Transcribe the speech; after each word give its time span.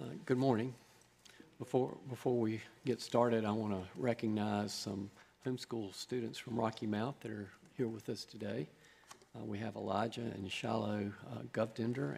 Uh, 0.00 0.04
Good 0.26 0.38
morning. 0.38 0.72
Before, 1.58 1.96
before 2.08 2.38
we 2.38 2.60
get 2.86 3.00
started, 3.00 3.44
I 3.44 3.50
want 3.50 3.72
to 3.72 3.82
recognize 4.00 4.72
some 4.72 5.10
homeschool 5.44 5.92
students 5.92 6.38
from 6.38 6.54
Rocky 6.54 6.86
Mount 6.86 7.20
that 7.22 7.32
are 7.32 7.48
here 7.76 7.88
with 7.88 8.08
us 8.08 8.24
today. 8.24 8.68
Uh, 9.34 9.44
We 9.44 9.58
have 9.58 9.74
Elijah 9.74 10.20
and 10.20 10.48
Shiloh 10.52 11.10
uh, 11.32 11.62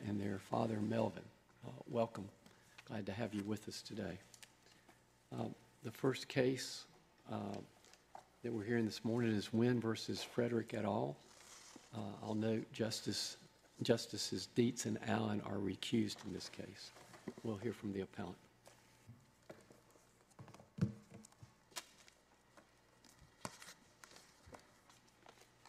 and 0.06 0.20
their 0.20 0.40
father 0.50 0.78
Melvin. 0.78 1.22
Uh, 1.66 1.70
Welcome. 1.88 2.28
Glad 2.86 3.06
to 3.06 3.12
have 3.12 3.32
you 3.32 3.42
with 3.44 3.66
us 3.66 3.80
today. 3.80 4.18
Uh, 5.32 5.44
The 5.82 5.90
first 5.90 6.28
case 6.28 6.84
uh, 7.32 7.56
that 8.42 8.52
we're 8.52 8.64
hearing 8.64 8.84
this 8.84 9.06
morning 9.06 9.32
is 9.32 9.54
Wynn 9.54 9.80
versus 9.80 10.22
Frederick 10.22 10.74
et 10.74 10.84
al. 10.84 11.16
I'll 12.22 12.34
note 12.34 12.70
Justice, 12.74 13.38
Justices 13.82 14.48
Dietz 14.54 14.84
and 14.84 14.98
Allen 15.06 15.40
are 15.46 15.56
recused 15.56 16.16
in 16.26 16.34
this 16.34 16.50
case. 16.50 16.90
We'll 17.42 17.56
hear 17.56 17.72
from 17.72 17.92
the 17.92 18.02
appellant. 18.02 18.36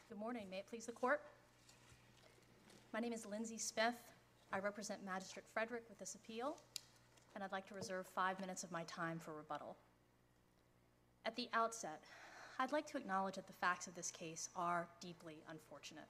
Good 0.10 0.20
morning. 0.20 0.48
May 0.50 0.58
it 0.58 0.66
please 0.70 0.86
the 0.86 0.92
court? 0.92 1.22
My 2.94 3.00
name 3.00 3.14
is 3.14 3.26
Lindsay 3.26 3.58
Smith. 3.58 3.96
I 4.52 4.60
represent 4.60 5.06
Magistrate 5.06 5.46
Frederick 5.54 5.84
with 5.88 5.98
this 5.98 6.16
appeal, 6.16 6.58
and 7.36 7.44
I'd 7.44 7.52
like 7.52 7.68
to 7.68 7.74
reserve 7.74 8.06
five 8.08 8.40
minutes 8.40 8.64
of 8.64 8.72
my 8.72 8.84
time 8.84 9.20
for 9.20 9.34
rebuttal. 9.34 9.78
At 11.26 11.36
the 11.36 11.48
outset, 11.54 12.04
I'd 12.60 12.74
like 12.74 12.86
to 12.88 12.98
acknowledge 12.98 13.36
that 13.36 13.48
the 13.48 13.54
facts 13.54 13.88
of 13.88 13.96
this 13.96 14.12
case 14.12 14.50
are 14.56 14.88
deeply 15.00 15.44
unfortunate. 15.50 16.10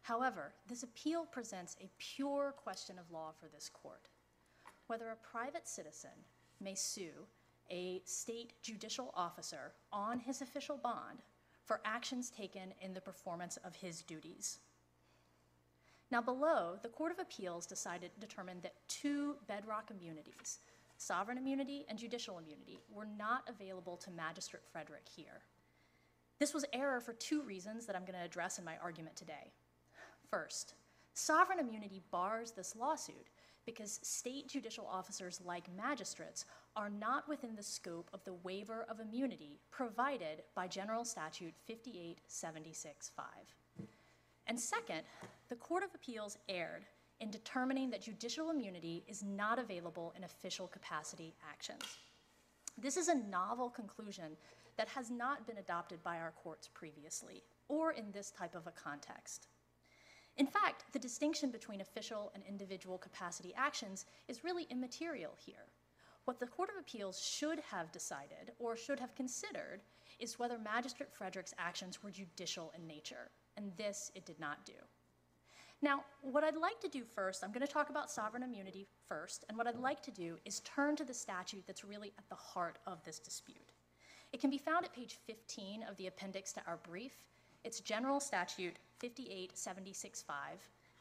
However, 0.00 0.54
this 0.66 0.82
appeal 0.82 1.26
presents 1.26 1.76
a 1.80 1.90
pure 1.98 2.54
question 2.56 2.98
of 2.98 3.10
law 3.10 3.32
for 3.38 3.48
this 3.48 3.68
court 3.68 4.08
whether 4.86 5.10
a 5.10 5.16
private 5.16 5.66
citizen 5.66 6.10
may 6.60 6.74
sue 6.74 7.26
a 7.70 8.02
state 8.04 8.52
judicial 8.62 9.12
officer 9.16 9.72
on 9.92 10.18
his 10.18 10.42
official 10.42 10.76
bond 10.76 11.22
for 11.64 11.80
actions 11.84 12.30
taken 12.30 12.74
in 12.80 12.92
the 12.92 13.00
performance 13.00 13.56
of 13.64 13.74
his 13.76 14.02
duties. 14.02 14.58
Now, 16.10 16.20
below, 16.20 16.76
the 16.82 16.90
Court 16.90 17.12
of 17.12 17.18
Appeals 17.18 17.64
decided 17.64 18.10
determined 18.20 18.62
that 18.62 18.74
two 18.88 19.36
bedrock 19.48 19.90
immunities, 19.90 20.58
sovereign 20.98 21.38
immunity 21.38 21.86
and 21.88 21.98
judicial 21.98 22.38
immunity, 22.38 22.80
were 22.92 23.06
not 23.16 23.48
available 23.48 23.96
to 23.96 24.10
Magistrate 24.10 24.64
Frederick 24.70 25.06
here. 25.16 25.40
This 26.38 26.52
was 26.52 26.66
error 26.72 27.00
for 27.00 27.14
two 27.14 27.42
reasons 27.42 27.86
that 27.86 27.96
I'm 27.96 28.04
going 28.04 28.18
to 28.18 28.24
address 28.24 28.58
in 28.58 28.64
my 28.64 28.76
argument 28.82 29.16
today. 29.16 29.52
First, 30.28 30.74
sovereign 31.14 31.58
immunity 31.58 32.02
bars 32.10 32.50
this 32.50 32.76
lawsuit 32.76 33.28
because 33.66 34.00
state 34.02 34.48
judicial 34.48 34.86
officers, 34.86 35.40
like 35.44 35.74
magistrates, 35.76 36.44
are 36.76 36.90
not 36.90 37.28
within 37.28 37.54
the 37.54 37.62
scope 37.62 38.10
of 38.12 38.24
the 38.24 38.34
waiver 38.42 38.86
of 38.88 39.00
immunity 39.00 39.60
provided 39.70 40.42
by 40.54 40.66
General 40.66 41.04
Statute 41.04 41.54
58765. 41.66 43.26
And 44.46 44.58
second, 44.58 45.02
the 45.48 45.56
Court 45.56 45.84
of 45.84 45.94
Appeals 45.94 46.38
erred 46.48 46.84
in 47.20 47.30
determining 47.30 47.90
that 47.90 48.02
judicial 48.02 48.50
immunity 48.50 49.04
is 49.06 49.22
not 49.22 49.58
available 49.58 50.12
in 50.16 50.24
official 50.24 50.66
capacity 50.66 51.34
actions. 51.48 51.84
This 52.76 52.96
is 52.96 53.08
a 53.08 53.14
novel 53.14 53.70
conclusion 53.70 54.36
that 54.76 54.88
has 54.88 55.10
not 55.10 55.46
been 55.46 55.58
adopted 55.58 56.02
by 56.02 56.16
our 56.16 56.32
courts 56.42 56.68
previously, 56.72 57.42
or 57.68 57.92
in 57.92 58.10
this 58.10 58.30
type 58.30 58.54
of 58.54 58.66
a 58.66 58.72
context. 58.72 59.46
In 60.36 60.46
fact, 60.46 60.84
the 60.92 60.98
distinction 60.98 61.50
between 61.50 61.80
official 61.80 62.32
and 62.34 62.42
individual 62.48 62.98
capacity 62.98 63.52
actions 63.56 64.06
is 64.28 64.44
really 64.44 64.66
immaterial 64.70 65.32
here. 65.36 65.66
What 66.24 66.38
the 66.38 66.46
Court 66.46 66.70
of 66.70 66.80
Appeals 66.80 67.20
should 67.20 67.60
have 67.70 67.92
decided 67.92 68.52
or 68.58 68.76
should 68.76 69.00
have 69.00 69.14
considered 69.14 69.82
is 70.18 70.38
whether 70.38 70.58
Magistrate 70.58 71.12
Frederick's 71.12 71.54
actions 71.58 72.02
were 72.02 72.10
judicial 72.10 72.72
in 72.76 72.86
nature, 72.86 73.30
and 73.56 73.72
this 73.76 74.10
it 74.14 74.24
did 74.24 74.38
not 74.38 74.64
do. 74.64 74.72
Now, 75.82 76.04
what 76.20 76.44
I'd 76.44 76.56
like 76.56 76.80
to 76.80 76.88
do 76.88 77.02
first, 77.02 77.42
I'm 77.42 77.50
going 77.50 77.66
to 77.66 77.72
talk 77.72 77.90
about 77.90 78.10
sovereign 78.10 78.44
immunity 78.44 78.86
first, 79.08 79.44
and 79.48 79.58
what 79.58 79.66
I'd 79.66 79.76
like 79.76 80.00
to 80.04 80.12
do 80.12 80.38
is 80.44 80.60
turn 80.60 80.94
to 80.96 81.04
the 81.04 81.12
statute 81.12 81.64
that's 81.66 81.84
really 81.84 82.12
at 82.18 82.28
the 82.28 82.36
heart 82.36 82.78
of 82.86 83.02
this 83.04 83.18
dispute. 83.18 83.72
It 84.32 84.40
can 84.40 84.48
be 84.48 84.58
found 84.58 84.84
at 84.84 84.94
page 84.94 85.18
15 85.26 85.82
of 85.82 85.96
the 85.96 86.06
appendix 86.06 86.52
to 86.52 86.62
our 86.68 86.78
brief. 86.88 87.12
It's 87.64 87.80
General 87.80 88.20
Statute 88.20 88.76
58765, 89.02 90.36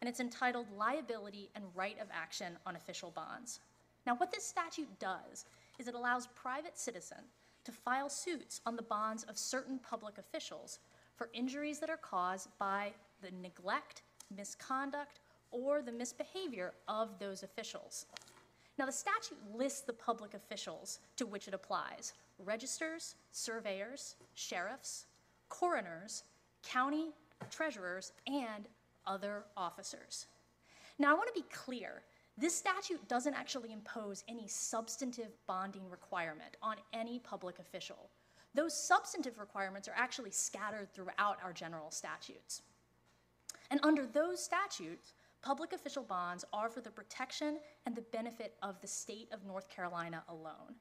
and 0.01 0.09
it's 0.09 0.19
entitled 0.19 0.65
Liability 0.75 1.49
and 1.55 1.63
Right 1.75 1.99
of 2.01 2.07
Action 2.11 2.57
on 2.65 2.75
Official 2.75 3.11
Bonds. 3.11 3.59
Now, 4.07 4.15
what 4.15 4.31
this 4.31 4.43
statute 4.43 4.89
does 4.99 5.45
is 5.77 5.87
it 5.87 5.93
allows 5.93 6.27
private 6.27 6.77
citizen 6.77 7.19
to 7.63 7.71
file 7.71 8.09
suits 8.09 8.59
on 8.65 8.75
the 8.75 8.81
bonds 8.81 9.23
of 9.25 9.37
certain 9.37 9.79
public 9.79 10.17
officials 10.17 10.79
for 11.15 11.29
injuries 11.33 11.79
that 11.79 11.91
are 11.91 11.97
caused 11.97 12.49
by 12.57 12.91
the 13.21 13.29
neglect, 13.39 14.01
misconduct, 14.35 15.19
or 15.51 15.83
the 15.83 15.91
misbehavior 15.91 16.73
of 16.87 17.19
those 17.19 17.43
officials. 17.43 18.07
Now, 18.79 18.87
the 18.87 18.91
statute 18.91 19.37
lists 19.55 19.81
the 19.81 19.93
public 19.93 20.33
officials 20.33 20.99
to 21.17 21.27
which 21.27 21.47
it 21.47 21.53
applies 21.53 22.13
registers, 22.43 23.13
surveyors, 23.31 24.15
sheriffs, 24.33 25.05
coroners, 25.49 26.23
county 26.63 27.09
treasurers, 27.49 28.11
and 28.27 28.67
other 29.05 29.45
officers. 29.57 30.27
Now, 30.99 31.11
I 31.11 31.13
want 31.13 31.33
to 31.33 31.41
be 31.41 31.47
clear 31.51 32.03
this 32.37 32.55
statute 32.55 33.07
doesn't 33.07 33.33
actually 33.33 33.71
impose 33.71 34.23
any 34.27 34.47
substantive 34.47 35.31
bonding 35.47 35.89
requirement 35.89 36.57
on 36.61 36.77
any 36.93 37.19
public 37.19 37.59
official. 37.59 38.09
Those 38.53 38.75
substantive 38.75 39.39
requirements 39.39 39.87
are 39.87 39.95
actually 39.95 40.31
scattered 40.31 40.93
throughout 40.93 41.37
our 41.43 41.53
general 41.53 41.91
statutes. 41.91 42.61
And 43.69 43.79
under 43.83 44.05
those 44.05 44.43
statutes, 44.43 45.13
public 45.41 45.73
official 45.73 46.03
bonds 46.03 46.45
are 46.51 46.69
for 46.69 46.81
the 46.81 46.89
protection 46.91 47.59
and 47.85 47.95
the 47.95 48.01
benefit 48.01 48.55
of 48.61 48.79
the 48.81 48.87
state 48.87 49.29
of 49.31 49.45
North 49.45 49.69
Carolina 49.69 50.23
alone. 50.27 50.75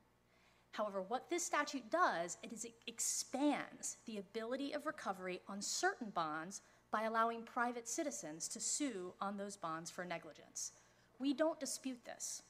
However, 0.73 1.03
what 1.03 1.29
this 1.29 1.45
statute 1.45 1.91
does 1.91 2.39
is 2.43 2.65
it 2.65 2.75
expands 2.87 3.97
the 4.07 4.19
ability 4.19 4.73
of 4.73 4.87
recovery 4.87 5.41
on 5.49 5.61
certain 5.61 6.11
bonds 6.11 6.63
by 6.91 7.03
allowing 7.03 7.43
private 7.43 7.89
citizens 7.89 8.49
to 8.49 8.61
sue 8.61 9.13
on 9.21 9.37
those 9.37 9.57
bonds 9.57 9.91
for 9.91 10.05
negligence. 10.05 10.73
We 11.19 11.35
don't 11.35 11.61
dispute 11.61 12.05
this. 12.05 12.43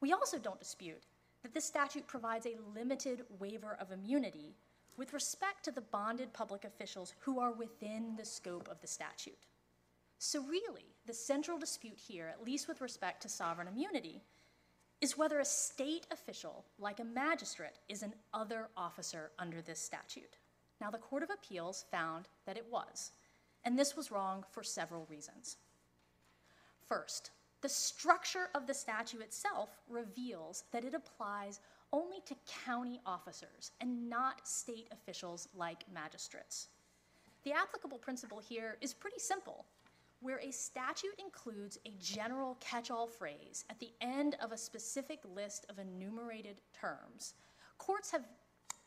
We 0.00 0.12
also 0.12 0.38
don't 0.38 0.58
dispute 0.58 1.02
that 1.42 1.54
this 1.54 1.64
statute 1.64 2.06
provides 2.06 2.46
a 2.46 2.58
limited 2.74 3.22
waiver 3.38 3.76
of 3.80 3.92
immunity 3.92 4.54
with 4.96 5.12
respect 5.12 5.64
to 5.64 5.70
the 5.70 5.80
bonded 5.80 6.32
public 6.32 6.64
officials 6.64 7.14
who 7.20 7.38
are 7.38 7.52
within 7.52 8.14
the 8.16 8.24
scope 8.24 8.68
of 8.70 8.80
the 8.80 8.86
statute. 8.86 9.46
So, 10.18 10.42
really, 10.42 10.94
the 11.06 11.14
central 11.14 11.58
dispute 11.58 11.98
here, 11.98 12.28
at 12.28 12.44
least 12.44 12.68
with 12.68 12.80
respect 12.80 13.22
to 13.22 13.28
sovereign 13.28 13.68
immunity, 13.68 14.22
is 15.02 15.18
whether 15.18 15.40
a 15.40 15.44
state 15.44 16.06
official, 16.12 16.64
like 16.78 17.00
a 17.00 17.04
magistrate, 17.04 17.80
is 17.88 18.02
an 18.02 18.14
other 18.32 18.68
officer 18.76 19.32
under 19.36 19.60
this 19.60 19.80
statute. 19.80 20.36
Now, 20.80 20.90
the 20.90 20.98
Court 20.98 21.24
of 21.24 21.30
Appeals 21.30 21.84
found 21.90 22.28
that 22.46 22.56
it 22.56 22.66
was, 22.70 23.10
and 23.64 23.76
this 23.76 23.96
was 23.96 24.12
wrong 24.12 24.44
for 24.52 24.62
several 24.62 25.06
reasons. 25.10 25.56
First, 26.88 27.32
the 27.62 27.68
structure 27.68 28.48
of 28.54 28.68
the 28.68 28.74
statute 28.74 29.22
itself 29.22 29.70
reveals 29.88 30.64
that 30.72 30.84
it 30.84 30.94
applies 30.94 31.58
only 31.92 32.20
to 32.26 32.36
county 32.64 33.00
officers 33.04 33.72
and 33.80 34.08
not 34.08 34.46
state 34.46 34.86
officials 34.92 35.48
like 35.54 35.84
magistrates. 35.92 36.68
The 37.42 37.52
applicable 37.52 37.98
principle 37.98 38.38
here 38.38 38.78
is 38.80 38.94
pretty 38.94 39.18
simple. 39.18 39.66
Where 40.22 40.38
a 40.38 40.52
statute 40.52 41.18
includes 41.18 41.78
a 41.84 41.92
general 42.00 42.56
catch 42.60 42.90
all 42.92 43.08
phrase 43.08 43.64
at 43.68 43.80
the 43.80 43.90
end 44.00 44.36
of 44.40 44.52
a 44.52 44.56
specific 44.56 45.18
list 45.34 45.66
of 45.68 45.80
enumerated 45.80 46.60
terms, 46.72 47.34
courts 47.76 48.10
have 48.12 48.24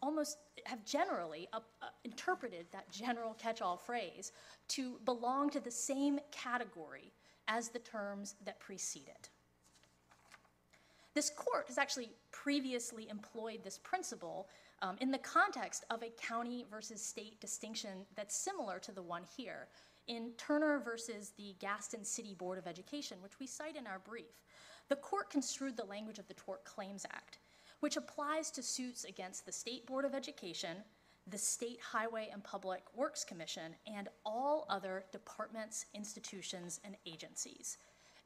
almost 0.02 0.38
have 0.66 0.86
generally 0.86 1.48
uh, 1.52 1.60
uh, 1.82 1.88
interpreted 2.06 2.68
that 2.72 2.90
general 2.90 3.34
catch 3.34 3.62
all 3.62 3.76
phrase 3.76 4.32
to 4.70 4.98
belong 5.04 5.50
to 5.50 5.60
the 5.60 5.72
same 5.72 6.20
category 6.32 7.12
as 7.48 7.70
the 7.70 7.80
terms 7.80 8.36
that 8.46 8.60
precede 8.60 9.08
it. 9.08 9.30
This 11.16 11.30
court 11.30 11.66
has 11.68 11.78
actually 11.78 12.12
previously 12.32 13.10
employed 13.10 13.62
this 13.64 13.78
principle 13.78 14.48
um, 14.82 14.98
in 15.00 15.12
the 15.12 15.18
context 15.18 15.86
of 15.90 16.04
a 16.04 16.10
county 16.22 16.66
versus 16.70 17.02
state 17.02 17.40
distinction 17.40 18.06
that's 18.16 18.36
similar 18.36 18.80
to 18.80 18.92
the 18.92 19.02
one 19.02 19.24
here. 19.38 19.68
In 20.08 20.34
Turner 20.38 20.80
versus 20.80 21.32
the 21.36 21.56
Gastonia 21.60 22.06
City 22.06 22.36
Board 22.36 22.60
of 22.60 22.68
Education, 22.68 23.18
which 23.22 23.40
we 23.40 23.48
cite 23.48 23.76
in 23.76 23.88
our 23.88 24.00
brief, 24.00 24.44
the 24.88 24.96
court 24.98 25.32
construed 25.32 25.76
the 25.76 25.86
language 25.86 26.20
of 26.20 26.28
the 26.28 26.36
Tort 26.36 26.64
Claims 26.64 27.06
Act, 27.12 27.40
which 27.80 27.98
applies 27.98 28.52
to 28.52 28.62
suits 28.62 29.04
against 29.06 29.46
the 29.46 29.52
State 29.52 29.88
Board 29.88 30.06
of 30.06 30.14
Education, 30.14 30.78
the 31.28 31.38
State 31.40 31.80
Highway 31.82 32.30
and 32.32 32.44
Public 32.44 32.84
Works 32.94 33.24
Commission, 33.24 33.76
and 33.88 34.08
all 34.26 34.68
other 34.70 35.06
departments, 35.12 35.88
institutions, 35.96 36.80
and 36.84 36.96
agencies. 37.08 37.78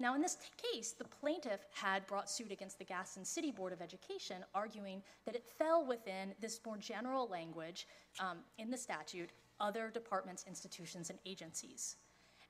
Now, 0.01 0.15
in 0.15 0.21
this 0.21 0.37
case, 0.73 0.91
the 0.91 1.05
plaintiff 1.05 1.65
had 1.73 2.07
brought 2.07 2.29
suit 2.29 2.51
against 2.51 2.77
the 2.77 2.85
Gastonia 2.85 3.25
City 3.25 3.51
Board 3.51 3.71
of 3.71 3.81
Education, 3.81 4.43
arguing 4.53 5.01
that 5.25 5.35
it 5.35 5.45
fell 5.45 5.85
within 5.85 6.33
this 6.41 6.59
more 6.65 6.77
general 6.77 7.27
language 7.29 7.87
um, 8.19 8.39
in 8.57 8.69
the 8.69 8.77
statute, 8.77 9.29
other 9.59 9.89
departments, 9.93 10.45
institutions, 10.47 11.09
and 11.09 11.19
agencies. 11.25 11.97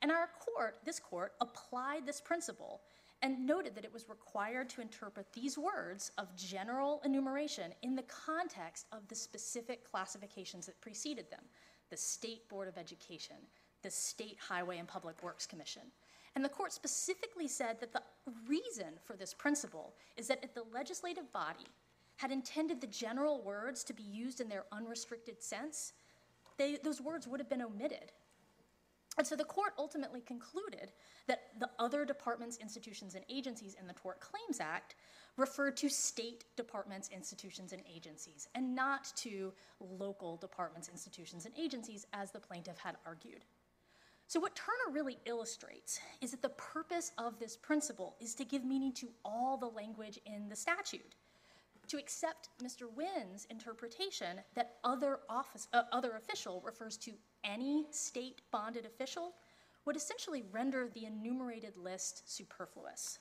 And 0.02 0.10
our 0.10 0.30
court, 0.38 0.78
this 0.84 0.98
court, 0.98 1.34
applied 1.40 2.06
this 2.06 2.20
principle 2.20 2.80
and 3.22 3.46
noted 3.46 3.74
that 3.74 3.84
it 3.84 3.92
was 3.92 4.08
required 4.08 4.68
to 4.70 4.80
interpret 4.80 5.26
these 5.32 5.58
words 5.58 6.10
of 6.16 6.34
general 6.36 7.02
enumeration 7.04 7.72
in 7.82 7.94
the 7.94 8.04
context 8.04 8.86
of 8.92 9.06
the 9.08 9.14
specific 9.14 9.88
classifications 9.90 10.66
that 10.66 10.80
preceded 10.80 11.30
them 11.30 11.44
the 11.90 11.96
State 11.96 12.48
Board 12.48 12.68
of 12.68 12.78
Education, 12.78 13.36
the 13.82 13.90
State 13.90 14.38
Highway 14.38 14.78
and 14.78 14.86
Public 14.86 15.22
Works 15.22 15.44
Commission. 15.44 15.82
And 16.36 16.44
the 16.44 16.48
court 16.48 16.72
specifically 16.72 17.48
said 17.48 17.80
that 17.80 17.92
the 17.92 18.02
reason 18.48 18.94
for 19.04 19.16
this 19.16 19.34
principle 19.34 19.94
is 20.16 20.28
that 20.28 20.44
if 20.44 20.54
the 20.54 20.62
legislative 20.72 21.30
body 21.32 21.66
had 22.16 22.30
intended 22.30 22.80
the 22.80 22.86
general 22.86 23.42
words 23.42 23.82
to 23.82 23.92
be 23.92 24.04
used 24.04 24.40
in 24.40 24.48
their 24.48 24.66
unrestricted 24.70 25.42
sense, 25.42 25.94
they, 26.60 26.76
those 26.84 27.00
words 27.00 27.26
would 27.26 27.40
have 27.40 27.48
been 27.48 27.62
omitted. 27.62 28.12
And 29.16 29.26
so 29.26 29.34
the 29.34 29.44
court 29.44 29.72
ultimately 29.78 30.20
concluded 30.20 30.92
that 31.26 31.58
the 31.58 31.70
other 31.78 32.04
departments, 32.04 32.58
institutions, 32.58 33.14
and 33.14 33.24
agencies 33.28 33.76
in 33.80 33.86
the 33.86 33.94
Tort 33.94 34.20
Claims 34.20 34.60
Act 34.60 34.94
referred 35.36 35.76
to 35.78 35.88
state 35.88 36.44
departments, 36.56 37.08
institutions, 37.12 37.72
and 37.72 37.82
agencies, 37.92 38.48
and 38.54 38.74
not 38.74 39.10
to 39.16 39.52
local 39.80 40.36
departments, 40.36 40.88
institutions, 40.88 41.46
and 41.46 41.54
agencies, 41.58 42.06
as 42.12 42.30
the 42.30 42.38
plaintiff 42.38 42.78
had 42.78 42.96
argued. 43.06 43.44
So, 44.26 44.38
what 44.38 44.54
Turner 44.54 44.92
really 44.92 45.18
illustrates 45.24 45.98
is 46.20 46.30
that 46.30 46.42
the 46.42 46.50
purpose 46.50 47.10
of 47.18 47.38
this 47.38 47.56
principle 47.56 48.16
is 48.20 48.34
to 48.34 48.44
give 48.44 48.64
meaning 48.64 48.92
to 48.94 49.08
all 49.24 49.56
the 49.56 49.66
language 49.66 50.20
in 50.24 50.48
the 50.48 50.56
statute. 50.56 51.14
To 51.90 51.98
accept 51.98 52.48
Mr. 52.62 52.88
Wynn's 52.88 53.46
interpretation 53.50 54.40
that 54.54 54.76
other 54.84 55.18
office, 55.28 55.66
uh, 55.72 55.82
other 55.90 56.12
official 56.12 56.62
refers 56.64 56.96
to 56.98 57.14
any 57.42 57.88
state 57.90 58.42
bonded 58.52 58.86
official 58.86 59.34
would 59.84 59.96
essentially 59.96 60.44
render 60.52 60.88
the 60.94 61.06
enumerated 61.06 61.76
list 61.76 62.32
superfluous. 62.32 63.18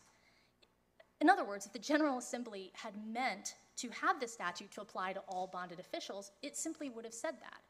In 1.19 1.31
other 1.31 1.43
words, 1.43 1.65
if 1.65 1.73
the 1.73 1.79
General 1.79 2.19
Assembly 2.19 2.71
had 2.75 2.93
meant 3.11 3.55
to 3.77 3.89
have 3.89 4.19
this 4.19 4.33
statute 4.33 4.69
to 4.73 4.81
apply 4.81 5.13
to 5.13 5.21
all 5.21 5.47
bonded 5.47 5.79
officials, 5.79 6.29
it 6.43 6.55
simply 6.55 6.91
would 6.91 7.05
have 7.05 7.13
said 7.15 7.37
that. 7.39 7.61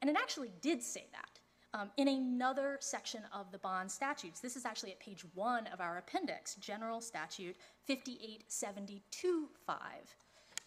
And 0.00 0.10
it 0.10 0.16
actually 0.20 0.50
did 0.60 0.82
say 0.82 1.06
that 1.12 1.38
um, 1.74 1.90
in 1.96 2.08
another 2.08 2.76
section 2.80 3.22
of 3.32 3.52
the 3.52 3.58
bond 3.58 3.90
statutes. 3.90 4.40
This 4.40 4.56
is 4.56 4.64
actually 4.64 4.92
at 4.92 5.00
page 5.00 5.24
one 5.34 5.66
of 5.68 5.80
our 5.80 5.98
appendix, 5.98 6.54
General 6.56 7.00
Statute 7.00 7.56
58725. 7.86 10.16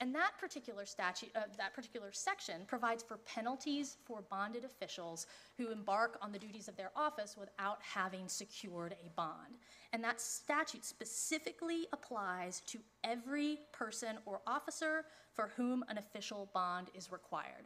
And 0.01 0.13
that 0.13 0.31
particular 0.39 0.85
statute, 0.85 1.29
uh, 1.35 1.41
that 1.57 1.73
particular 1.73 2.09
section 2.11 2.61
provides 2.67 3.01
for 3.01 3.17
penalties 3.17 3.95
for 4.03 4.23
bonded 4.29 4.65
officials 4.65 5.25
who 5.57 5.71
embark 5.71 6.17
on 6.21 6.33
the 6.33 6.39
duties 6.39 6.67
of 6.67 6.75
their 6.75 6.91
office 6.95 7.37
without 7.37 7.79
having 7.81 8.27
secured 8.27 8.95
a 9.05 9.09
bond. 9.15 9.57
And 9.93 10.03
that 10.03 10.19
statute 10.19 10.83
specifically 10.83 11.87
applies 11.93 12.59
to 12.61 12.79
every 13.05 13.59
person 13.71 14.17
or 14.25 14.41
officer 14.45 15.05
for 15.33 15.51
whom 15.55 15.85
an 15.87 15.97
official 15.97 16.49
bond 16.53 16.87
is 16.93 17.11
required. 17.11 17.65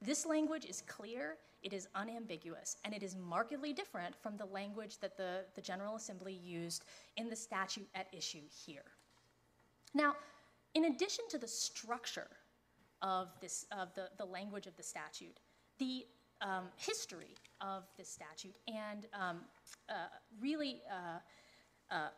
This 0.00 0.24
language 0.24 0.64
is 0.64 0.82
clear, 0.82 1.36
it 1.62 1.72
is 1.72 1.88
unambiguous, 1.94 2.76
and 2.84 2.94
it 2.94 3.02
is 3.02 3.16
markedly 3.16 3.72
different 3.72 4.14
from 4.14 4.36
the 4.36 4.46
language 4.46 4.98
that 5.00 5.16
the, 5.16 5.44
the 5.54 5.60
General 5.60 5.96
Assembly 5.96 6.34
used 6.34 6.84
in 7.16 7.28
the 7.28 7.36
statute 7.36 7.88
at 7.94 8.06
issue 8.12 8.42
here. 8.66 8.84
Now, 9.94 10.14
in 10.76 10.84
addition 10.84 11.24
to 11.30 11.38
the 11.38 11.48
structure 11.48 12.28
of, 13.00 13.28
this, 13.40 13.64
of 13.72 13.94
the, 13.94 14.10
the 14.18 14.24
language 14.24 14.66
of 14.66 14.76
the 14.76 14.82
statute, 14.82 15.40
the 15.78 16.04
um, 16.42 16.64
history 16.76 17.34
of 17.62 17.84
this 17.96 18.10
statute 18.10 18.54
and 18.68 19.06
um, 19.14 19.40
uh, 19.88 19.94
really 20.38 20.82
uh, 20.92 21.94
uh, 21.94 22.08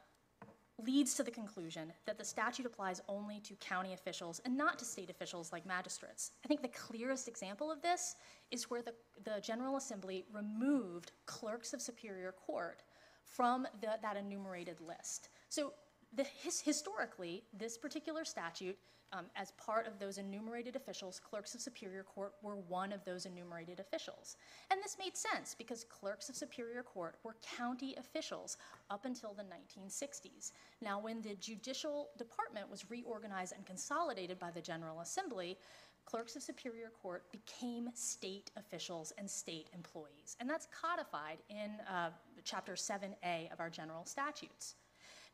leads 0.85 1.15
to 1.15 1.23
the 1.23 1.31
conclusion 1.31 1.93
that 2.05 2.19
the 2.19 2.25
statute 2.25 2.67
applies 2.67 3.01
only 3.09 3.39
to 3.41 3.55
county 3.61 3.93
officials 3.93 4.41
and 4.45 4.57
not 4.57 4.77
to 4.81 4.85
state 4.85 5.09
officials 5.09 5.53
like 5.53 5.65
magistrates. 5.65 6.33
I 6.45 6.49
think 6.49 6.61
the 6.61 6.69
clearest 6.69 7.29
example 7.29 7.71
of 7.71 7.81
this 7.81 8.17
is 8.51 8.69
where 8.69 8.83
the, 8.83 8.95
the 9.25 9.41
General 9.41 9.77
Assembly 9.77 10.25
removed 10.33 11.13
clerks 11.27 11.75
of 11.75 11.81
Superior 11.81 12.33
Court 12.33 12.83
from 13.23 13.69
the, 13.81 13.99
that 14.03 14.17
enumerated 14.17 14.81
list. 14.81 15.29
So 15.49 15.75
the, 16.15 16.25
his, 16.25 16.61
historically, 16.61 17.45
this 17.53 17.77
particular 17.77 18.25
statute, 18.25 18.79
um, 19.13 19.27
as 19.37 19.53
part 19.53 19.87
of 19.87 19.99
those 19.99 20.19
enumerated 20.19 20.77
officials, 20.77 21.19
clerks 21.19 21.55
of 21.55 21.61
Superior 21.61 22.03
Court 22.03 22.35
were 22.43 22.57
one 22.57 22.93
of 22.93 23.05
those 23.05 23.25
enumerated 23.25 23.81
officials. 23.81 24.37
And 24.71 24.81
this 24.83 24.97
made 24.99 25.17
sense 25.17 25.55
because 25.57 25.85
clerks 25.85 26.29
of 26.29 26.37
Superior 26.37 26.83
Court 26.83 27.17
were 27.23 27.37
county 27.57 27.95
officials 27.99 28.59
up 28.91 29.07
until 29.07 29.35
the 29.35 29.45
1960s. 29.45 30.53
Now, 30.83 31.01
when 31.01 31.23
the 31.23 31.37
Judicial 31.37 32.11
Department 32.19 32.71
was 32.71 32.91
reorganized 32.91 33.55
and 33.57 33.65
consolidated 33.65 34.39
by 34.39 34.51
the 34.51 34.61
General 34.61 35.01
Assembly, 35.01 35.57
clerks 36.05 36.37
of 36.37 36.43
Superior 36.43 36.91
Court 37.03 37.25
became 37.33 37.91
state 37.95 38.51
officials 38.57 39.13
and 39.19 39.31
state 39.31 39.69
employees. 39.75 40.37
And 40.41 40.49
that's 40.49 40.67
codified 40.67 41.39
in 41.51 41.71
uh, 41.91 42.11
Chapter 42.45 42.73
7A 42.73 43.53
of 43.53 43.61
our 43.61 43.71
general 43.71 44.05
statutes. 44.05 44.75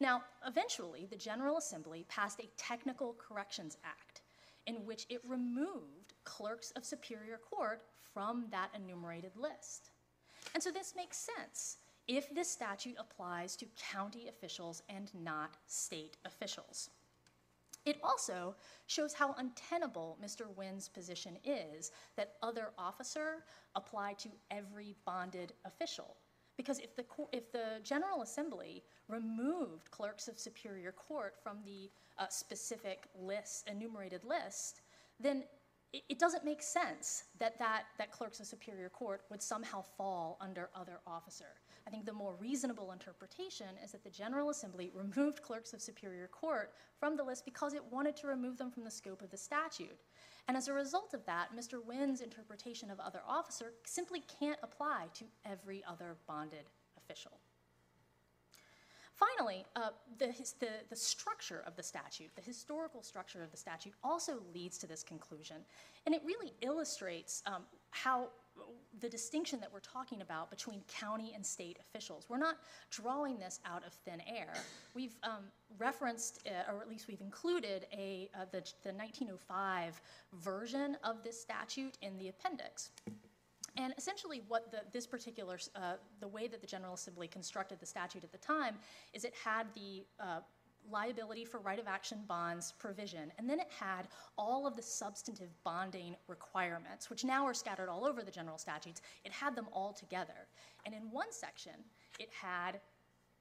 Now, 0.00 0.22
eventually, 0.46 1.06
the 1.06 1.16
General 1.16 1.56
Assembly 1.58 2.04
passed 2.08 2.40
a 2.40 2.50
Technical 2.56 3.14
Corrections 3.14 3.76
Act 3.84 4.22
in 4.66 4.76
which 4.86 5.06
it 5.08 5.20
removed 5.28 6.14
clerks 6.24 6.70
of 6.72 6.84
Superior 6.84 7.38
Court 7.38 7.82
from 8.12 8.46
that 8.50 8.70
enumerated 8.74 9.32
list. 9.36 9.90
And 10.54 10.62
so 10.62 10.70
this 10.70 10.94
makes 10.96 11.16
sense 11.16 11.78
if 12.06 12.34
this 12.34 12.50
statute 12.50 12.96
applies 12.98 13.56
to 13.56 13.66
county 13.92 14.28
officials 14.28 14.82
and 14.88 15.10
not 15.14 15.56
state 15.66 16.16
officials. 16.24 16.90
It 17.84 17.98
also 18.02 18.54
shows 18.86 19.12
how 19.12 19.34
untenable 19.38 20.18
Mr. 20.22 20.46
Wynn's 20.56 20.88
position 20.88 21.36
is 21.44 21.92
that 22.16 22.36
other 22.42 22.70
officer 22.78 23.44
apply 23.74 24.14
to 24.14 24.30
every 24.50 24.96
bonded 25.04 25.52
official. 25.66 26.16
Because 26.56 26.78
if 26.78 26.94
the, 26.94 27.04
if 27.32 27.50
the 27.50 27.80
General 27.82 28.22
Assembly 28.22 28.82
removed 29.08 29.90
clerks 29.90 30.28
of 30.28 30.38
Superior 30.38 30.92
Court 30.92 31.34
from 31.42 31.58
the 31.64 31.90
uh, 32.18 32.28
specific 32.28 33.04
list, 33.20 33.68
enumerated 33.68 34.24
list, 34.24 34.80
then 35.18 35.44
it, 35.92 36.02
it, 36.08 36.18
doesn't 36.18 36.44
make 36.44 36.62
sense 36.62 37.24
that, 37.38 37.58
that 37.58 37.84
that 37.98 38.12
clerks 38.12 38.40
of 38.40 38.46
Superior 38.46 38.88
Court 38.88 39.22
would 39.30 39.42
somehow 39.42 39.82
fall 39.82 40.38
under 40.40 40.70
other 40.74 41.00
officer. 41.06 41.56
I 41.86 41.90
think 41.90 42.06
the 42.06 42.12
more 42.12 42.34
reasonable 42.40 42.92
interpretation 42.92 43.66
is 43.84 43.92
that 43.92 44.02
the 44.02 44.10
General 44.10 44.50
Assembly 44.50 44.90
removed 44.94 45.42
clerks 45.42 45.74
of 45.74 45.82
Superior 45.82 46.28
Court 46.28 46.72
from 46.98 47.16
the 47.16 47.24
list 47.24 47.44
because 47.44 47.74
it 47.74 47.82
wanted 47.90 48.16
to 48.16 48.26
remove 48.26 48.56
them 48.56 48.70
from 48.70 48.84
the 48.84 48.90
scope 48.90 49.20
of 49.20 49.30
the 49.30 49.36
statute. 49.36 49.98
And 50.48 50.56
as 50.56 50.68
a 50.68 50.72
result 50.72 51.12
of 51.14 51.24
that, 51.26 51.48
Mr. 51.56 51.84
Wynn's 51.84 52.20
interpretation 52.20 52.90
of 52.90 53.00
other 53.00 53.20
officer 53.26 53.72
simply 53.84 54.22
can't 54.40 54.58
apply 54.62 55.06
to 55.14 55.24
every 55.44 55.82
other 55.86 56.16
bonded 56.26 56.70
official. 56.96 57.32
Finally, 59.14 59.64
uh, 59.76 59.90
the, 60.18 60.26
the, 60.58 60.68
the, 60.90 60.96
structure 60.96 61.62
of 61.68 61.76
the 61.76 61.82
statute, 61.82 62.34
the 62.34 62.42
historical 62.42 63.00
structure 63.00 63.44
of 63.44 63.50
the 63.52 63.56
statute, 63.56 63.92
also 64.02 64.42
leads 64.52 64.76
to 64.76 64.88
this 64.88 65.04
conclusion. 65.04 65.58
And 66.04 66.14
it 66.14 66.22
really 66.24 66.52
illustrates 66.62 67.42
um, 67.46 67.62
how 67.90 68.30
the 69.00 69.08
distinction 69.08 69.60
that 69.60 69.72
we're 69.72 69.80
talking 69.80 70.20
about 70.22 70.50
between 70.50 70.82
county 70.88 71.32
and 71.34 71.44
state 71.44 71.78
officials. 71.80 72.26
We're 72.28 72.38
not 72.38 72.56
drawing 72.90 73.38
this 73.38 73.60
out 73.64 73.84
of 73.86 73.92
thin 73.92 74.20
air. 74.26 74.54
We've 74.94 75.16
um, 75.22 75.44
referenced, 75.78 76.46
uh, 76.46 76.72
or 76.72 76.80
at 76.80 76.88
least 76.88 77.08
we've 77.08 77.20
included, 77.20 77.86
a, 77.92 78.30
uh, 78.34 78.44
the, 78.52 78.62
the 78.82 78.92
1905 78.92 80.00
version 80.34 80.96
of 81.02 81.22
this 81.24 81.40
statute 81.40 81.98
in 82.02 82.16
the 82.18 82.28
appendix. 82.28 82.90
And 83.76 83.92
essentially, 83.98 84.42
what 84.46 84.70
the, 84.70 84.82
this 84.92 85.06
particular, 85.06 85.58
uh, 85.74 85.94
the 86.20 86.28
way 86.28 86.46
that 86.46 86.60
the 86.60 86.66
General 86.66 86.94
Assembly 86.94 87.26
constructed 87.26 87.80
the 87.80 87.86
statute 87.86 88.22
at 88.22 88.30
the 88.30 88.38
time 88.38 88.76
is 89.12 89.24
it 89.24 89.34
had 89.44 89.66
the 89.74 90.04
uh, 90.20 90.40
liability 90.90 91.44
for 91.44 91.58
right 91.60 91.78
of 91.78 91.86
action 91.86 92.18
bonds 92.28 92.72
provision, 92.78 93.32
and 93.38 93.48
then 93.48 93.60
it 93.60 93.70
had 93.78 94.08
all 94.36 94.66
of 94.66 94.76
the 94.76 94.82
substantive 94.82 95.50
bonding 95.64 96.16
requirements, 96.28 97.10
which 97.10 97.24
now 97.24 97.46
are 97.46 97.54
scattered 97.54 97.88
all 97.88 98.04
over 98.04 98.22
the 98.22 98.30
general 98.30 98.58
statutes. 98.58 99.00
It 99.24 99.32
had 99.32 99.56
them 99.56 99.66
all 99.72 99.92
together. 99.92 100.48
And 100.84 100.94
in 100.94 101.10
one 101.10 101.32
section, 101.32 101.72
it 102.18 102.30
had 102.30 102.80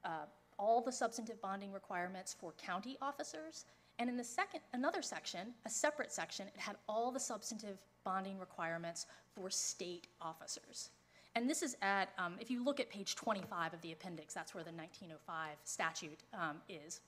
uh, 0.04 0.26
all 0.58 0.80
the 0.80 0.92
substantive 0.92 1.40
bonding 1.40 1.72
requirements 1.72 2.34
for 2.38 2.52
county 2.52 2.96
officers, 3.02 3.66
and 3.98 4.10
in 4.10 4.16
the 4.16 4.24
second, 4.24 4.60
another 4.72 5.02
section, 5.02 5.54
a 5.66 5.70
separate 5.70 6.12
section, 6.12 6.48
it 6.48 6.60
had 6.60 6.76
all 6.88 7.12
the 7.12 7.20
substantive 7.20 7.78
bonding 8.04 8.38
requirements 8.38 9.06
for 9.34 9.50
state 9.50 10.08
officers. 10.20 10.90
And 11.36 11.50
this 11.50 11.62
is 11.62 11.76
at, 11.82 12.10
um, 12.18 12.34
if 12.40 12.50
you 12.50 12.64
look 12.64 12.80
at 12.80 12.90
page 12.90 13.16
25 13.16 13.74
of 13.74 13.80
the 13.82 13.92
appendix, 13.92 14.34
that's 14.34 14.54
where 14.54 14.62
the 14.62 14.72
1905 14.72 15.56
statute 15.64 16.20
um, 16.32 16.58
is. 16.68 17.00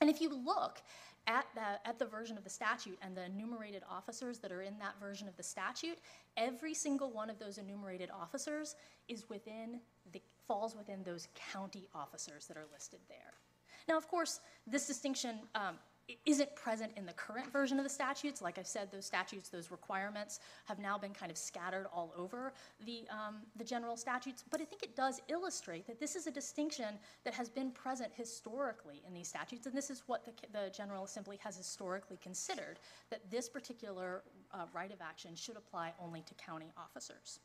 And 0.00 0.10
if 0.10 0.20
you 0.20 0.30
look 0.30 0.82
at 1.26 1.46
the, 1.54 1.88
at 1.88 1.98
the 1.98 2.04
version 2.04 2.36
of 2.36 2.44
the 2.44 2.50
statute 2.50 2.98
and 3.02 3.16
the 3.16 3.24
enumerated 3.24 3.82
officers 3.88 4.38
that 4.40 4.50
are 4.50 4.62
in 4.62 4.78
that 4.78 4.98
version 5.00 5.28
of 5.28 5.36
the 5.36 5.42
statute, 5.42 5.98
every 6.36 6.74
single 6.74 7.12
one 7.12 7.30
of 7.30 7.38
those 7.38 7.58
enumerated 7.58 8.10
officers 8.10 8.74
is 9.08 9.28
within 9.28 9.80
the, 10.12 10.20
falls 10.46 10.74
within 10.74 11.02
those 11.04 11.28
county 11.52 11.86
officers 11.94 12.46
that 12.46 12.56
are 12.56 12.66
listed 12.72 13.00
there. 13.08 13.34
Now, 13.88 13.96
of 13.96 14.08
course, 14.08 14.40
this 14.66 14.86
distinction 14.86 15.40
um, 15.54 15.76
isn't 16.26 16.54
present 16.56 16.92
in 16.96 17.06
the 17.06 17.12
current 17.12 17.52
version 17.52 17.78
of 17.78 17.84
the 17.84 17.90
statutes. 17.90 18.42
Like 18.42 18.58
I 18.58 18.62
said, 18.62 18.90
those 18.90 19.06
statutes, 19.06 19.48
those 19.48 19.70
requirements 19.70 20.40
have 20.66 20.78
now 20.78 20.98
been 20.98 21.12
kind 21.12 21.30
of 21.30 21.38
scattered 21.38 21.86
all 21.92 22.12
over 22.16 22.52
the, 22.84 23.04
um, 23.10 23.36
the 23.56 23.64
general 23.64 23.96
statutes. 23.96 24.44
But 24.50 24.60
I 24.60 24.64
think 24.64 24.82
it 24.82 24.96
does 24.96 25.20
illustrate 25.28 25.86
that 25.86 26.00
this 26.00 26.16
is 26.16 26.26
a 26.26 26.30
distinction 26.30 26.98
that 27.24 27.34
has 27.34 27.48
been 27.48 27.70
present 27.70 28.12
historically 28.14 29.02
in 29.06 29.14
these 29.14 29.28
statutes. 29.28 29.66
And 29.66 29.74
this 29.74 29.90
is 29.90 30.02
what 30.06 30.24
the, 30.24 30.32
the 30.52 30.70
General 30.70 31.04
Assembly 31.04 31.38
has 31.42 31.56
historically 31.56 32.18
considered, 32.22 32.78
that 33.10 33.20
this 33.30 33.48
particular 33.48 34.22
uh, 34.52 34.66
right 34.74 34.92
of 34.92 35.00
action 35.00 35.34
should 35.34 35.56
apply 35.56 35.92
only 36.00 36.22
to 36.22 36.34
county 36.34 36.72
officers. 36.76 37.38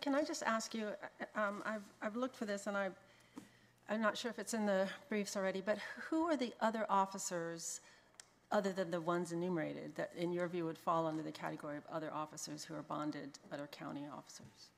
Can 0.00 0.14
I 0.14 0.24
just 0.24 0.42
ask 0.42 0.74
you, 0.74 0.88
uh, 1.36 1.40
um, 1.40 1.62
I've, 1.64 1.84
I've 2.02 2.16
looked 2.16 2.34
for 2.34 2.46
this, 2.46 2.66
and 2.66 2.76
I, 2.76 2.88
I'm 3.88 4.02
not 4.02 4.18
sure 4.18 4.30
if 4.30 4.38
it's 4.38 4.52
in 4.52 4.66
the 4.66 4.86
briefs 5.08 5.36
already, 5.36 5.62
but 5.62 5.78
who 6.10 6.24
are 6.24 6.36
the 6.36 6.52
other 6.60 6.84
officers, 6.90 7.80
other 8.52 8.70
than 8.70 8.90
the 8.90 9.00
ones 9.00 9.32
enumerated, 9.32 9.96
that 9.96 10.12
in 10.14 10.30
your 10.30 10.46
view 10.46 10.66
would 10.66 10.78
fall 10.78 11.06
under 11.06 11.22
the 11.22 11.32
category 11.32 11.78
of 11.78 11.84
other 11.90 12.12
officers 12.12 12.64
who 12.64 12.74
are 12.74 12.82
bonded, 12.82 13.38
but 13.48 13.60
are 13.60 13.66
county 13.68 14.04
officers? 14.12 14.70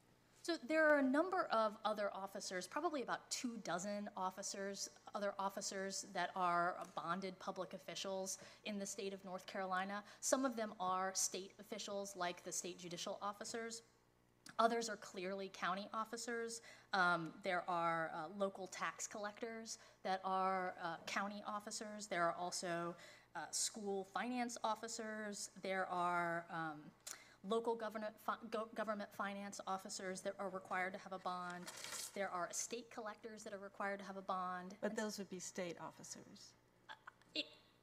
So 0.43 0.55
there 0.69 0.89
are 0.89 1.01
a 1.01 1.03
number 1.03 1.49
of 1.51 1.77
other 1.85 2.11
officers, 2.15 2.67
probably 2.67 3.03
about 3.03 3.29
two 3.31 3.59
dozen 3.63 4.09
officers, 4.17 4.89
other 5.15 5.35
officers 5.39 6.07
that 6.15 6.31
are 6.35 6.77
bonded 6.97 7.39
public 7.39 7.75
officials 7.75 8.39
in 8.65 8.79
the 8.79 8.87
state 8.87 9.13
of 9.13 9.23
North 9.25 9.45
Carolina. 9.47 10.03
Some 10.21 10.45
of 10.45 10.57
them 10.57 10.73
are 10.81 11.11
state 11.15 11.53
officials, 11.61 12.17
like 12.17 12.43
the 12.43 12.53
state 12.53 12.79
judicial 12.79 13.19
officers. 13.21 13.83
Others 14.61 14.91
are 14.91 14.97
clearly 14.97 15.51
county 15.55 15.89
officers. 15.95 16.61
Um, 16.93 17.33
there 17.43 17.65
are 17.67 18.11
uh, 18.15 18.19
local 18.39 18.67
tax 18.67 19.07
collectors 19.07 19.79
that 20.05 20.21
are 20.23 20.75
uh, 20.85 20.97
county 21.07 21.43
officers. 21.49 22.07
There 22.07 22.23
are 22.25 22.35
also 22.39 22.95
uh, 23.35 23.41
school 23.51 24.07
finance 24.13 24.59
officers. 24.63 25.49
There 25.63 25.87
are 25.87 26.45
um, 26.53 26.81
local 27.43 27.75
government, 27.75 28.13
fi- 28.27 28.35
go- 28.51 28.69
government 28.75 29.09
finance 29.17 29.63
officers 29.67 30.21
that 30.21 30.35
are 30.39 30.51
required 30.51 30.93
to 30.93 30.99
have 30.99 31.15
a 31.15 31.21
bond. 31.21 31.65
There 32.15 32.29
are 32.29 32.49
estate 32.51 32.91
collectors 32.93 33.43
that 33.45 33.55
are 33.55 33.59
required 33.59 33.99
to 34.01 34.05
have 34.05 34.19
a 34.19 34.23
bond. 34.23 34.75
But 34.83 34.95
those 34.95 35.17
would 35.17 35.31
be 35.31 35.39
state 35.39 35.77
officers. 35.81 36.53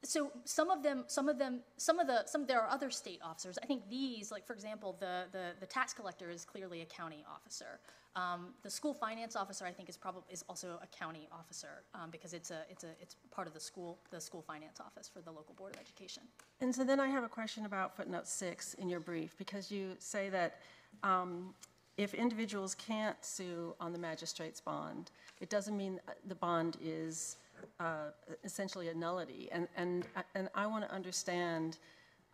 So 0.07 0.31
some 0.45 0.69
of 0.69 0.83
them, 0.83 1.03
some 1.07 1.27
of 1.27 1.37
them, 1.37 1.59
some 1.75 1.99
of 1.99 2.07
the, 2.07 2.25
some, 2.25 2.45
there 2.45 2.61
are 2.61 2.69
other 2.69 2.89
state 2.89 3.19
officers. 3.21 3.59
I 3.61 3.65
think 3.65 3.89
these, 3.89 4.31
like, 4.31 4.45
for 4.47 4.53
example, 4.53 4.95
the, 5.01 5.25
the, 5.33 5.51
the 5.59 5.65
tax 5.65 5.93
collector 5.93 6.29
is 6.29 6.45
clearly 6.45 6.81
a 6.81 6.85
county 6.85 7.25
officer. 7.29 7.79
Um, 8.15 8.53
the 8.63 8.69
school 8.69 8.93
finance 8.93 9.35
officer, 9.35 9.65
I 9.65 9.71
think, 9.71 9.89
is 9.89 9.97
probably, 9.97 10.23
is 10.31 10.45
also 10.47 10.79
a 10.81 10.87
county 10.87 11.27
officer, 11.29 11.83
um, 11.93 12.09
because 12.09 12.33
it's 12.33 12.51
a, 12.51 12.61
it's 12.69 12.85
a, 12.85 12.91
it's 13.01 13.17
part 13.31 13.47
of 13.47 13.53
the 13.53 13.59
school, 13.59 13.99
the 14.09 14.21
school 14.21 14.41
finance 14.41 14.79
office 14.79 15.09
for 15.13 15.19
the 15.21 15.29
local 15.29 15.53
board 15.55 15.75
of 15.75 15.81
education. 15.81 16.23
And 16.61 16.73
so 16.73 16.85
then 16.85 17.01
I 17.01 17.09
have 17.09 17.25
a 17.25 17.29
question 17.29 17.65
about 17.65 17.95
footnote 17.97 18.27
six 18.27 18.75
in 18.75 18.87
your 18.87 19.01
brief, 19.01 19.37
because 19.37 19.69
you 19.69 19.95
say 19.99 20.29
that 20.29 20.61
um, 21.03 21.53
if 21.97 22.13
individuals 22.13 22.75
can't 22.75 23.17
sue 23.25 23.75
on 23.81 23.91
the 23.91 23.99
magistrate's 23.99 24.61
bond, 24.61 25.11
it 25.41 25.49
doesn't 25.49 25.75
mean 25.75 25.99
uh, 26.07 26.13
the 26.27 26.35
bond 26.35 26.77
is 26.81 27.35
uh, 27.79 28.11
essentially 28.43 28.89
a 28.89 28.93
nullity. 28.93 29.49
And, 29.51 29.67
and, 29.75 30.05
and 30.35 30.49
I 30.55 30.67
want 30.67 30.87
to 30.87 30.93
understand 30.93 31.77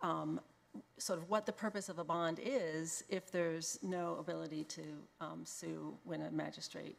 um, 0.02 0.40
sort 0.98 1.20
of 1.20 1.30
what 1.30 1.46
the 1.46 1.52
purpose 1.52 1.90
of 1.90 2.00
a 2.00 2.04
bond 2.04 2.40
is 2.44 3.04
if 3.10 3.32
there's 3.32 3.80
no 3.84 4.18
ability 4.20 4.64
to 4.66 4.82
um, 5.22 5.42
sue 5.46 5.94
when 6.04 6.22
a 6.24 6.32
magistrate 6.32 6.98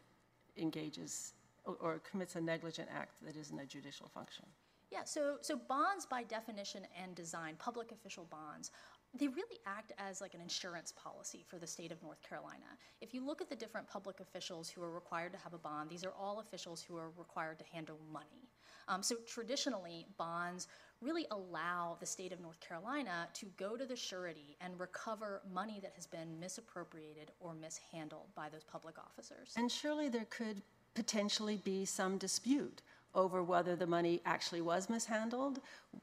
engages 0.56 1.32
or- 1.64 1.76
or 1.80 1.98
commits 2.10 2.36
a 2.36 2.40
negligent 2.40 2.88
act 2.94 3.24
that 3.24 3.36
isn't 3.36 3.58
a 3.58 3.66
judicial 3.66 4.08
function. 4.08 4.44
Yeah, 4.90 5.04
so, 5.04 5.38
so 5.40 5.56
bonds 5.56 6.06
by 6.06 6.22
definition 6.22 6.86
and 7.02 7.16
design, 7.16 7.56
public 7.58 7.90
official 7.90 8.26
bonds, 8.30 8.70
they 9.16 9.28
really 9.28 9.58
act 9.66 9.92
as 9.98 10.20
like 10.20 10.34
an 10.34 10.40
insurance 10.40 10.92
policy 10.92 11.44
for 11.46 11.58
the 11.58 11.66
state 11.66 11.92
of 11.92 12.02
North 12.02 12.20
Carolina. 12.22 12.78
If 13.00 13.14
you 13.14 13.24
look 13.24 13.40
at 13.40 13.48
the 13.48 13.56
different 13.56 13.88
public 13.88 14.20
officials 14.20 14.68
who 14.68 14.82
are 14.82 14.90
required 14.90 15.32
to 15.32 15.38
have 15.38 15.54
a 15.54 15.58
bond, 15.58 15.88
these 15.88 16.04
are 16.04 16.12
all 16.18 16.40
officials 16.40 16.82
who 16.82 16.96
are 16.96 17.10
required 17.16 17.58
to 17.60 17.64
handle 17.72 17.98
money. 18.12 18.50
Um, 18.88 19.02
so 19.02 19.16
traditionally, 19.26 20.06
bonds 20.18 20.68
really 21.00 21.26
allow 21.30 21.96
the 22.00 22.06
state 22.06 22.32
of 22.32 22.40
North 22.40 22.60
Carolina 22.60 23.28
to 23.34 23.46
go 23.56 23.76
to 23.76 23.86
the 23.86 23.96
surety 23.96 24.56
and 24.60 24.78
recover 24.78 25.42
money 25.52 25.78
that 25.82 25.92
has 25.94 26.06
been 26.06 26.38
misappropriated 26.40 27.30
or 27.40 27.54
mishandled 27.54 28.28
by 28.34 28.48
those 28.48 28.64
public 28.64 28.98
officers. 28.98 29.54
And 29.56 29.70
surely 29.70 30.08
there 30.08 30.26
could 30.28 30.62
potentially 30.94 31.60
be 31.64 31.84
some 31.84 32.18
dispute 32.18 32.82
over 33.14 33.42
whether 33.42 33.76
the 33.76 33.86
money 33.86 34.20
actually 34.26 34.60
was 34.60 34.88
mishandled. 34.90 35.60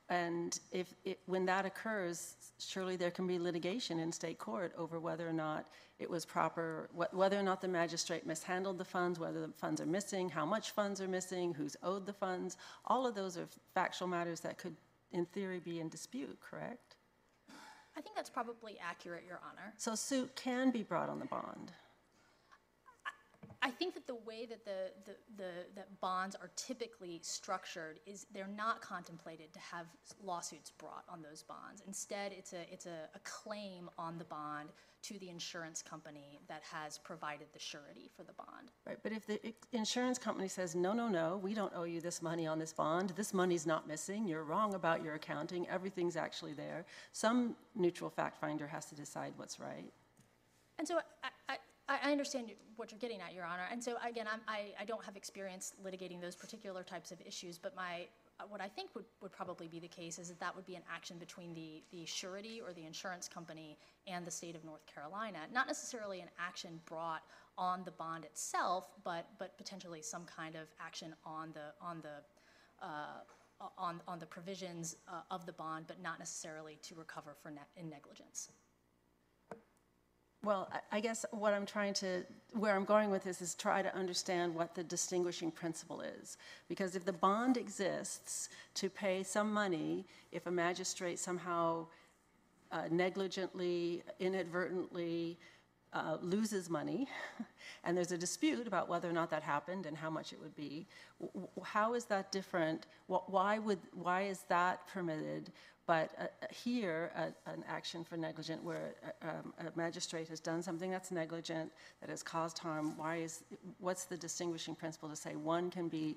And 0.09 0.59
if, 0.71 0.93
it- 1.03 1.19
when 1.25 1.45
that 1.45 1.65
occurs, 1.65 2.35
surely 2.59 2.95
there 2.95 3.11
can 3.11 3.27
be 3.27 3.37
litigation 3.39 3.99
in 3.99 4.11
state 4.11 4.37
court 4.39 4.73
over 4.77 4.99
whether 4.99 5.27
or 5.27 5.33
not 5.33 5.67
it 5.99 6.09
was 6.09 6.25
proper, 6.25 6.89
wh- 6.97 7.13
whether 7.13 7.37
or 7.39 7.43
not 7.43 7.61
the 7.61 7.67
magistrate 7.67 8.25
mishandled 8.25 8.77
the 8.77 8.85
funds, 8.85 9.19
whether 9.19 9.41
the 9.45 9.53
funds 9.53 9.81
are 9.81 9.85
missing, 9.85 10.29
how 10.29 10.45
much 10.45 10.71
funds 10.71 10.99
are 11.01 11.07
missing, 11.07 11.53
who's 11.53 11.75
owed 11.83 12.05
the 12.05 12.13
funds. 12.13 12.57
All 12.85 13.05
of 13.05 13.13
those 13.15 13.37
are 13.37 13.47
factual 13.73 14.07
matters 14.07 14.39
that 14.41 14.57
could, 14.57 14.75
in 15.11 15.25
theory, 15.27 15.59
be 15.59 15.79
in 15.79 15.89
dispute, 15.89 16.37
correct? 16.39 16.95
I 17.97 17.99
think 17.99 18.15
that's 18.15 18.29
probably 18.29 18.77
accurate, 18.81 19.25
Your 19.27 19.41
Honor. 19.47 19.73
So 19.77 19.95
suit 19.95 20.33
can 20.35 20.71
be 20.71 20.81
brought 20.81 21.09
on 21.09 21.19
the 21.19 21.25
bond. 21.25 21.71
I 23.63 23.69
think 23.69 23.93
that 23.93 24.07
the 24.07 24.15
way 24.15 24.47
that 24.47 24.65
the, 24.65 24.91
the, 25.05 25.15
the, 25.37 25.51
that 25.75 25.99
bonds 26.01 26.35
are 26.35 26.49
typically 26.55 27.19
structured 27.21 27.99
is 28.07 28.25
they're 28.33 28.49
not 28.57 28.81
contemplated 28.81 29.53
to 29.53 29.59
have 29.59 29.85
lawsuits 30.23 30.71
brought 30.71 31.03
on 31.07 31.21
those 31.21 31.43
bonds. 31.43 31.83
Instead, 31.85 32.31
it's 32.31 32.53
a, 32.53 32.61
it's 32.71 32.87
a, 32.87 33.07
a 33.13 33.19
claim 33.23 33.89
on 33.99 34.17
the 34.17 34.23
bond 34.23 34.69
to 35.03 35.17
the 35.19 35.29
insurance 35.29 35.81
company 35.81 36.39
that 36.47 36.61
has 36.63 36.97
provided 36.99 37.47
the 37.53 37.59
surety 37.59 38.09
for 38.15 38.23
the 38.23 38.33
bond. 38.33 38.71
Right, 38.85 38.97
but 39.01 39.11
if 39.11 39.25
the 39.25 39.39
insurance 39.73 40.17
company 40.17 40.47
says, 40.47 40.75
no, 40.75 40.93
no, 40.93 41.07
no, 41.07 41.37
we 41.37 41.53
don't 41.53 41.73
owe 41.75 41.83
you 41.83 42.01
this 42.01 42.21
money 42.21 42.45
on 42.45 42.59
this 42.59 42.73
bond, 42.73 43.09
this 43.15 43.33
money's 43.33 43.65
not 43.65 43.87
missing, 43.87 44.27
you're 44.27 44.43
wrong 44.43 44.73
about 44.73 45.03
your 45.03 45.15
accounting, 45.15 45.67
everything's 45.69 46.15
actually 46.15 46.53
there, 46.53 46.85
some 47.11 47.55
neutral 47.75 48.09
fact 48.09 48.39
finder 48.39 48.67
has 48.67 48.85
to 48.85 48.95
decide 48.95 49.33
what's 49.37 49.59
right. 49.59 49.91
And 50.77 50.87
so 50.87 50.97
I, 50.97 51.53
I, 51.53 51.57
I 52.03 52.11
understand 52.11 52.51
what 52.75 52.91
you're 52.91 52.99
getting 52.99 53.21
at, 53.21 53.33
Your 53.33 53.45
Honor. 53.45 53.67
And 53.71 53.83
so 53.83 53.95
again, 54.07 54.27
I'm, 54.31 54.41
I, 54.47 54.73
I 54.79 54.85
don't 54.85 55.03
have 55.03 55.15
experience 55.15 55.73
litigating 55.83 56.21
those 56.21 56.35
particular 56.35 56.83
types 56.83 57.11
of 57.11 57.19
issues, 57.25 57.57
but 57.57 57.75
my, 57.75 58.07
uh, 58.39 58.43
what 58.49 58.61
I 58.61 58.67
think 58.67 58.93
would, 58.95 59.05
would 59.21 59.31
probably 59.31 59.67
be 59.67 59.79
the 59.79 59.87
case 59.87 60.19
is 60.19 60.29
that 60.29 60.39
that 60.39 60.55
would 60.55 60.65
be 60.65 60.75
an 60.75 60.83
action 60.93 61.17
between 61.17 61.53
the, 61.53 61.83
the 61.91 62.05
surety 62.05 62.61
or 62.65 62.73
the 62.73 62.85
insurance 62.85 63.27
company 63.27 63.77
and 64.07 64.25
the 64.25 64.31
state 64.31 64.55
of 64.55 64.63
North 64.63 64.85
Carolina. 64.85 65.39
Not 65.53 65.67
necessarily 65.67 66.21
an 66.21 66.29
action 66.39 66.79
brought 66.85 67.23
on 67.57 67.83
the 67.83 67.91
bond 67.91 68.25
itself, 68.25 68.91
but, 69.03 69.27
but 69.37 69.57
potentially 69.57 70.01
some 70.01 70.25
kind 70.25 70.55
of 70.55 70.67
action 70.79 71.13
on 71.25 71.51
the, 71.53 71.73
on 71.85 72.01
the, 72.01 72.85
uh, 72.85 73.21
on, 73.77 74.01
on 74.07 74.19
the 74.19 74.25
provisions 74.25 74.95
uh, 75.07 75.21
of 75.29 75.45
the 75.45 75.53
bond, 75.53 75.85
but 75.87 76.01
not 76.01 76.19
necessarily 76.19 76.79
to 76.81 76.95
recover 76.95 77.35
for 77.41 77.51
ne- 77.51 77.59
in 77.77 77.89
negligence. 77.89 78.49
Well, 80.43 80.69
I- 80.91 80.99
guess 80.99 81.23
what 81.31 81.53
I'm 81.53 81.67
trying 81.67 81.93
to, 81.95 82.23
where 82.53 82.75
I'm 82.75 82.85
going 82.85 83.11
with 83.11 83.23
this 83.23 83.41
is 83.41 83.53
try 83.53 83.83
to 83.83 83.95
understand 83.95 84.55
what 84.55 84.73
the 84.73 84.83
distinguishing 84.83 85.51
principle 85.51 86.01
is. 86.01 86.37
Because 86.67 86.95
if 86.95 87.05
the 87.05 87.13
bond 87.13 87.57
exists 87.57 88.49
to 88.75 88.89
pay 88.89 89.21
some 89.21 89.53
money, 89.53 90.05
if 90.31 90.47
a 90.47 90.51
magistrate 90.51 91.19
somehow 91.19 91.85
uh, 92.71 92.83
negligently, 92.89 94.01
inadvertently 94.19 95.37
uh, 95.93 96.17
loses 96.21 96.69
money, 96.69 97.07
and 97.83 97.97
there's 97.97 98.11
a 98.11 98.17
dispute 98.17 98.67
about 98.67 98.87
whether 98.89 99.09
or 99.09 99.13
not 99.13 99.29
that 99.29 99.43
happened 99.43 99.85
and 99.85 99.97
how 99.97 100.09
much 100.09 100.31
it 100.33 100.39
would 100.39 100.55
be, 100.55 100.87
w- 101.19 101.47
w- 101.47 101.63
how 101.63 101.93
is 101.93 102.05
that 102.05 102.31
different? 102.31 102.85
Wh- 103.07 103.27
Why 103.29 103.59
would, 103.59 103.79
why 103.93 104.23
is 104.23 104.39
that 104.47 104.87
permitted, 104.87 105.51
but 105.87 106.11
uh, 106.17 106.23
uh, 106.23 106.47
here, 106.49 107.11
a- 107.15 107.49
an 107.51 107.63
action 107.67 108.03
for 108.03 108.15
negligent 108.17 108.63
where 108.63 108.93
uh, 109.23 109.29
um, 109.29 109.53
a 109.59 109.77
magistrate 109.77 110.27
has 110.29 110.39
done 110.39 110.61
something 110.63 110.91
that's 110.91 111.11
negligent, 111.11 111.71
that 111.99 112.09
has 112.09 112.23
caused 112.23 112.57
harm, 112.57 112.97
why 112.97 113.17
is, 113.17 113.43
what's 113.79 114.05
the 114.05 114.17
distinguishing 114.17 114.75
principle 114.75 115.09
to 115.09 115.15
say 115.15 115.35
one 115.35 115.69
can 115.69 115.89
be 115.89 116.15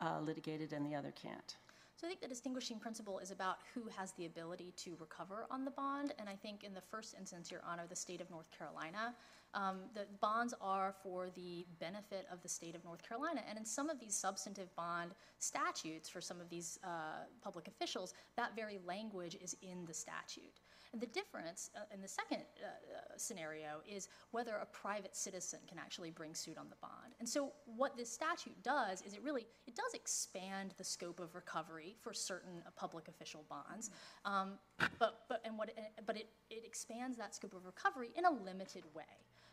uh, 0.00 0.20
litigated 0.20 0.72
and 0.72 0.84
the 0.84 0.94
other 0.94 1.12
can't? 1.12 1.56
So 1.96 2.06
I 2.06 2.10
think 2.10 2.20
the 2.20 2.28
distinguishing 2.28 2.80
principle 2.80 3.20
is 3.20 3.30
about 3.30 3.58
who 3.72 3.88
has 3.96 4.12
the 4.12 4.26
ability 4.26 4.72
to 4.78 4.96
recover 4.98 5.46
on 5.50 5.64
the 5.64 5.70
bond. 5.70 6.12
And 6.18 6.28
I 6.28 6.34
think 6.34 6.64
in 6.64 6.74
the 6.74 6.80
first 6.80 7.14
instance, 7.18 7.50
Your 7.52 7.60
Honor, 7.66 7.84
the 7.88 7.94
state 7.94 8.20
of 8.20 8.30
North 8.30 8.50
Carolina, 8.50 9.14
um, 9.54 9.76
the 9.94 10.06
bonds 10.20 10.52
are 10.60 10.94
for 11.04 11.30
the 11.30 11.64
benefit 11.78 12.26
of 12.32 12.42
the 12.42 12.48
state 12.48 12.74
of 12.74 12.84
North 12.84 13.08
Carolina. 13.08 13.42
And 13.48 13.56
in 13.56 13.64
some 13.64 13.88
of 13.88 14.00
these 14.00 14.16
substantive 14.16 14.74
bond 14.74 15.12
statutes 15.38 16.08
for 16.08 16.20
some 16.20 16.40
of 16.40 16.50
these 16.50 16.80
uh, 16.82 17.26
public 17.40 17.68
officials, 17.68 18.14
that 18.36 18.56
very 18.56 18.80
language 18.84 19.36
is 19.40 19.56
in 19.62 19.84
the 19.86 19.94
statute. 19.94 20.60
And 20.94 21.02
the 21.02 21.06
difference 21.08 21.70
uh, 21.74 21.80
in 21.92 22.00
the 22.00 22.06
second 22.06 22.42
uh, 22.62 22.66
uh, 22.66 23.00
scenario 23.16 23.80
is 23.84 24.08
whether 24.30 24.54
a 24.62 24.66
private 24.66 25.16
citizen 25.16 25.58
can 25.66 25.76
actually 25.76 26.12
bring 26.12 26.36
suit 26.36 26.56
on 26.56 26.68
the 26.70 26.76
bond. 26.80 27.14
And 27.18 27.28
so 27.28 27.50
what 27.64 27.96
this 27.96 28.08
statute 28.08 28.62
does 28.62 29.02
is 29.02 29.12
it 29.12 29.20
really 29.24 29.44
it 29.66 29.74
does 29.74 29.92
expand 29.92 30.72
the 30.78 30.84
scope 30.84 31.18
of 31.18 31.34
recovery 31.34 31.96
for 32.00 32.14
certain 32.14 32.62
uh, 32.64 32.70
public 32.76 33.08
official 33.08 33.44
bonds, 33.48 33.90
um, 34.24 34.52
but 35.00 35.22
but 35.28 35.40
and 35.44 35.58
what 35.58 35.70
it, 35.70 35.78
but 36.06 36.16
it 36.16 36.28
it 36.48 36.62
expands 36.64 37.18
that 37.18 37.34
scope 37.34 37.54
of 37.54 37.66
recovery 37.66 38.10
in 38.16 38.24
a 38.24 38.30
limited 38.30 38.84
way. 38.94 39.02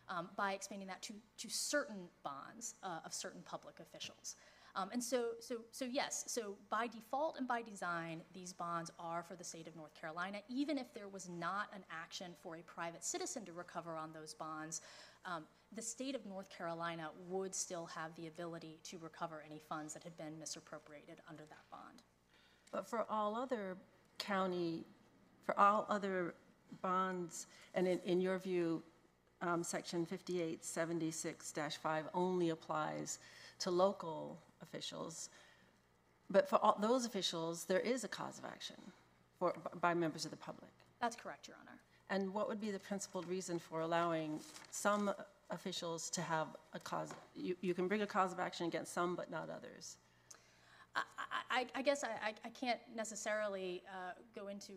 Um, 0.10 0.28
by 0.36 0.54
expanding 0.54 0.90
that 0.90 1.02
to, 1.04 1.14
to 1.38 1.50
certain 1.50 2.10
bonds 2.22 2.76
uh, 2.84 3.00
of 3.06 3.14
certain 3.14 3.42
public 3.46 3.80
officials. 3.80 4.36
Um, 4.76 4.90
and 4.94 5.04
so, 5.04 5.32
so, 5.40 5.58
so 5.72 5.86
yes, 5.86 6.24
so 6.28 6.56
by 6.70 6.88
default 6.88 7.38
and 7.38 7.48
by 7.48 7.62
design, 7.62 8.22
these 8.34 8.54
bonds 8.54 8.92
are 9.00 9.24
for 9.24 9.36
the 9.36 9.44
state 9.44 9.68
of 9.68 9.76
North 9.76 9.94
Carolina, 10.00 10.40
even 10.50 10.78
if 10.78 10.94
there 10.94 11.10
was 11.10 11.28
not 11.30 11.68
an 11.76 11.84
action 11.92 12.32
for 12.42 12.56
a 12.56 12.62
private 12.62 13.04
citizen 13.04 13.46
to 13.46 13.54
recover 13.54 13.98
on 13.98 14.12
those 14.14 14.34
bonds. 14.34 14.82
Um, 15.26 15.44
the 15.76 15.82
state 15.82 16.16
of 16.16 16.26
North 16.26 16.50
Carolina 16.50 17.10
would 17.28 17.54
still 17.54 17.86
have 17.86 18.16
the 18.16 18.28
ability 18.28 18.80
to 18.84 18.98
recover 18.98 19.44
any 19.46 19.60
funds 19.60 19.94
that 19.94 20.04
had 20.04 20.18
been 20.18 20.38
misappropriated 20.40 21.18
under 21.30 21.44
that 21.44 21.70
bond. 21.70 22.02
But 22.72 22.88
for 22.88 23.06
all 23.10 23.36
other 23.36 23.78
county, 24.18 24.86
for 25.46 25.58
all 25.60 25.86
other 25.90 26.34
bonds, 26.82 27.48
and 27.74 27.88
in, 27.88 28.00
in 28.06 28.22
your 28.22 28.40
view, 28.40 28.82
um, 29.42 29.64
section 29.64 30.06
5876-5 30.06 32.04
only 32.14 32.50
applies 32.50 33.20
to 33.60 33.72
local 33.72 34.40
officials. 34.62 35.30
But 36.30 36.48
for 36.50 36.58
all 36.58 36.78
those 36.80 37.06
officials, 37.06 37.66
there 37.66 37.80
is 37.80 38.04
a 38.04 38.08
cause 38.08 38.40
of 38.40 38.46
action 38.46 38.76
for, 39.38 39.54
by 39.82 39.94
members 39.94 40.26
of 40.26 40.32
the 40.32 40.38
public. 40.38 40.72
That's 41.02 41.16
correct, 41.16 41.48
Your 41.48 41.58
Honor. 41.62 41.78
And 42.10 42.34
what 42.34 42.48
would 42.50 42.60
be 42.62 42.72
the 42.72 42.80
principled 42.80 43.26
reason 43.28 43.60
for 43.60 43.82
allowing 43.82 44.40
some 44.70 45.12
officials 45.50 46.10
to 46.12 46.22
have 46.22 46.48
a 46.74 46.80
cause, 46.80 47.10
you, 47.36 47.56
you 47.62 47.74
can 47.74 47.88
bring 47.88 48.02
a 48.02 48.08
cause 48.08 48.32
of 48.32 48.40
action 48.40 48.66
against 48.68 48.94
some, 48.94 49.16
but 49.16 49.30
not 49.32 49.50
others? 49.50 49.98
I, 50.96 51.02
I, 51.50 51.68
I 51.76 51.82
guess 51.82 52.04
I, 52.04 52.10
I- 52.28 52.34
I 52.46 52.50
can't 52.50 52.80
necessarily 52.96 53.82
uh, 53.90 54.12
go 54.36 54.48
into 54.50 54.74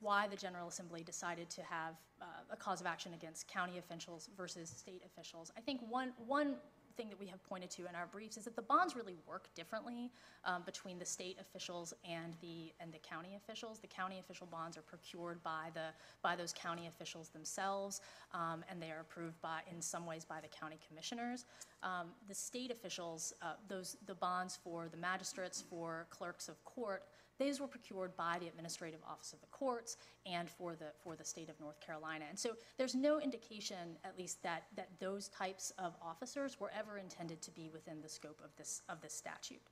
why 0.00 0.28
the 0.28 0.36
General 0.36 0.68
Assembly 0.68 1.02
decided 1.02 1.48
to 1.50 1.62
have 1.62 1.94
uh, 2.20 2.24
a 2.50 2.56
cause 2.56 2.80
of 2.82 2.86
action 2.86 3.14
against 3.14 3.48
county 3.48 3.78
officials 3.78 4.28
versus 4.36 4.68
state 4.68 5.02
officials. 5.06 5.50
I 5.56 5.60
think 5.62 5.80
one, 5.88 6.12
one 6.26 6.56
thing 6.96 7.08
that 7.08 7.18
we 7.18 7.26
have 7.26 7.42
pointed 7.44 7.70
to 7.70 7.82
in 7.82 7.94
our 7.94 8.06
briefs 8.06 8.36
is 8.36 8.44
that 8.44 8.56
the 8.56 8.62
bonds 8.62 8.96
really 8.96 9.16
work 9.26 9.48
differently 9.54 10.10
um, 10.44 10.62
between 10.64 10.98
the 10.98 11.04
state 11.04 11.36
officials 11.40 11.92
and 12.08 12.34
the, 12.40 12.72
and 12.80 12.92
the 12.92 12.98
county 12.98 13.36
officials. 13.36 13.78
The 13.78 13.86
county 13.86 14.18
official 14.18 14.46
bonds 14.46 14.76
are 14.76 14.82
procured 14.82 15.42
by 15.42 15.70
the, 15.74 15.88
by 16.22 16.36
those 16.36 16.52
county 16.52 16.86
officials 16.86 17.28
themselves, 17.28 18.00
um, 18.32 18.64
and 18.70 18.80
they 18.80 18.90
are 18.90 19.00
approved 19.00 19.40
by, 19.40 19.60
in 19.70 19.80
some 19.80 20.06
ways, 20.06 20.24
by 20.24 20.40
the 20.40 20.48
county 20.48 20.78
commissioners. 20.86 21.44
Um, 21.82 22.08
The 22.28 22.34
state 22.34 22.70
officials, 22.70 23.32
uh, 23.42 23.54
those, 23.68 23.96
the 24.06 24.14
bonds 24.14 24.58
for 24.62 24.88
the 24.88 24.96
magistrates, 24.96 25.62
for 25.62 26.06
clerks 26.10 26.48
of 26.48 26.62
court, 26.64 27.04
these 27.38 27.60
were 27.60 27.66
procured 27.66 28.16
by 28.16 28.38
the 28.40 28.46
Administrative 28.46 29.00
Office 29.08 29.32
of 29.32 29.40
the 29.40 29.46
Courts 29.48 29.96
and 30.26 30.48
for 30.48 30.74
the, 30.74 30.92
for 31.02 31.16
the 31.16 31.24
state 31.24 31.48
of 31.48 31.58
North 31.60 31.80
Carolina. 31.80 32.24
And 32.28 32.38
so 32.38 32.50
there's 32.78 32.94
no 32.94 33.20
indication, 33.20 33.96
at 34.04 34.18
least, 34.18 34.42
that, 34.42 34.64
that 34.76 34.88
those 35.00 35.28
types 35.28 35.72
of 35.78 35.94
officers 36.02 36.58
were 36.60 36.70
ever 36.78 36.98
intended 36.98 37.42
to 37.42 37.50
be 37.50 37.70
within 37.72 38.00
the 38.00 38.08
scope 38.08 38.40
of 38.44 38.54
this, 38.56 38.82
of 38.88 39.00
this 39.00 39.14
statute. 39.14 39.62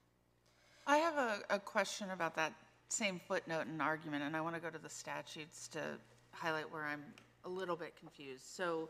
I 0.87 0.97
have 0.97 1.17
a, 1.17 1.39
a 1.51 1.59
question 1.59 2.11
about 2.11 2.35
that 2.37 2.53
same 2.89 3.21
footnote 3.27 3.67
and 3.67 3.81
argument, 3.81 4.25
and 4.25 4.37
I 4.37 4.41
want 4.41 4.55
to 4.57 4.61
go 4.61 4.69
to 4.69 4.79
the 4.79 4.91
statutes 4.91 5.69
to 5.69 5.81
highlight 6.33 6.71
where 6.73 6.85
I'm 6.85 7.03
a 7.45 7.49
little 7.49 7.77
bit 7.77 7.95
confused. 7.99 8.45
So 8.45 8.89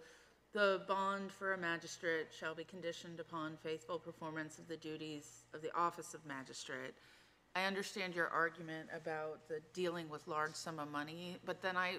the 0.52 0.82
bond 0.88 1.32
for 1.32 1.54
a 1.54 1.58
magistrate 1.58 2.28
shall 2.36 2.54
be 2.54 2.64
conditioned 2.64 3.20
upon 3.20 3.56
faithful 3.62 3.98
performance 3.98 4.58
of 4.58 4.68
the 4.68 4.76
duties 4.76 5.44
of 5.54 5.62
the 5.62 5.74
office 5.74 6.14
of 6.14 6.24
magistrate. 6.26 6.94
I 7.54 7.64
understand 7.64 8.14
your 8.14 8.28
argument 8.28 8.88
about 8.96 9.46
the 9.48 9.60
dealing 9.74 10.08
with 10.08 10.26
large 10.26 10.54
sum 10.54 10.78
of 10.78 10.90
money, 10.90 11.36
but 11.44 11.60
then 11.60 11.76
I, 11.76 11.96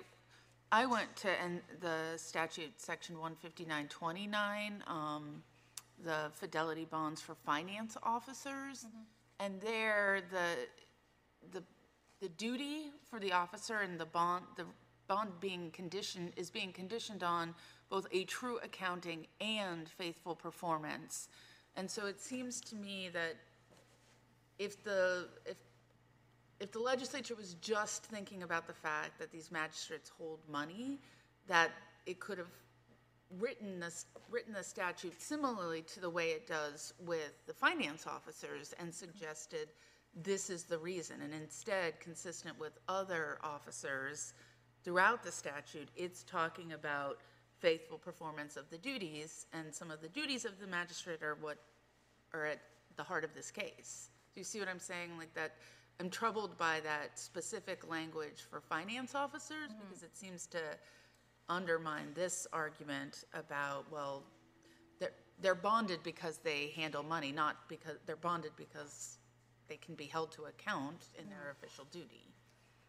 I 0.72 0.86
went 0.88 1.16
to, 1.18 1.30
and 1.30 1.62
the 1.80 2.18
statute, 2.18 2.82
section 2.82 3.20
one 3.20 3.36
fifty-nine 3.36 3.88
twenty-nine, 3.88 4.84
um, 4.88 5.44
the 6.04 6.32
fidelity 6.34 6.86
bonds 6.86 7.22
for 7.22 7.36
finance 7.36 7.96
officers. 8.02 8.88
And 9.40 9.62
there, 9.62 10.22
the, 10.32 11.58
the, 11.60 11.64
the 12.20 12.30
duty 12.30 12.92
for 13.10 13.20
the 13.20 13.34
officer 13.34 13.82
and 13.82 14.00
the 14.00 14.06
bond, 14.06 14.46
the 14.56 14.66
bond 15.08 15.32
being 15.40 15.70
conditioned, 15.72 16.34
is 16.36 16.50
being 16.50 16.72
conditioned 16.72 17.24
on 17.24 17.54
both 17.90 18.08
a 18.12 18.24
true 18.24 18.60
accounting 18.64 19.28
and 19.40 19.88
faithful 19.88 20.36
performance. 20.36 21.28
And 21.76 21.90
so 21.90 22.08
it 22.08 22.20
seems 22.20 22.60
to 22.62 22.76
me 22.76 23.10
that 23.14 23.36
if 24.64 24.84
the, 24.84 25.28
if, 25.46 25.58
if 26.60 26.72
the 26.72 26.80
legislature 26.80 27.36
was 27.36 27.56
just 27.56 28.06
thinking 28.06 28.44
about 28.44 28.68
the 28.68 28.74
fact 28.74 29.20
that 29.20 29.32
these 29.32 29.52
magistrates 29.52 30.10
hold 30.18 30.40
money, 30.50 31.00
that 31.48 31.72
it 32.06 32.20
could 32.20 32.38
have 32.38 32.52
written 33.40 33.80
this, 33.80 34.06
written 34.30 34.54
the 34.54 34.64
statute 34.64 35.20
similarly 35.22 35.82
to 35.82 36.00
the 36.00 36.10
way 36.10 36.30
it 36.30 36.48
does 36.48 36.94
with 37.06 37.34
the 37.48 37.54
finance 37.54 38.06
officers 38.08 38.74
and 38.80 38.94
suggested 38.94 39.70
this 40.22 40.50
is 40.50 40.64
the 40.64 40.78
reason, 40.78 41.22
and 41.22 41.34
instead, 41.34 42.00
consistent 42.00 42.60
with 42.60 42.78
other 42.88 43.40
officers 43.44 44.34
throughout 44.84 45.24
the 45.24 45.32
statute, 45.32 45.90
it's 45.96 46.24
talking 46.24 46.74
about 46.74 47.18
faithful 47.58 47.98
performance 47.98 48.56
of 48.56 48.70
the 48.70 48.78
duties, 48.78 49.48
and 49.54 49.74
some 49.74 49.90
of 49.90 50.02
the 50.02 50.10
duties 50.10 50.46
of 50.46 50.60
the 50.60 50.68
magistrate 50.68 51.24
are 51.24 51.36
what 51.42 51.58
are 52.32 52.46
at 52.46 52.60
the 52.96 53.04
heart 53.04 53.24
of 53.24 53.34
this 53.34 53.50
case. 53.50 54.10
Do 54.34 54.40
you 54.40 54.44
see 54.44 54.60
what 54.60 54.68
I'm 54.68 54.80
saying? 54.80 55.12
Like 55.18 55.34
that, 55.36 55.54
I'm 56.00 56.10
troubled 56.10 56.58
by 56.58 56.80
that 56.84 57.20
specific 57.20 57.88
language 57.88 58.42
for 58.50 58.60
finance 58.62 59.14
officers 59.14 59.70
mm-hmm. 59.70 59.80
because 59.88 60.04
it 60.04 60.16
seems 60.16 60.48
to 60.48 60.60
undermine 61.50 62.08
this 62.16 62.48
argument 62.52 63.26
about, 63.34 63.92
well, 63.92 64.24
they're, 65.00 65.12
they're 65.42 65.56
bonded 65.56 66.00
because 66.04 66.40
they 66.40 66.74
handle 66.76 67.04
money, 67.04 67.32
not 67.32 67.58
because, 67.68 67.98
they're 68.06 68.16
bonded 68.16 68.52
because 68.58 69.18
they 69.68 69.78
can 69.78 69.94
be 69.94 70.06
held 70.06 70.32
to 70.32 70.46
account 70.46 71.06
in 71.20 71.30
their 71.30 71.40
mm-hmm. 71.40 71.64
official 71.64 71.86
duty. 71.92 72.33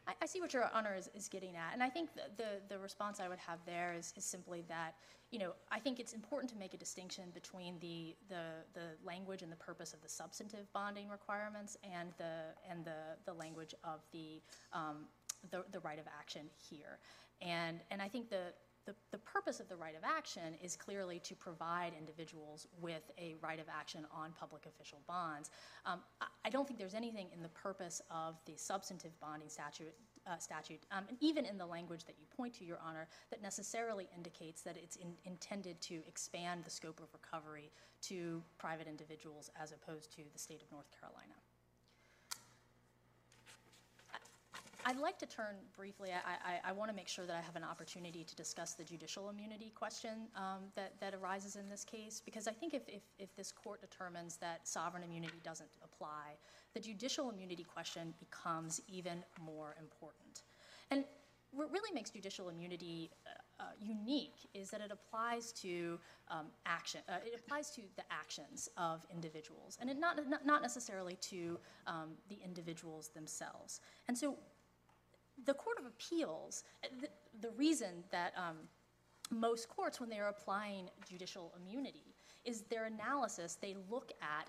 I, 0.07 0.15
I 0.23 0.27
see 0.27 0.41
what 0.41 0.53
your 0.53 0.71
honor 0.75 0.95
is, 0.95 1.09
is 1.15 1.29
getting 1.29 1.57
at, 1.57 1.73
and 1.73 1.83
I 1.83 1.89
think 1.89 2.11
the, 2.15 2.23
the, 2.37 2.75
the 2.75 2.79
response 2.79 3.21
I 3.21 3.29
would 3.29 3.39
have 3.39 3.59
there 3.67 3.95
is, 3.97 4.13
is 4.17 4.25
simply 4.25 4.65
that, 4.69 4.95
you 5.31 5.39
know, 5.39 5.53
I 5.71 5.79
think 5.79 5.99
it's 6.01 6.13
important 6.13 6.51
to 6.53 6.59
make 6.59 6.75
a 6.75 6.77
distinction 6.77 7.25
between 7.33 7.79
the, 7.81 8.15
the, 8.29 8.45
the 8.73 8.87
language 9.05 9.43
and 9.43 9.51
the 9.51 9.57
purpose 9.57 9.93
of 9.93 10.03
the 10.03 10.09
substantive 10.09 10.73
bonding 10.73 11.09
requirements 11.09 11.77
and 11.83 12.11
the, 12.19 12.55
and 12.71 12.85
the, 12.85 13.17
the 13.25 13.33
language 13.33 13.75
of 13.85 14.01
the, 14.13 14.41
um, 14.73 15.07
the, 15.51 15.65
the 15.73 15.81
right 15.81 15.99
of 15.99 16.07
action 16.19 16.43
here. 16.71 16.99
And, 17.41 17.81
and 17.91 18.01
I 18.01 18.09
think 18.09 18.31
the, 18.31 18.53
the, 18.87 18.95
the 19.11 19.19
purpose 19.19 19.61
of 19.61 19.69
the 19.69 19.77
right 19.77 19.97
of 19.97 20.03
action 20.05 20.55
is 20.63 20.77
clearly 20.77 21.19
to 21.21 21.35
provide 21.35 21.93
individuals 21.99 22.67
with 22.81 23.11
a 23.19 23.35
right 23.41 23.59
of 23.59 23.67
action 23.69 24.07
on 24.13 24.33
public 24.39 24.67
official 24.67 25.01
bonds. 25.07 25.51
Um, 25.87 26.01
I, 26.21 26.27
I 26.45 26.51
don't 26.51 26.67
think 26.67 26.79
there's 26.79 26.95
anything 26.95 27.29
in 27.33 27.43
the 27.43 27.49
purpose 27.49 28.03
of 28.11 28.37
the 28.47 28.55
substantive 28.57 29.19
bonding 29.21 29.49
statute, 29.49 29.95
uh, 30.27 30.39
statute, 30.39 30.81
um, 30.91 31.05
and 31.09 31.17
even 31.21 31.45
in 31.45 31.59
the 31.59 31.67
language 31.67 32.05
that 32.05 32.17
you 32.19 32.27
point 32.37 32.55
to, 32.55 32.65
Your 32.65 32.79
Honor, 32.85 33.09
that 33.31 33.43
necessarily 33.43 34.09
indicates 34.15 34.63
that 34.63 34.77
it's 34.77 34.97
in, 34.97 35.15
intended 35.25 35.81
to 35.83 36.03
expand 36.07 36.65
the 36.65 36.71
scope 36.71 37.01
of 37.01 37.09
recovery 37.13 37.71
to 38.03 38.43
private 38.59 38.87
individuals 38.87 39.51
as 39.61 39.73
opposed 39.73 40.13
to 40.13 40.23
the 40.33 40.39
state 40.39 40.63
of 40.63 40.71
North 40.71 40.91
Carolina. 40.99 41.34
I'd 44.87 44.99
like 44.99 45.19
to 45.21 45.27
turn 45.27 45.57
briefly, 45.75 46.11
I, 46.13 46.53
I, 46.53 46.71
I 46.71 46.73
want 46.73 46.91
to 46.91 46.97
make 46.97 47.09
sure 47.09 47.25
that 47.25 47.35
I 47.35 47.41
have 47.41 47.57
an 47.57 47.65
opportunity 47.65 48.23
to 48.23 48.37
discuss 48.37 48.75
the 48.75 48.85
judicial 48.85 49.31
immunity 49.31 49.73
question 49.75 50.29
um, 50.37 50.65
that, 50.77 50.93
that 51.01 51.15
arises 51.15 51.57
in 51.57 51.71
this 51.71 51.85
case, 51.85 52.21
because 52.23 52.47
I 52.47 52.53
think 52.53 52.75
if, 52.75 52.83
if, 52.89 53.03
if 53.19 53.35
this 53.35 53.51
court 53.51 53.81
determines 53.81 54.37
that 54.37 54.69
sovereign 54.69 55.03
immunity 55.03 55.41
doesn't 55.43 55.71
apply, 55.83 56.37
the 56.75 56.81
judicial 56.81 57.31
immunity 57.31 57.65
question 57.65 58.13
becomes 58.21 58.83
even 58.87 59.25
more 59.43 59.75
important. 59.81 60.43
And 60.91 61.05
what 61.51 61.71
really 61.73 61.95
makes 61.95 62.11
judicial 62.11 62.51
immunity 62.51 63.11
uh, 63.27 63.63
uh, 63.63 63.67
unique 63.81 64.49
is 64.53 64.71
that 64.71 64.81
it 64.81 64.91
applies 64.93 65.53
to 65.53 65.99
um, 66.29 66.47
action, 66.67 67.01
uh, 67.09 67.19
it 67.25 67.41
applies 67.41 67.71
to 67.71 67.81
the 67.97 68.03
actions 68.11 68.69
of 68.77 69.07
individuals, 69.11 69.79
and 69.81 69.89
it 69.89 69.99
not, 69.99 70.19
not- 70.29 70.45
not 70.45 70.61
necessarily 70.61 71.17
to 71.17 71.59
um, 71.87 72.11
the 72.29 72.39
individuals 72.45 73.09
themselves. 73.09 73.81
And 74.09 74.19
so 74.19 74.37
the 75.45 75.55
Court 75.55 75.79
of 75.79 75.87
Appeals, 75.87 76.65
uh, 76.83 76.89
the, 77.01 77.09
the 77.41 77.55
reason 77.55 78.05
that 78.11 78.33
um, 78.37 78.57
most 79.31 79.69
courts, 79.69 80.01
when 80.01 80.09
they 80.09 80.19
are 80.19 80.29
applying 80.29 80.89
judicial 81.09 81.53
immunity, 81.61 82.15
is 82.45 82.63
their 82.63 82.85
analysis, 82.85 83.57
they 83.61 83.75
look 83.91 84.13
at 84.21 84.49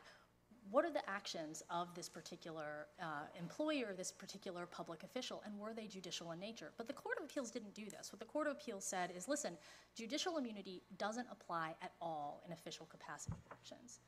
what 0.71 0.83
are 0.83 0.91
the 0.91 1.07
actions 1.07 1.61
of 1.69 1.93
this 1.93 2.09
particular 2.09 2.87
uh, 2.99 3.25
employee 3.39 3.83
or 3.83 3.93
this 3.93 4.11
particular 4.11 4.65
public 4.65 5.03
official, 5.03 5.43
and 5.45 5.57
were 5.59 5.73
they 5.73 5.85
judicial 5.85 6.31
in 6.31 6.39
nature? 6.39 6.71
But 6.75 6.87
the 6.87 6.93
Court 6.93 7.17
of 7.19 7.25
Appeals 7.25 7.51
didn't 7.51 7.75
do 7.75 7.85
this. 7.85 8.11
What 8.11 8.19
the 8.19 8.25
Court 8.25 8.47
of 8.47 8.53
Appeals 8.53 8.83
said 8.83 9.11
is 9.15 9.27
listen, 9.27 9.57
judicial 9.95 10.37
immunity 10.37 10.81
doesn't 10.97 11.27
apply 11.31 11.75
at 11.83 11.91
all 12.01 12.41
in 12.47 12.51
official 12.51 12.87
capacity 12.87 13.37
actions. 13.51 13.99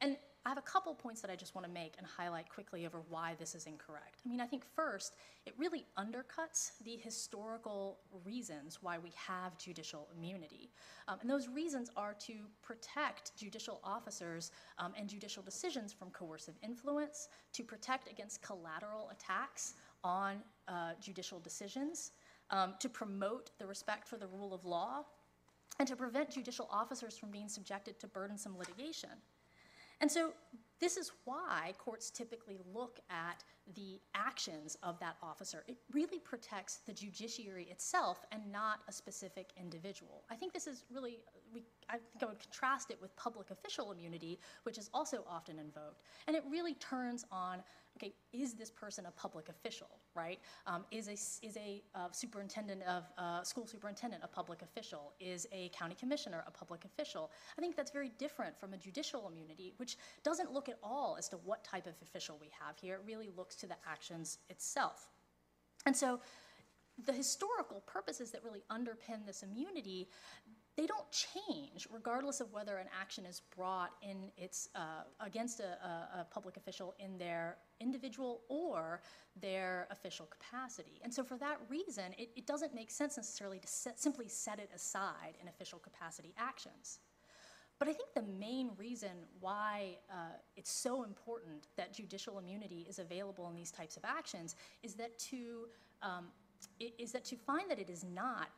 And 0.00 0.16
I 0.46 0.50
have 0.50 0.58
a 0.58 0.62
couple 0.62 0.94
points 0.94 1.22
that 1.22 1.30
I 1.30 1.36
just 1.36 1.54
want 1.54 1.66
to 1.66 1.72
make 1.72 1.94
and 1.96 2.06
highlight 2.06 2.50
quickly 2.50 2.84
over 2.84 3.00
why 3.08 3.34
this 3.38 3.54
is 3.54 3.66
incorrect. 3.66 4.20
I 4.26 4.28
mean, 4.28 4.42
I 4.42 4.46
think 4.46 4.64
first, 4.76 5.14
it 5.46 5.54
really 5.56 5.86
undercuts 5.98 6.72
the 6.84 6.96
historical 6.96 8.00
reasons 8.26 8.78
why 8.82 8.98
we 8.98 9.10
have 9.16 9.56
judicial 9.56 10.06
immunity. 10.14 10.70
Um, 11.08 11.16
and 11.22 11.30
those 11.30 11.48
reasons 11.48 11.90
are 11.96 12.12
to 12.26 12.34
protect 12.62 13.34
judicial 13.38 13.80
officers 13.82 14.50
um, 14.78 14.92
and 14.98 15.08
judicial 15.08 15.42
decisions 15.42 15.94
from 15.94 16.10
coercive 16.10 16.56
influence, 16.62 17.28
to 17.54 17.64
protect 17.64 18.10
against 18.10 18.42
collateral 18.42 19.10
attacks 19.10 19.74
on 20.02 20.42
uh, 20.68 20.90
judicial 21.00 21.40
decisions, 21.40 22.12
um, 22.50 22.74
to 22.80 22.90
promote 22.90 23.50
the 23.58 23.66
respect 23.66 24.06
for 24.06 24.18
the 24.18 24.26
rule 24.26 24.52
of 24.52 24.66
law, 24.66 25.04
and 25.78 25.88
to 25.88 25.96
prevent 25.96 26.30
judicial 26.30 26.68
officers 26.70 27.16
from 27.16 27.30
being 27.30 27.48
subjected 27.48 27.98
to 27.98 28.06
burdensome 28.06 28.58
litigation. 28.58 29.10
And 30.00 30.10
so 30.10 30.32
this 30.80 30.96
is 30.96 31.12
why 31.24 31.72
courts 31.78 32.10
typically 32.10 32.58
look 32.74 33.00
at 33.08 33.44
the 33.74 34.00
actions 34.14 34.76
of 34.82 34.98
that 35.00 35.16
officer. 35.22 35.64
It 35.66 35.78
really 35.92 36.18
protects 36.18 36.80
the 36.86 36.92
judiciary 36.92 37.68
itself 37.70 38.26
and 38.32 38.42
not 38.52 38.80
a 38.88 38.92
specific 38.92 39.52
individual. 39.56 40.24
I 40.30 40.34
think 40.34 40.52
this 40.52 40.66
is 40.66 40.84
really, 40.92 41.20
we, 41.54 41.62
I 41.88 41.92
think 41.92 42.22
I 42.22 42.26
would 42.26 42.40
contrast 42.40 42.90
it 42.90 43.00
with 43.00 43.16
public 43.16 43.50
official 43.50 43.92
immunity, 43.92 44.38
which 44.64 44.76
is 44.76 44.90
also 44.92 45.24
often 45.26 45.58
invoked. 45.58 46.02
And 46.26 46.36
it 46.36 46.42
really 46.50 46.74
turns 46.74 47.24
on 47.30 47.62
okay, 47.96 48.12
is 48.32 48.54
this 48.54 48.70
person 48.70 49.06
a 49.06 49.10
public 49.12 49.48
official, 49.48 49.88
right? 50.14 50.38
Um, 50.66 50.84
is 50.90 51.08
a, 51.08 51.12
is 51.46 51.56
a 51.56 51.82
uh, 51.94 52.08
superintendent 52.12 52.82
of, 52.84 53.04
uh, 53.18 53.42
school 53.42 53.66
superintendent 53.66 54.22
a 54.24 54.28
public 54.28 54.62
official? 54.62 55.12
Is 55.20 55.46
a 55.52 55.70
county 55.70 55.94
commissioner 55.94 56.44
a 56.46 56.50
public 56.50 56.84
official? 56.84 57.30
I 57.58 57.60
think 57.60 57.76
that's 57.76 57.90
very 57.90 58.10
different 58.18 58.58
from 58.58 58.72
a 58.74 58.76
judicial 58.76 59.28
immunity, 59.28 59.74
which 59.76 59.96
doesn't 60.22 60.52
look 60.52 60.68
at 60.68 60.78
all 60.82 61.16
as 61.18 61.28
to 61.30 61.36
what 61.38 61.64
type 61.64 61.86
of 61.86 61.94
official 62.02 62.38
we 62.40 62.50
have 62.58 62.76
here. 62.78 62.94
It 62.94 63.02
really 63.06 63.30
looks 63.36 63.56
to 63.56 63.66
the 63.66 63.76
actions 63.88 64.38
itself. 64.48 65.08
And 65.86 65.96
so 65.96 66.20
the 67.04 67.12
historical 67.12 67.80
purposes 67.80 68.30
that 68.30 68.44
really 68.44 68.62
underpin 68.70 69.26
this 69.26 69.42
immunity, 69.42 70.08
they 70.76 70.86
don't 70.86 71.06
change 71.10 71.86
regardless 71.90 72.40
of 72.40 72.52
whether 72.52 72.78
an 72.78 72.88
action 73.00 73.24
is 73.24 73.42
brought 73.56 73.92
in 74.02 74.30
its 74.36 74.68
uh, 74.74 75.04
against 75.20 75.60
a, 75.60 75.64
a, 75.64 76.20
a 76.20 76.26
public 76.30 76.56
official 76.56 76.94
in 76.98 77.16
their 77.18 77.56
individual 77.80 78.40
or 78.48 79.00
their 79.40 79.86
official 79.90 80.26
capacity. 80.26 81.00
And 81.02 81.12
so 81.12 81.22
for 81.22 81.36
that 81.38 81.58
reason, 81.68 82.12
it, 82.18 82.30
it 82.36 82.46
doesn't 82.46 82.74
make 82.74 82.90
sense 82.90 83.16
necessarily 83.16 83.58
to 83.60 83.68
set, 83.68 84.00
simply 84.00 84.28
set 84.28 84.58
it 84.58 84.70
aside 84.74 85.34
in 85.40 85.48
official 85.48 85.78
capacity 85.78 86.34
actions. 86.38 86.98
But 87.78 87.88
I 87.88 87.92
think 87.92 88.14
the 88.14 88.22
main 88.22 88.70
reason 88.76 89.10
why 89.40 89.98
uh, 90.10 90.36
it's 90.56 90.70
so 90.70 91.02
important 91.02 91.68
that 91.76 91.92
judicial 91.92 92.38
immunity 92.38 92.86
is 92.88 92.98
available 92.98 93.48
in 93.48 93.56
these 93.56 93.72
types 93.72 93.96
of 93.96 94.04
actions 94.04 94.54
is 94.82 94.94
that 94.94 95.18
to 95.30 95.66
um, 96.02 96.26
is 96.98 97.12
that 97.12 97.24
to 97.26 97.36
find 97.36 97.70
that 97.70 97.78
it 97.78 97.90
is 97.90 98.04
not. 98.04 98.48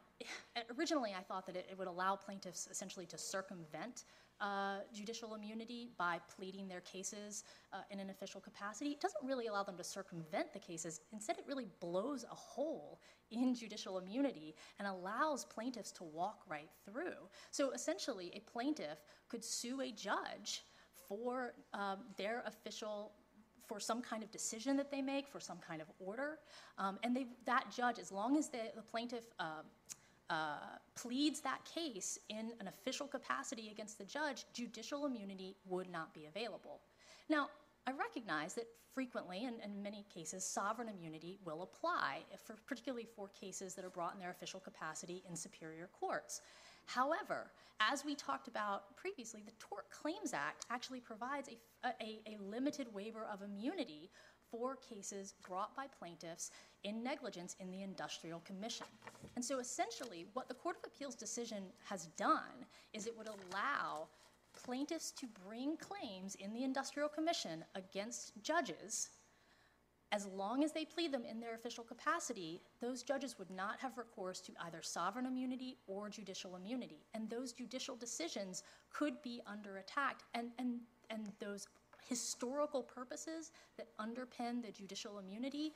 Originally, 0.79 1.15
I 1.17 1.23
thought 1.23 1.47
that 1.47 1.57
it, 1.57 1.67
it 1.71 1.79
would 1.79 1.89
allow 1.89 2.17
plaintiffs 2.17 2.69
essentially 2.71 3.07
to 3.07 3.19
circumvent 3.19 4.05
uh, 4.41 4.79
judicial 4.93 5.35
immunity 5.35 5.91
by 5.99 6.19
pleading 6.37 6.69
their 6.69 6.81
cases 6.81 7.45
uh, 7.73 7.79
in 7.91 8.01
an 8.01 8.11
official 8.11 8.41
capacity. 8.41 8.91
It 8.91 9.01
doesn't 9.01 9.27
really 9.27 9.47
allow 9.47 9.63
them 9.63 9.77
to 9.77 9.85
circumvent 9.85 10.53
the 10.53 10.59
cases. 10.59 11.01
Instead, 11.13 11.39
it 11.39 11.45
really 11.47 11.67
blows 11.81 12.25
a 12.25 12.35
hole 12.35 13.01
in 13.31 13.55
judicial 13.55 13.99
immunity 13.99 14.55
and 14.79 14.87
allows 14.87 15.45
plaintiffs 15.45 15.91
to 15.93 16.05
walk 16.05 16.43
right 16.49 16.71
through. 16.85 17.29
So 17.51 17.71
essentially, 17.71 18.31
a 18.35 18.41
plaintiff 18.41 18.99
could 19.29 19.45
sue 19.45 19.81
a 19.81 19.91
judge 19.91 20.65
for 21.09 21.55
um, 21.73 21.99
their 22.17 22.43
official 22.47 23.13
for 23.67 23.81
some 23.81 24.01
kind 24.01 24.23
of 24.23 24.31
decision 24.31 24.77
that 24.77 24.93
they 24.93 25.03
make, 25.03 25.27
for 25.27 25.41
some 25.41 25.59
kind 25.59 25.83
of 25.83 25.89
order, 25.99 26.39
um, 26.79 27.01
and 27.03 27.17
they, 27.17 27.27
that 27.47 27.65
judge, 27.75 27.99
as 27.99 28.13
long 28.13 28.37
as 28.37 28.49
the, 28.49 28.61
the 28.77 28.83
plaintiff 28.83 29.25
um, 29.41 29.65
uh, 30.31 30.77
pleads 30.95 31.41
that 31.41 31.61
case 31.65 32.19
in 32.29 32.53
an 32.61 32.69
official 32.69 33.07
capacity 33.07 33.71
against 33.71 33.99
the 33.99 34.05
judge, 34.05 34.45
judicial 34.53 35.07
immunity 35.07 35.57
would 35.67 35.89
not 35.91 36.13
be 36.13 36.27
available. 36.27 36.81
Now, 37.29 37.49
I 37.87 37.93
recognize 37.93 38.55
that 38.55 38.67
frequently, 38.93 39.45
and 39.45 39.57
in 39.63 39.83
many 39.83 40.05
cases, 40.13 40.45
sovereign 40.45 40.89
immunity 40.89 41.39
will 41.45 41.63
apply, 41.63 42.21
for, 42.45 42.57
particularly 42.67 43.07
for 43.15 43.29
cases 43.29 43.75
that 43.75 43.85
are 43.85 43.91
brought 43.91 44.15
in 44.15 44.19
their 44.19 44.31
official 44.31 44.59
capacity 44.59 45.23
in 45.29 45.37
superior 45.37 45.89
courts. 46.01 46.41
However, 46.87 47.51
as 47.79 48.05
we 48.05 48.15
talked 48.15 48.49
about 48.49 48.97
previously, 48.97 49.43
the 49.45 49.53
Tort 49.59 49.91
Claims 49.91 50.33
Act 50.33 50.65
actually 50.71 51.01
provides 51.01 51.49
a, 51.49 51.89
a, 52.01 52.21
a 52.27 52.43
limited 52.43 52.87
waiver 52.95 53.27
of 53.31 53.43
immunity 53.43 54.11
for 54.51 54.77
cases 54.77 55.35
brought 55.47 55.75
by 55.77 55.87
plaintiffs 55.99 56.51
in 56.85 57.03
negligence 57.03 57.57
in 57.61 57.71
the 57.71 57.83
Industrial 57.83 58.41
Commission. 58.41 58.87
And 59.35 59.45
so 59.45 59.59
essentially, 59.59 60.27
what 60.35 60.49
the 60.49 60.55
Court 60.55 60.77
of 60.77 60.91
Appeals 60.93 61.15
decision 61.15 61.65
has 61.85 62.07
done 62.17 62.67
is 62.93 63.07
it 63.07 63.17
would 63.17 63.29
allow 63.29 64.09
plaintiffs 64.53 65.11
to 65.13 65.27
bring 65.47 65.77
claims 65.77 66.35
in 66.37 66.55
the 66.55 66.65
Industrial 66.65 67.09
Commission 67.09 67.65
against 67.75 68.33
judges 68.43 69.11
as 70.13 70.27
long 70.27 70.63
as 70.63 70.73
they 70.73 70.85
plead 70.85 71.13
them 71.13 71.25
in 71.25 71.41
their 71.41 71.55
official 71.55 71.83
capacity, 71.83 72.63
those 72.81 73.03
judges 73.03 73.39
would 73.39 73.51
not 73.51 73.81
have 73.81 73.99
recourse 73.99 74.41
to 74.41 74.53
either 74.65 74.81
sovereign 74.81 75.27
immunity 75.27 75.79
or 75.87 76.09
judicial 76.09 76.57
immunity. 76.57 77.05
And 77.15 77.29
those 77.29 77.53
judicial 77.53 77.97
decisions 77.97 78.63
could 78.93 79.21
be 79.23 79.41
under 79.47 79.79
attack. 79.79 80.21
And, 80.35 80.51
and, 80.59 80.79
and 81.11 81.33
those 81.41 81.67
historical 82.09 82.83
purposes 82.83 83.51
that 83.77 83.89
underpin 83.99 84.63
the 84.63 84.71
judicial 84.71 85.19
immunity 85.19 85.73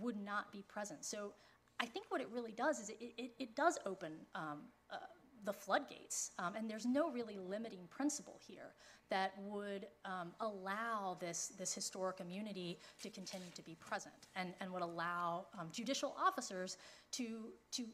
would 0.00 0.16
not 0.16 0.52
be 0.52 0.62
present. 0.68 1.04
So 1.04 1.32
I 1.80 1.86
think 1.86 2.06
what 2.08 2.20
it 2.20 2.28
really 2.32 2.52
does 2.52 2.80
is 2.80 2.90
it, 2.90 2.98
it, 3.18 3.32
it 3.38 3.56
does 3.56 3.78
open 3.84 4.12
um, 4.34 4.60
uh, 4.90 4.96
the 5.44 5.52
floodgates. 5.52 6.30
Um, 6.38 6.54
and 6.54 6.70
there's 6.70 6.86
no 6.86 7.10
really 7.10 7.38
limiting 7.38 7.86
principle 7.90 8.38
here 8.46 8.74
that 9.10 9.32
would 9.42 9.86
um, 10.04 10.32
allow 10.40 11.16
this, 11.20 11.52
this 11.58 11.74
historic 11.74 12.20
immunity 12.20 12.78
to 13.02 13.10
continue 13.10 13.50
to 13.54 13.62
be 13.62 13.74
present 13.74 14.28
and, 14.36 14.54
and 14.60 14.72
would 14.72 14.82
allow 14.82 15.46
um, 15.58 15.68
judicial 15.72 16.14
officers 16.18 16.76
to, 17.12 17.48
to 17.72 17.84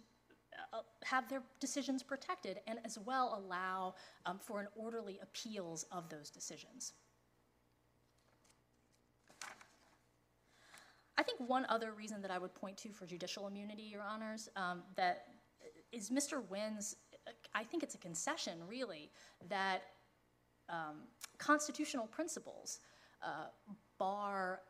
uh, 0.72 0.79
have 1.05 1.29
their 1.29 1.42
decisions 1.61 2.03
protected 2.03 2.61
and 2.66 2.79
as 2.85 2.98
well 2.98 3.42
allow 3.42 3.94
um, 4.27 4.38
for 4.38 4.61
an 4.61 4.68
orderly 4.77 5.18
appeals 5.22 5.87
of 5.90 6.09
those 6.09 6.31
decisions. 6.31 6.92
I 11.18 11.22
think 11.24 11.40
one 11.40 11.66
other 11.68 11.92
reason 11.92 12.22
that 12.22 12.31
I 12.31 12.38
would 12.38 12.54
point 12.54 12.76
to 12.78 12.92
for 12.92 13.04
judicial 13.04 13.48
immunity, 13.48 13.83
Your 13.83 14.02
Honors, 14.02 14.48
um, 14.54 14.83
that 14.94 15.24
is 15.90 16.11
Mr. 16.11 16.48
Wynn's, 16.48 16.94
I 17.54 17.64
think 17.64 17.83
it's 17.83 17.96
a 17.96 17.98
concession, 17.98 18.59
really, 18.68 19.11
that 19.48 19.83
um, 20.68 21.02
constitutional 21.38 22.07
principles 22.07 22.78
uh, 23.22 23.46
bar 23.98 24.61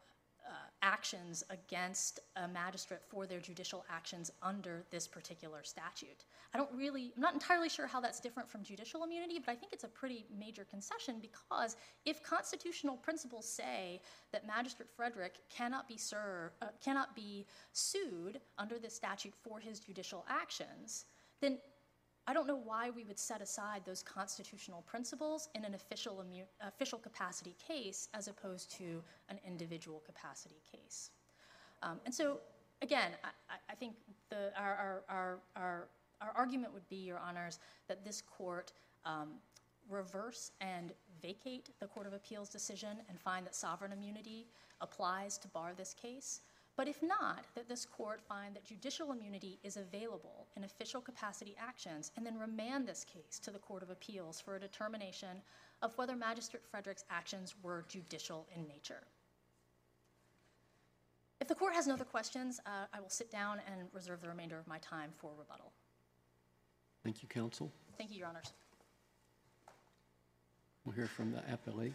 actions 0.82 1.42
against 1.50 2.20
a 2.36 2.46
magistrate 2.46 3.00
for 3.06 3.26
their 3.26 3.40
judicial 3.40 3.84
actions 3.90 4.30
under 4.42 4.84
this 4.90 5.06
particular 5.06 5.62
statute. 5.64 6.24
I 6.54 6.58
don't 6.58 6.70
really, 6.74 7.12
I'm 7.16 7.22
not 7.22 7.34
entirely 7.34 7.68
sure 7.68 7.86
how 7.86 8.00
that's 8.00 8.20
different 8.20 8.48
from 8.48 8.62
judicial 8.62 9.04
immunity, 9.04 9.38
but 9.38 9.50
I 9.50 9.54
think 9.54 9.72
it's 9.72 9.84
a 9.84 9.88
pretty 9.88 10.26
major 10.38 10.64
concession 10.64 11.16
because 11.20 11.76
if 12.04 12.22
constitutional 12.22 12.96
principles 12.96 13.48
say 13.48 14.00
that 14.32 14.46
Magistrate 14.46 14.88
Frederick 14.96 15.38
cannot 15.50 15.88
be 15.88 15.96
served, 15.96 16.54
uh, 16.62 16.66
cannot 16.82 17.14
be 17.14 17.46
sued 17.72 18.40
under 18.58 18.78
this 18.78 18.94
statute 18.94 19.34
for 19.42 19.58
his 19.58 19.80
judicial 19.80 20.24
actions, 20.28 21.06
then 21.40 21.58
I 22.28 22.34
don't 22.34 22.46
know 22.46 22.60
why 22.62 22.90
we 22.90 23.04
would 23.04 23.18
set 23.18 23.40
aside 23.40 23.82
those 23.86 24.02
constitutional 24.02 24.82
principles 24.82 25.48
in 25.54 25.64
an 25.64 25.72
official, 25.74 26.22
official 26.60 26.98
capacity 26.98 27.56
case 27.66 28.08
as 28.12 28.28
opposed 28.28 28.70
to 28.72 29.02
an 29.30 29.38
individual 29.46 30.02
capacity 30.04 30.60
case. 30.70 31.10
Um, 31.82 31.98
and 32.04 32.14
so, 32.14 32.38
again, 32.82 33.12
I, 33.24 33.54
I- 33.70 33.74
think 33.74 33.94
the, 34.28 34.52
our, 34.60 34.74
our, 34.74 35.02
our, 35.08 35.38
our 35.56 35.88
our 36.20 36.32
argument 36.34 36.74
would 36.74 36.88
be, 36.88 36.96
Your 36.96 37.18
Honors, 37.18 37.60
that 37.86 38.04
this 38.04 38.20
court 38.20 38.72
um, 39.04 39.28
reverse 39.88 40.50
and 40.60 40.92
vacate 41.22 41.70
the 41.80 41.86
Court 41.86 42.06
of 42.06 42.12
Appeals 42.12 42.48
decision 42.48 42.98
and 43.08 43.18
find 43.20 43.46
that 43.46 43.54
sovereign 43.54 43.92
immunity 43.92 44.46
applies 44.80 45.38
to 45.38 45.48
bar 45.48 45.72
this 45.76 45.94
case. 45.94 46.40
But 46.78 46.86
if 46.86 47.02
not, 47.02 47.44
that 47.56 47.68
this 47.68 47.84
court 47.84 48.20
find 48.28 48.54
that 48.54 48.64
judicial 48.64 49.10
immunity 49.10 49.58
is 49.64 49.76
available 49.76 50.46
in 50.56 50.62
official 50.62 51.00
capacity 51.00 51.56
actions 51.60 52.12
and 52.16 52.24
then 52.24 52.38
remand 52.38 52.86
this 52.86 53.04
case 53.04 53.40
to 53.40 53.50
the 53.50 53.58
Court 53.58 53.82
of 53.82 53.90
Appeals 53.90 54.40
for 54.40 54.54
a 54.54 54.60
determination 54.60 55.42
of 55.82 55.98
whether 55.98 56.14
Magistrate 56.14 56.62
Frederick's 56.70 57.04
actions 57.10 57.56
were 57.64 57.84
judicial 57.88 58.46
in 58.54 58.64
nature. 58.68 59.02
If 61.40 61.48
the 61.48 61.56
court 61.56 61.74
has 61.74 61.88
no 61.88 61.94
other 61.94 62.04
questions, 62.04 62.60
uh, 62.64 62.86
I 62.94 63.00
will 63.00 63.10
sit 63.10 63.28
down 63.28 63.60
and 63.66 63.88
reserve 63.92 64.20
the 64.20 64.28
remainder 64.28 64.56
of 64.56 64.68
my 64.68 64.78
time 64.78 65.10
for 65.16 65.32
rebuttal. 65.36 65.72
Thank 67.02 67.22
you, 67.22 67.28
counsel. 67.28 67.72
Thank 67.96 68.12
you, 68.12 68.18
Your 68.18 68.28
Honors. 68.28 68.52
We'll 70.84 70.94
hear 70.94 71.08
from 71.08 71.32
the 71.32 71.38
appellee. 71.38 71.92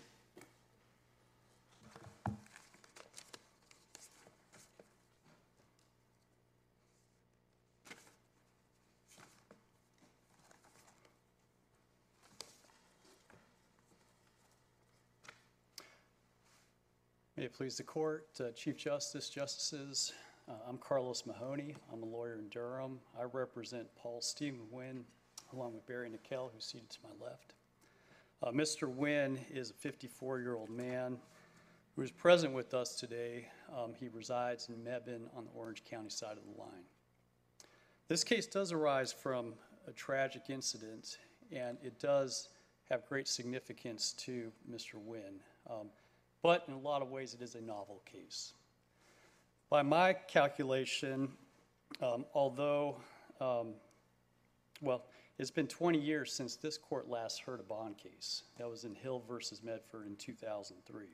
Please 17.55 17.77
the 17.77 17.83
court, 17.83 18.27
uh, 18.39 18.49
Chief 18.55 18.75
Justice, 18.75 19.29
Justices, 19.29 20.11
uh, 20.49 20.53
I'm 20.67 20.79
Carlos 20.79 21.23
Mahoney. 21.27 21.75
I'm 21.93 22.01
a 22.01 22.05
lawyer 22.05 22.39
in 22.39 22.49
Durham. 22.49 22.99
I 23.17 23.25
represent 23.31 23.85
Paul 23.95 24.21
Stephen 24.21 24.61
Wynn 24.71 25.05
along 25.53 25.75
with 25.75 25.85
Barry 25.85 26.09
Nakell, 26.09 26.49
who's 26.51 26.65
seated 26.65 26.89
to 26.89 26.97
my 27.03 27.25
left. 27.27 27.53
Uh, 28.41 28.49
Mr. 28.49 28.89
Wynn 28.89 29.37
is 29.51 29.69
a 29.69 29.87
54-year-old 29.87 30.71
man 30.71 31.19
who 31.95 32.01
is 32.01 32.09
present 32.09 32.53
with 32.53 32.73
us 32.73 32.95
today. 32.95 33.47
Um, 33.71 33.93
He 33.93 34.07
resides 34.07 34.69
in 34.69 34.75
Mebane 34.77 35.27
on 35.37 35.45
the 35.45 35.51
Orange 35.55 35.83
County 35.85 36.09
side 36.09 36.37
of 36.37 36.43
the 36.55 36.59
line. 36.59 36.85
This 38.07 38.23
case 38.23 38.47
does 38.47 38.71
arise 38.71 39.13
from 39.13 39.53
a 39.87 39.91
tragic 39.91 40.49
incident, 40.49 41.19
and 41.51 41.77
it 41.83 41.99
does 41.99 42.49
have 42.89 43.05
great 43.05 43.27
significance 43.27 44.11
to 44.13 44.51
Mr. 44.67 44.95
Wynn. 44.95 45.39
Um, 45.69 45.89
But 46.43 46.65
in 46.67 46.73
a 46.73 46.79
lot 46.79 47.01
of 47.01 47.09
ways, 47.09 47.33
it 47.33 47.41
is 47.41 47.55
a 47.55 47.61
novel 47.61 48.01
case. 48.05 48.53
By 49.69 49.81
my 49.81 50.13
calculation, 50.13 51.29
um, 52.01 52.25
although, 52.35 52.97
um, 53.39 53.73
well, 54.81 55.05
it's 55.39 55.49
been 55.49 55.67
20 55.67 55.99
years 55.99 56.31
since 56.31 56.57
this 56.57 56.77
court 56.77 57.09
last 57.09 57.39
heard 57.39 57.61
a 57.61 57.63
bond 57.63 57.97
case. 57.97 58.43
That 58.57 58.69
was 58.69 58.83
in 58.83 58.93
Hill 58.93 59.23
versus 59.27 59.63
Medford 59.63 60.05
in 60.05 60.17
2003. 60.17 61.05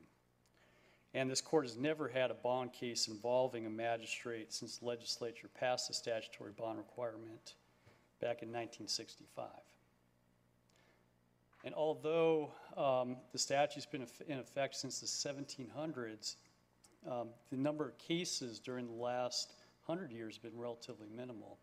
And 1.14 1.30
this 1.30 1.42
court 1.42 1.66
has 1.66 1.78
never 1.78 2.08
had 2.08 2.32
a 2.32 2.36
bond 2.36 2.74
case 2.74 3.08
involving 3.08 3.66
a 3.66 3.70
magistrate 3.70 4.52
since 4.52 4.78
the 4.78 4.86
legislature 4.86 5.48
passed 5.48 5.88
the 5.88 5.94
statutory 5.94 6.52
bond 6.52 6.80
requirement 6.80 7.54
back 8.20 8.42
in 8.42 8.50
1965. 8.50 9.46
And 11.66 11.74
although 11.76 12.52
um, 12.78 13.18
the 13.32 13.38
statute's 13.38 13.86
been 13.86 14.06
in 14.28 14.40
effect 14.40 14.76
since 14.76 15.00
the 15.00 15.08
1700s, 15.08 16.36
um, 17.10 17.30
the 17.50 17.58
number 17.58 17.88
of 17.88 17.98
cases 17.98 18.60
during 18.60 18.88
the 18.88 18.94
last 18.94 19.54
100 19.86 20.12
years 20.12 20.36
have 20.36 20.44
been 20.44 20.60
relatively 20.60 21.08
minimal. 21.16 21.58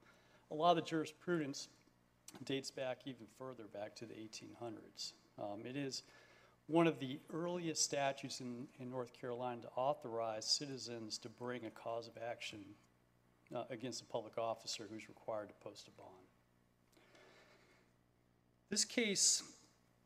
A 0.50 0.54
lot 0.54 0.70
of 0.70 0.76
the 0.76 0.82
jurisprudence 0.82 1.68
dates 2.44 2.70
back 2.70 2.98
even 3.04 3.26
further, 3.38 3.64
back 3.72 3.94
to 3.96 4.06
the 4.06 4.14
1800s. 4.14 5.12
Um, 5.38 5.64
It 5.64 5.76
is 5.76 6.02
one 6.66 6.86
of 6.86 6.98
the 6.98 7.18
earliest 7.32 7.82
statutes 7.82 8.40
in, 8.40 8.66
in 8.80 8.90
North 8.90 9.12
Carolina 9.18 9.62
to 9.62 9.68
authorize 9.76 10.44
citizens 10.44 11.18
to 11.18 11.28
bring 11.28 11.64
a 11.64 11.70
cause 11.70 12.08
of 12.08 12.14
action 12.28 12.60
uh, 13.54 13.64
against 13.70 14.02
a 14.02 14.04
public 14.04 14.36
officer 14.36 14.86
who's 14.90 15.08
required 15.08 15.48
to 15.48 15.54
post 15.62 15.88
a 15.88 15.90
bond. 15.92 16.10
This 18.68 18.84
case 18.84 19.44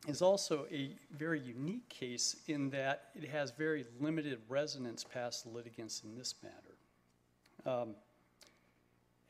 is 0.09 0.23
also 0.23 0.67
a 0.73 0.97
very 1.17 1.41
unique 1.41 1.89
case 1.89 2.37
in 2.49 2.71
that 2.71 3.11
it 3.15 3.29
has 3.29 3.51
very 3.51 3.85
limited 4.01 4.39
resonance 4.49 5.05
past 5.05 5.45
the 5.45 5.51
litigants 5.51 6.03
in 6.05 6.17
this 6.17 6.35
matter. 6.43 7.81
Um, 7.83 7.95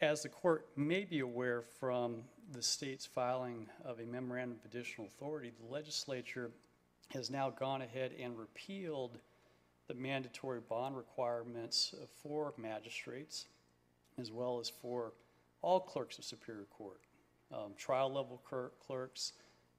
As 0.01 0.23
the 0.23 0.29
court 0.29 0.69
may 0.77 1.05
be 1.05 1.21
aware 1.21 1.63
from 1.63 2.23
the 2.53 2.63
state's 2.63 3.05
filing 3.05 3.67
of 3.85 4.01
a 4.01 4.07
memorandum 4.07 4.59
of 4.59 4.65
additional 4.65 5.07
authority, 5.07 5.53
the 5.61 5.73
legislature 5.73 6.51
has 7.13 7.31
now 7.31 7.51
gone 7.51 7.83
ahead 7.83 8.13
and 8.19 8.39
repealed 8.39 9.19
the 9.89 9.95
mandatory 9.95 10.61
bond 10.61 10.97
requirements 10.97 11.95
for 12.23 12.55
magistrates 12.57 13.47
as 14.19 14.31
well 14.31 14.61
as 14.61 14.69
for 14.69 15.13
all 15.63 15.81
clerks 15.81 16.19
of 16.19 16.25
Superior 16.25 16.67
Court, 16.71 17.01
um, 17.53 17.73
trial 17.77 18.09
level 18.13 18.41
clerk, 18.49 18.79
clerks, 18.87 19.33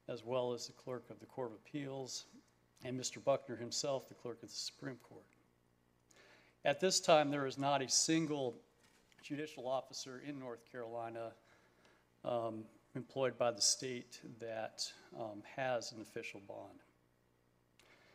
as 0.08 0.24
well 0.26 0.54
as 0.54 0.68
the 0.68 0.74
clerk 0.74 1.10
of 1.10 1.20
the 1.20 1.26
Court 1.26 1.52
of 1.52 1.56
Appeals, 1.56 2.26
and 2.84 3.00
Mr. 3.00 3.24
Buckner 3.24 3.56
himself, 3.56 4.08
the 4.08 4.16
clerk 4.16 4.42
of 4.44 4.50
the 4.50 4.56
Supreme 4.56 4.98
Court. 5.04 5.26
At 6.66 6.80
this 6.80 7.00
time, 7.00 7.32
there 7.32 7.46
is 7.46 7.58
not 7.58 7.82
a 7.82 7.90
single 7.90 8.56
judicial 9.24 9.68
officer 9.68 10.22
in 10.28 10.40
North 10.40 10.60
Carolina 10.72 11.32
um, 12.26 12.64
employed 12.96 13.38
by 13.38 13.52
the 13.52 13.62
state 13.62 14.20
that 14.40 14.84
um, 15.20 15.44
has 15.56 15.92
an 15.92 16.02
official 16.02 16.42
bond. 16.48 16.80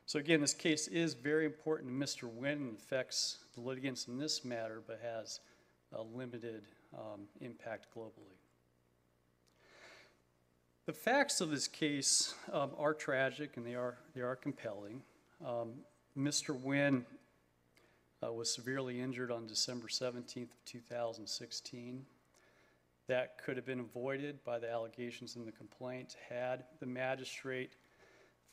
So 0.05 0.21
again, 0.21 0.41
this 0.41 0.55
case 0.55 0.87
is 0.87 1.15
very 1.15 1.45
important 1.45 1.91
to 1.91 2.07
Mr. 2.07 2.33
Wynn 2.33 2.59
and 2.59 2.77
affects 2.77 3.39
the 3.55 3.61
litigants 3.61 4.07
in 4.07 4.19
this 4.19 4.45
matter, 4.45 4.81
but 4.87 5.01
has 5.03 5.41
a 5.93 6.03
limited 6.03 6.63
um, 6.97 7.23
impact 7.41 7.89
globally. 7.97 8.36
The 10.87 10.93
facts 10.93 11.41
of 11.41 11.51
this 11.51 11.67
case 11.67 12.37
um, 12.53 12.71
are 12.79 12.95
tragic 12.95 13.57
and 13.57 13.67
they 13.67 13.75
are, 13.75 13.99
they 14.15 14.21
are 14.21 14.37
compelling. 14.37 15.03
Um, 15.45 15.73
Mr. 16.17 16.57
Wynn 16.57 17.05
uh, 18.25 18.33
was 18.33 18.55
severely 18.55 19.01
injured 19.01 19.33
on 19.33 19.49
December 19.49 19.89
17th 19.89 20.45
of 20.45 20.65
2016. 20.65 22.07
That 23.09 23.37
could 23.45 23.57
have 23.57 23.67
been 23.67 23.81
avoided 23.81 24.45
by 24.45 24.61
the 24.61 24.71
allegations 24.71 25.35
in 25.35 25.45
the 25.45 25.51
complaint 25.51 26.15
had 26.29 26.63
the 26.79 26.87
magistrate 26.87 27.73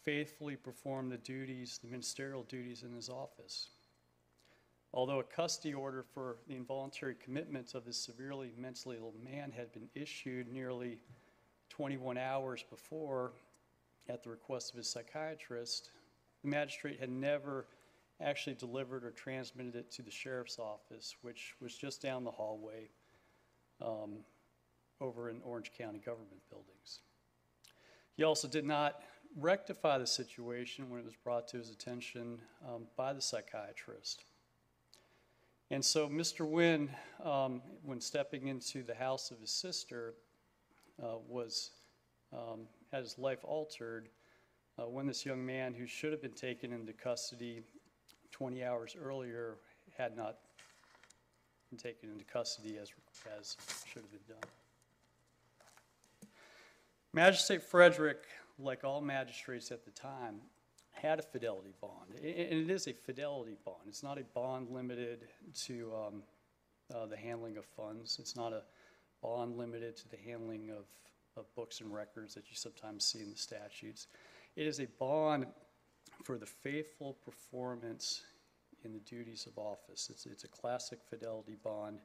faithfully 0.04 0.56
performed 0.56 1.12
the 1.12 1.17
duties, 1.17 1.80
the 1.84 1.88
ministerial 1.88 2.41
duties 2.50 2.82
in 2.82 2.96
his 2.96 3.10
office. 3.10 3.69
Although 4.91 5.19
a 5.19 5.24
custody 5.24 5.76
order 5.76 6.04
for 6.15 6.38
the 6.48 6.56
involuntary 6.56 7.13
commitment 7.24 7.76
of 7.76 7.86
this 7.86 7.98
severely 7.98 8.54
mentally 8.58 8.98
ill 8.98 9.13
man 9.24 9.52
had 9.52 9.72
been 9.72 9.88
issued 9.93 10.52
nearly 10.52 10.98
21 11.75 12.19
hours 12.19 12.63
before 12.69 13.31
at 14.07 14.23
the 14.23 14.29
request 14.29 14.71
of 14.71 14.77
his 14.77 14.88
psychiatrist, 14.88 15.89
the 16.43 16.49
magistrate 16.49 16.99
had 16.99 17.09
never 17.09 17.65
actually 18.21 18.55
delivered 18.55 19.03
or 19.03 19.09
transmitted 19.09 19.75
it 19.75 19.91
to 19.91 20.03
the 20.03 20.12
sheriff's 20.12 20.59
office, 20.59 21.15
which 21.23 21.55
was 21.59 21.75
just 21.75 21.99
down 21.99 22.23
the 22.23 22.31
hallway 22.31 22.89
um, 23.81 24.17
over 25.01 25.29
in 25.29 25.41
Orange 25.43 25.71
County 25.75 25.99
government 25.99 26.41
buildings. 26.49 26.99
He 28.15 28.23
also 28.23 28.47
did 28.47 28.65
not 28.65 29.01
rectify 29.36 29.97
the 29.97 30.05
situation 30.05 30.91
when 30.91 30.99
it 30.99 31.05
was 31.05 31.15
brought 31.15 31.47
to 31.49 31.57
his 31.57 31.71
attention 31.71 32.39
um, 32.67 32.83
by 32.95 33.13
the 33.13 33.21
psychiatrist. 33.21 34.25
And 35.71 35.83
so 35.83 36.07
Mr. 36.07 36.47
Wynn, 36.47 36.91
um, 37.23 37.63
when 37.83 37.99
stepping 37.99 38.47
into 38.47 38.83
the 38.83 38.93
house 38.93 39.31
of 39.31 39.39
his 39.39 39.49
sister, 39.49 40.13
uh, 41.01 41.17
was 41.27 41.71
um, 42.34 42.62
had 42.91 43.03
his 43.03 43.17
life 43.17 43.39
altered 43.43 44.10
uh, 44.79 44.88
when 44.88 45.06
this 45.06 45.25
young 45.25 45.45
man, 45.45 45.73
who 45.73 45.86
should 45.86 46.12
have 46.12 46.21
been 46.21 46.32
taken 46.32 46.73
into 46.73 46.93
custody 46.93 47.62
20 48.32 48.63
hours 48.63 48.95
earlier, 48.99 49.58
had 49.97 50.17
not 50.17 50.38
been 51.69 51.77
taken 51.77 52.10
into 52.10 52.23
custody 52.25 52.77
as 52.82 52.91
as 53.39 53.56
should 53.86 54.01
have 54.01 54.12
been 54.12 54.36
done. 54.36 54.49
Magistrate 57.13 57.62
Frederick, 57.62 58.23
like 58.58 58.84
all 58.84 59.01
magistrates 59.01 59.71
at 59.71 59.86
the 59.86 59.91
time, 59.91 60.41
had 60.91 61.19
a 61.19 61.21
fidelity 61.21 61.73
bond. 61.79 62.15
And 62.17 62.25
it 62.25 62.69
is 62.69 62.88
a 62.88 62.93
fidelity 62.93 63.56
bond. 63.63 63.82
It's 63.88 64.01
not 64.01 64.17
a 64.17 64.23
bond 64.34 64.69
limited 64.71 65.27
to 65.65 65.91
um, 65.95 66.23
uh, 66.93 67.06
the 67.06 67.17
handling 67.17 67.58
of 67.58 67.65
funds. 67.65 68.17
It's 68.19 68.36
not 68.36 68.53
a 68.53 68.63
bond 69.23 69.57
limited 69.57 69.95
to 69.97 70.09
the 70.09 70.17
handling 70.17 70.69
of, 70.69 70.86
of 71.38 71.45
books 71.55 71.81
and 71.81 71.91
records 71.93 72.36
that 72.36 72.49
you 72.49 72.55
sometimes 72.55 73.05
see 73.05 73.21
in 73.21 73.31
the 73.31 73.38
statutes. 73.38 74.07
It 74.55 74.67
is 74.67 74.79
a 74.79 74.88
bond 74.99 75.47
for 76.23 76.38
the 76.38 76.45
faithful 76.45 77.17
performance 77.25 78.21
in 78.83 78.93
the 78.93 78.99
duties 78.99 79.47
of 79.47 79.57
office. 79.57 80.09
It's, 80.12 80.25
it's 80.25 80.43
a 80.43 80.49
classic 80.49 80.99
fidelity 81.09 81.55
bond 81.63 81.99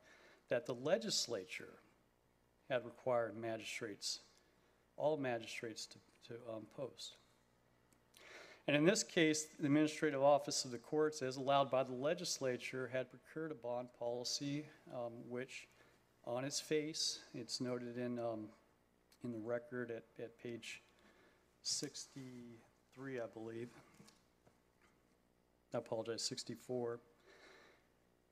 that 0.49 0.65
the 0.65 0.75
legislature 0.75 1.75
had 2.71 2.85
required 2.85 3.37
magistrates, 3.37 4.21
all 4.97 5.17
magistrates 5.17 5.87
to, 5.87 5.99
to 6.29 6.35
um, 6.51 6.63
post. 6.77 7.17
And 8.67 8.77
in 8.77 8.85
this 8.85 9.03
case, 9.03 9.47
the 9.59 9.67
administrative 9.67 10.23
office 10.23 10.65
of 10.65 10.71
the 10.71 10.79
courts, 10.79 11.23
as 11.23 11.37
allowed 11.37 11.71
by 11.71 11.83
the 11.83 11.95
legislature, 11.95 12.91
had 12.93 13.11
procured 13.11 13.51
a 13.51 13.55
bond 13.55 13.89
policy, 13.99 14.67
um, 14.95 15.13
which 15.27 15.69
on 16.29 16.45
its 16.45 16.61
face, 16.61 17.21
it's 17.35 17.61
noted 17.61 17.97
in, 17.97 18.19
um, 18.19 18.49
in 19.25 19.33
the 19.33 19.39
record 19.39 19.91
at, 19.91 20.05
at 20.23 20.39
page 20.39 20.83
63, 21.63 23.21
I 23.21 23.27
believe. 23.33 23.71
I 25.75 25.79
apologize, 25.79 26.23
64, 26.23 27.01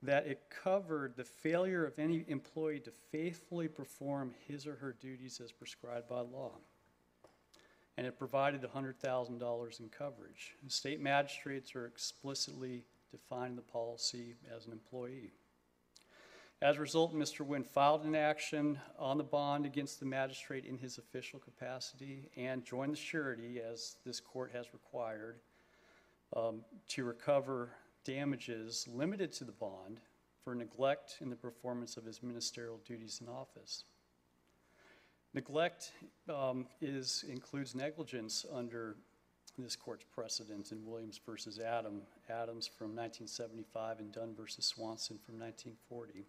that 0.03 0.27
it 0.27 0.43
covered 0.51 1.17
the 1.17 1.25
failure 1.25 1.87
of 1.87 1.99
any 1.99 2.25
employee 2.29 2.81
to 2.81 2.91
faithfully 3.11 3.69
perform 3.69 4.35
his 4.47 4.67
or 4.67 4.77
her 4.77 4.95
duties 5.01 5.41
as 5.43 5.53
prescribed 5.53 6.09
by 6.09 6.21
law. 6.21 6.53
And 7.97 8.07
it 8.07 8.19
provided 8.19 8.63
$100,000 8.63 9.81
in 9.81 9.89
coverage. 9.89 10.55
State 10.69 11.01
magistrates 11.01 11.75
are 11.75 11.87
explicitly 11.87 12.85
defining 13.11 13.57
the 13.57 13.63
policy 13.63 14.35
as 14.55 14.67
an 14.67 14.73
employee. 14.73 15.33
As 16.63 16.79
a 16.79 16.81
result, 16.81 17.15
Mr. 17.15 17.41
Wynn 17.41 17.65
filed 17.65 18.05
an 18.05 18.15
action 18.15 18.81
on 18.99 19.19
the 19.19 19.25
bond 19.25 19.67
against 19.67 20.01
the 20.01 20.07
magistrate 20.07 20.65
in 20.65 20.79
his 20.79 20.97
official 20.97 21.39
capacity 21.39 22.31
and 22.35 22.65
joined 22.65 22.95
the 22.95 22.97
surety, 22.97 23.61
as 23.61 23.97
this 24.07 24.21
court 24.21 24.51
has 24.55 24.73
required, 24.73 25.41
um, 26.35 26.63
to 26.89 27.05
recover 27.05 27.73
damages 28.05 28.89
limited 28.91 29.33
to 29.33 29.45
the 29.45 29.53
bond 29.53 30.01
for 30.43 30.55
neglect 30.55 31.19
in 31.21 31.29
the 31.29 31.37
performance 31.37 31.99
of 31.99 32.07
his 32.07 32.23
ministerial 32.23 32.81
duties 32.87 33.21
in 33.21 33.29
office. 33.29 33.85
Neglect 35.35 35.93
um, 36.35 36.67
is, 36.81 37.23
includes 37.29 37.75
negligence 37.75 38.47
under 38.51 38.97
this 39.59 39.77
court's 39.77 40.05
precedent 40.15 40.73
in 40.73 40.87
Williams 40.87 41.21
versus 41.27 41.59
Adam, 41.59 42.01
Adams 42.31 42.67
from 42.67 42.97
1975 42.97 43.99
and 43.99 44.11
Dunn 44.11 44.35
versus 44.35 44.65
Swanson 44.65 45.19
from 45.19 45.39
1940. 45.39 46.25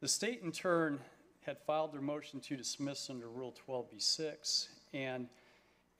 The 0.00 0.08
state, 0.08 0.40
in 0.42 0.50
turn, 0.50 0.98
had 1.44 1.58
filed 1.58 1.92
their 1.92 2.00
motion 2.00 2.40
to 2.40 2.56
dismiss 2.56 3.10
under 3.10 3.28
Rule 3.28 3.54
12b-6, 3.68 4.68
and 4.94 5.28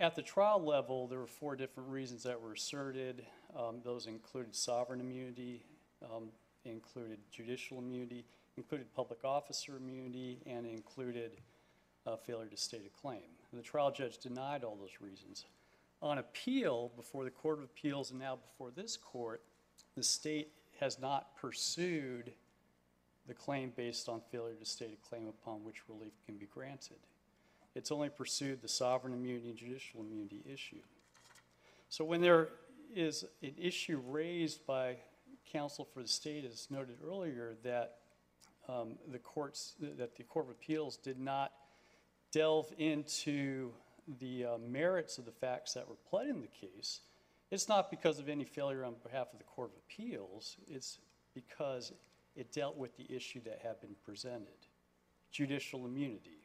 at 0.00 0.16
the 0.16 0.22
trial 0.22 0.64
level, 0.64 1.06
there 1.06 1.18
were 1.18 1.26
four 1.26 1.54
different 1.54 1.90
reasons 1.90 2.22
that 2.22 2.40
were 2.40 2.54
asserted. 2.54 3.26
Um, 3.54 3.82
Those 3.84 4.06
included 4.06 4.56
sovereign 4.56 5.00
immunity, 5.00 5.66
um, 6.02 6.30
included 6.64 7.18
judicial 7.30 7.78
immunity, 7.78 8.24
included 8.56 8.90
public 8.94 9.22
officer 9.22 9.76
immunity, 9.76 10.40
and 10.46 10.64
included 10.64 11.32
uh, 12.06 12.16
failure 12.16 12.48
to 12.48 12.56
state 12.56 12.86
a 12.86 13.00
claim. 13.02 13.20
And 13.52 13.60
the 13.60 13.64
trial 13.64 13.90
judge 13.90 14.16
denied 14.16 14.64
all 14.64 14.76
those 14.76 15.02
reasons. 15.02 15.44
On 16.00 16.16
appeal, 16.16 16.90
before 16.96 17.24
the 17.24 17.30
Court 17.30 17.58
of 17.58 17.64
Appeals 17.64 18.12
and 18.12 18.18
now 18.18 18.36
before 18.36 18.70
this 18.70 18.96
court, 18.96 19.42
the 19.94 20.02
state 20.02 20.52
has 20.80 20.98
not 20.98 21.36
pursued 21.36 22.32
the 23.30 23.34
claim 23.34 23.72
based 23.76 24.08
on 24.08 24.20
failure 24.32 24.56
to 24.56 24.64
state 24.64 24.90
a 24.92 25.08
claim 25.08 25.28
upon 25.28 25.62
which 25.62 25.88
relief 25.88 26.14
can 26.26 26.36
be 26.36 26.46
granted. 26.46 26.96
It's 27.76 27.92
only 27.92 28.08
pursued 28.08 28.60
the 28.60 28.66
sovereign 28.66 29.14
immunity 29.14 29.50
and 29.50 29.56
judicial 29.56 30.00
immunity 30.00 30.42
issue. 30.52 30.82
So 31.88 32.04
when 32.04 32.20
there 32.20 32.48
is 32.92 33.24
an 33.40 33.54
issue 33.56 34.02
raised 34.08 34.66
by 34.66 34.96
counsel 35.52 35.86
for 35.94 36.02
the 36.02 36.08
state, 36.08 36.44
as 36.44 36.66
noted 36.70 36.96
earlier, 37.06 37.54
that 37.62 37.98
um, 38.68 38.98
the 39.12 39.20
courts, 39.20 39.74
that 39.80 40.16
the 40.16 40.24
Court 40.24 40.46
of 40.46 40.50
Appeals 40.50 40.96
did 40.96 41.20
not 41.20 41.52
delve 42.32 42.72
into 42.78 43.70
the 44.18 44.44
uh, 44.44 44.58
merits 44.58 45.18
of 45.18 45.24
the 45.24 45.30
facts 45.30 45.74
that 45.74 45.88
were 45.88 45.94
pled 46.08 46.26
in 46.26 46.40
the 46.40 46.48
case, 46.48 47.02
it's 47.52 47.68
not 47.68 47.92
because 47.92 48.18
of 48.18 48.28
any 48.28 48.44
failure 48.44 48.84
on 48.84 48.94
behalf 49.04 49.28
of 49.32 49.38
the 49.38 49.44
Court 49.44 49.70
of 49.70 49.76
Appeals, 49.88 50.56
it's 50.66 50.98
because 51.32 51.92
it 52.36 52.52
dealt 52.52 52.76
with 52.76 52.96
the 52.96 53.06
issue 53.14 53.40
that 53.44 53.60
had 53.62 53.80
been 53.80 53.94
presented 54.04 54.48
judicial 55.32 55.86
immunity. 55.86 56.40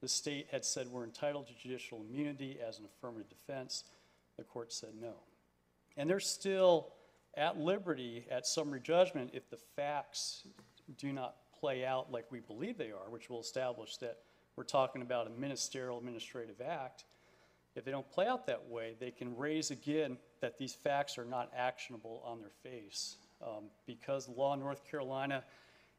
The 0.00 0.08
state 0.08 0.46
had 0.52 0.64
said 0.64 0.86
we're 0.88 1.04
entitled 1.04 1.48
to 1.48 1.54
judicial 1.54 2.00
immunity 2.08 2.58
as 2.66 2.78
an 2.78 2.84
affirmative 2.84 3.28
defense. 3.28 3.84
The 4.36 4.44
court 4.44 4.72
said 4.72 4.90
no. 5.00 5.14
And 5.96 6.08
they're 6.08 6.20
still 6.20 6.92
at 7.36 7.58
liberty 7.58 8.24
at 8.30 8.46
summary 8.46 8.80
judgment 8.80 9.30
if 9.32 9.50
the 9.50 9.58
facts 9.74 10.44
do 10.96 11.12
not 11.12 11.36
play 11.58 11.84
out 11.84 12.12
like 12.12 12.30
we 12.30 12.38
believe 12.38 12.78
they 12.78 12.92
are, 12.92 13.10
which 13.10 13.28
will 13.28 13.40
establish 13.40 13.96
that 13.96 14.18
we're 14.54 14.62
talking 14.64 15.02
about 15.02 15.26
a 15.26 15.30
ministerial 15.30 15.98
administrative 15.98 16.60
act. 16.60 17.04
If 17.74 17.84
they 17.84 17.90
don't 17.90 18.08
play 18.10 18.26
out 18.26 18.46
that 18.46 18.68
way, 18.68 18.94
they 19.00 19.10
can 19.10 19.36
raise 19.36 19.70
again 19.70 20.18
that 20.40 20.58
these 20.58 20.74
facts 20.74 21.18
are 21.18 21.24
not 21.24 21.50
actionable 21.56 22.22
on 22.24 22.40
their 22.40 22.52
face 22.62 23.16
um, 23.42 23.64
because 23.86 24.26
the 24.26 24.32
law 24.32 24.54
in 24.54 24.60
North 24.60 24.88
Carolina 24.88 25.44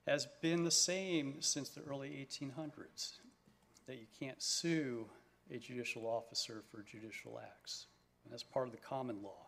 has 0.08 0.28
been 0.41 0.63
the 0.63 0.71
same 0.71 1.41
since 1.41 1.69
the 1.69 1.82
early 1.82 2.10
1800s 2.10 3.17
that 3.88 3.97
you 3.97 4.08
can't 4.19 4.41
sue 4.41 5.06
a 5.52 5.58
judicial 5.58 6.06
officer 6.06 6.63
for 6.69 6.84
judicial 6.84 7.39
acts. 7.41 7.88
And 8.23 8.34
that's 8.34 8.43
part 8.43 8.67
of 8.67 8.71
the 8.71 8.80
common 8.80 9.21
law. 9.23 9.47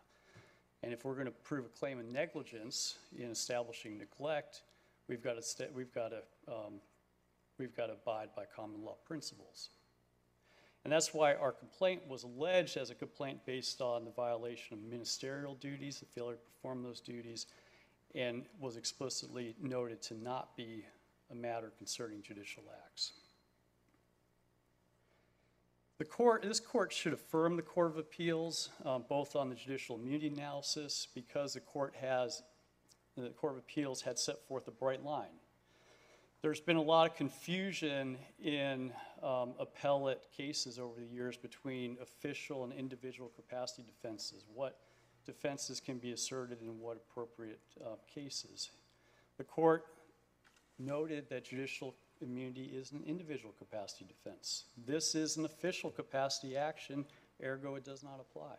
And 0.82 0.92
if 0.92 1.04
we're 1.04 1.14
going 1.14 1.26
to 1.26 1.32
prove 1.32 1.64
a 1.64 1.68
claim 1.68 1.98
of 2.00 2.06
negligence 2.06 2.98
in 3.16 3.30
establishing 3.30 3.98
neglect, 3.98 4.62
we've 5.08 5.22
got 5.22 5.40
to, 5.40 5.68
we've 5.74 5.94
got 5.94 6.10
to, 6.10 6.22
um, 6.52 6.74
we've 7.58 7.76
got 7.76 7.86
to 7.86 7.92
abide 7.92 8.30
by 8.34 8.44
common 8.44 8.84
law 8.84 8.96
principles. 9.06 9.70
And 10.84 10.92
that's 10.92 11.14
why 11.14 11.34
our 11.34 11.52
complaint 11.52 12.02
was 12.08 12.24
alleged 12.24 12.76
as 12.76 12.90
a 12.90 12.94
complaint 12.94 13.46
based 13.46 13.80
on 13.80 14.04
the 14.04 14.10
violation 14.10 14.74
of 14.74 14.82
ministerial 14.82 15.54
duties, 15.54 16.00
the 16.00 16.06
failure 16.06 16.34
to 16.34 16.42
perform 16.56 16.82
those 16.82 17.00
duties, 17.00 17.46
and 18.14 18.44
was 18.60 18.76
explicitly 18.76 19.54
noted 19.60 20.02
to 20.02 20.14
not 20.14 20.56
be 20.56 20.84
a 21.30 21.34
matter 21.34 21.72
concerning 21.78 22.22
judicial 22.22 22.64
acts. 22.84 23.12
The 25.98 26.04
court, 26.04 26.42
this 26.42 26.58
court 26.58 26.92
should 26.92 27.12
affirm 27.12 27.56
the 27.56 27.62
Court 27.62 27.92
of 27.92 27.96
Appeals, 27.96 28.70
um, 28.84 29.04
both 29.08 29.36
on 29.36 29.48
the 29.48 29.54
judicial 29.54 29.96
immunity 29.96 30.28
analysis, 30.28 31.06
because 31.14 31.54
the 31.54 31.60
court 31.60 31.94
has, 32.00 32.42
the 33.16 33.28
Court 33.28 33.52
of 33.52 33.58
Appeals 33.60 34.02
had 34.02 34.18
set 34.18 34.44
forth 34.48 34.66
a 34.66 34.72
bright 34.72 35.04
line. 35.04 35.38
There's 36.42 36.60
been 36.60 36.76
a 36.76 36.82
lot 36.82 37.08
of 37.08 37.16
confusion 37.16 38.18
in 38.42 38.92
um, 39.22 39.54
appellate 39.60 40.26
cases 40.36 40.76
over 40.76 40.98
the 40.98 41.06
years 41.06 41.36
between 41.36 41.96
official 42.02 42.64
and 42.64 42.72
individual 42.72 43.30
capacity 43.36 43.84
defenses. 43.84 44.44
What 44.52 44.80
defenses 45.24 45.80
can 45.80 45.98
be 45.98 46.12
asserted 46.12 46.62
in 46.62 46.80
what 46.80 46.96
appropriate 46.96 47.60
uh, 47.80 47.96
cases. 48.12 48.70
The 49.38 49.44
court 49.44 49.86
noted 50.78 51.28
that 51.30 51.44
judicial 51.44 51.94
immunity 52.20 52.70
is 52.74 52.92
an 52.92 53.02
individual 53.06 53.54
capacity 53.58 54.04
defense. 54.04 54.64
This 54.86 55.14
is 55.14 55.36
an 55.36 55.44
official 55.44 55.90
capacity 55.90 56.56
action, 56.56 57.04
ergo 57.42 57.74
it 57.74 57.84
does 57.84 58.02
not 58.02 58.20
apply. 58.20 58.54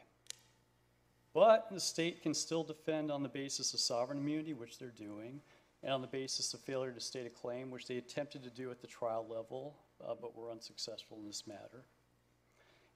But 1.34 1.68
the 1.72 1.80
state 1.80 2.22
can 2.22 2.34
still 2.34 2.64
defend 2.64 3.12
on 3.12 3.24
the 3.24 3.30
basis 3.30 3.74
of 3.74 3.80
sovereign 3.80 4.20
immunity, 4.20 4.54
which 4.54 4.78
they're 4.78 4.90
doing, 4.90 5.42
and 5.82 5.92
on 5.92 6.02
the 6.02 6.08
basis 6.08 6.54
of 6.54 6.60
failure 6.60 6.92
to 6.92 7.00
state 7.00 7.26
a 7.26 7.30
claim, 7.30 7.72
which 7.72 7.88
they 7.88 7.98
attempted 7.98 8.44
to 8.44 8.50
do 8.50 8.70
at 8.70 8.82
the 8.82 8.88
trial 8.88 9.26
level, 9.28 9.76
uh, 10.08 10.14
but 10.20 10.38
were 10.38 10.52
unsuccessful 10.52 11.18
in 11.20 11.28
this 11.28 11.48
matter. 11.48 11.84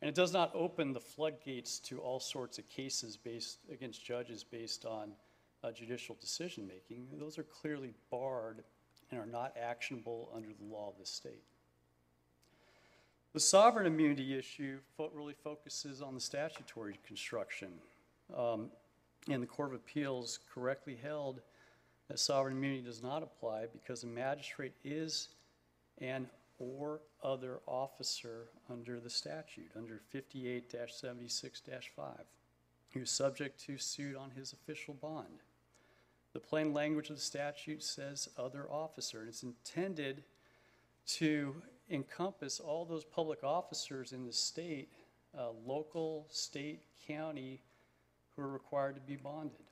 And 0.01 0.09
it 0.09 0.15
does 0.15 0.33
not 0.33 0.51
open 0.53 0.93
the 0.93 0.99
floodgates 0.99 1.79
to 1.79 1.99
all 1.99 2.19
sorts 2.19 2.59
of 2.59 2.69
cases 2.69 3.17
based 3.17 3.59
against 3.71 4.03
judges 4.05 4.43
based 4.43 4.85
on 4.85 5.11
uh, 5.63 5.71
judicial 5.71 6.15
decision 6.19 6.67
making. 6.67 7.07
Those 7.13 7.39
are 7.39 7.43
clearly 7.43 7.93
barred 8.11 8.63
and 9.09 9.19
are 9.19 9.25
not 9.25 9.55
actionable 9.59 10.29
under 10.35 10.49
the 10.49 10.65
law 10.65 10.89
of 10.89 10.99
the 10.99 11.05
state. 11.05 11.43
The 13.33 13.39
sovereign 13.39 13.85
immunity 13.85 14.37
issue 14.37 14.79
fo- 14.95 15.11
really 15.13 15.35
focuses 15.43 16.01
on 16.01 16.13
the 16.13 16.21
statutory 16.21 16.99
construction. 17.05 17.69
Um, 18.35 18.69
and 19.29 19.41
the 19.41 19.47
Court 19.47 19.69
of 19.69 19.75
Appeals 19.75 20.39
correctly 20.53 20.97
held 21.01 21.41
that 22.07 22.19
sovereign 22.19 22.55
immunity 22.55 22.81
does 22.81 23.03
not 23.03 23.23
apply 23.23 23.65
because 23.71 24.03
a 24.03 24.07
magistrate 24.07 24.73
is 24.83 25.29
an 25.99 26.27
or 26.59 27.01
other 27.23 27.59
officer 27.67 28.49
under 28.69 28.99
the 28.99 29.09
statute, 29.09 29.71
under 29.75 30.01
58-76-5, 30.13 31.81
who's 32.93 33.11
subject 33.11 33.59
to 33.65 33.77
suit 33.77 34.15
on 34.15 34.31
his 34.31 34.53
official 34.53 34.93
bond. 34.93 35.43
The 36.33 36.39
plain 36.39 36.73
language 36.73 37.09
of 37.09 37.15
the 37.15 37.21
statute 37.21 37.83
says 37.83 38.29
other 38.37 38.69
officer, 38.69 39.19
and 39.19 39.29
it's 39.29 39.43
intended 39.43 40.23
to 41.07 41.55
encompass 41.89 42.59
all 42.59 42.85
those 42.85 43.05
public 43.05 43.43
officers 43.43 44.11
in 44.11 44.25
the 44.25 44.33
state, 44.33 44.89
uh, 45.37 45.49
local, 45.65 46.27
state, 46.29 46.81
county, 47.07 47.61
who 48.35 48.41
are 48.41 48.49
required 48.49 48.95
to 48.95 49.01
be 49.01 49.15
bonded. 49.15 49.65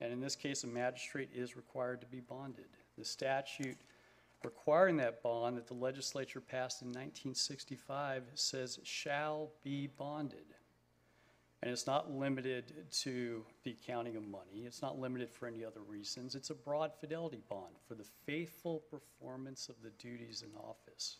And 0.00 0.12
in 0.12 0.20
this 0.20 0.36
case, 0.36 0.64
a 0.64 0.66
magistrate 0.66 1.30
is 1.34 1.56
required 1.56 2.00
to 2.02 2.06
be 2.06 2.20
bonded. 2.20 2.66
The 2.98 3.04
statute 3.04 3.78
requiring 4.44 4.96
that 4.98 5.22
bond 5.22 5.56
that 5.56 5.66
the 5.66 5.74
legislature 5.74 6.40
passed 6.40 6.82
in 6.82 6.88
1965 6.88 8.24
says 8.34 8.78
shall 8.84 9.50
be 9.62 9.86
bonded. 9.86 10.54
And 11.62 11.72
it's 11.72 11.86
not 11.86 12.12
limited 12.12 12.74
to 13.02 13.44
the 13.64 13.72
accounting 13.72 14.16
of 14.16 14.22
money. 14.22 14.64
It's 14.66 14.82
not 14.82 14.98
limited 14.98 15.30
for 15.30 15.46
any 15.48 15.64
other 15.64 15.80
reasons. 15.80 16.34
It's 16.34 16.50
a 16.50 16.54
broad 16.54 16.92
fidelity 17.00 17.42
bond 17.48 17.74
for 17.88 17.94
the 17.94 18.04
faithful 18.24 18.84
performance 18.90 19.68
of 19.68 19.74
the 19.82 19.90
duties 19.90 20.42
in 20.42 20.50
office. 20.56 21.16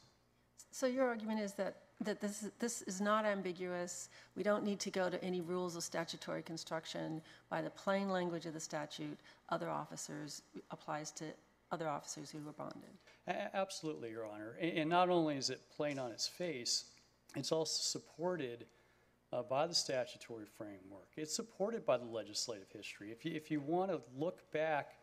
So 0.70 0.86
your 0.86 1.06
argument 1.06 1.40
is 1.40 1.54
that, 1.54 1.76
that 2.02 2.20
this, 2.20 2.50
this 2.58 2.82
is 2.82 3.00
not 3.00 3.24
ambiguous, 3.24 4.10
we 4.36 4.42
don't 4.42 4.62
need 4.62 4.78
to 4.80 4.90
go 4.90 5.08
to 5.08 5.22
any 5.24 5.40
rules 5.40 5.74
of 5.74 5.82
statutory 5.82 6.42
construction. 6.42 7.22
By 7.48 7.62
the 7.62 7.70
plain 7.70 8.10
language 8.10 8.44
of 8.44 8.52
the 8.52 8.60
statute, 8.60 9.18
other 9.48 9.70
officers, 9.70 10.42
applies 10.70 11.10
to 11.12 11.24
other 11.72 11.88
officers 11.88 12.30
who 12.30 12.38
were 12.38 12.52
bonded. 12.52 12.90
A- 13.26 13.56
Absolutely, 13.56 14.10
Your 14.10 14.26
Honor. 14.26 14.56
And 14.60 14.88
not 14.88 15.08
only 15.08 15.36
is 15.36 15.50
it 15.50 15.60
plain 15.76 15.98
on 15.98 16.12
its 16.12 16.28
face, 16.28 16.84
it's 17.34 17.52
also 17.52 17.82
supported 17.82 18.66
uh, 19.32 19.42
by 19.42 19.66
the 19.66 19.74
statutory 19.74 20.46
framework. 20.46 21.08
It's 21.16 21.34
supported 21.34 21.84
by 21.84 21.98
the 21.98 22.04
legislative 22.04 22.68
history. 22.72 23.10
If 23.10 23.24
you, 23.24 23.32
if 23.34 23.50
you 23.50 23.60
want 23.60 23.90
to 23.90 24.00
look 24.16 24.50
back 24.52 24.96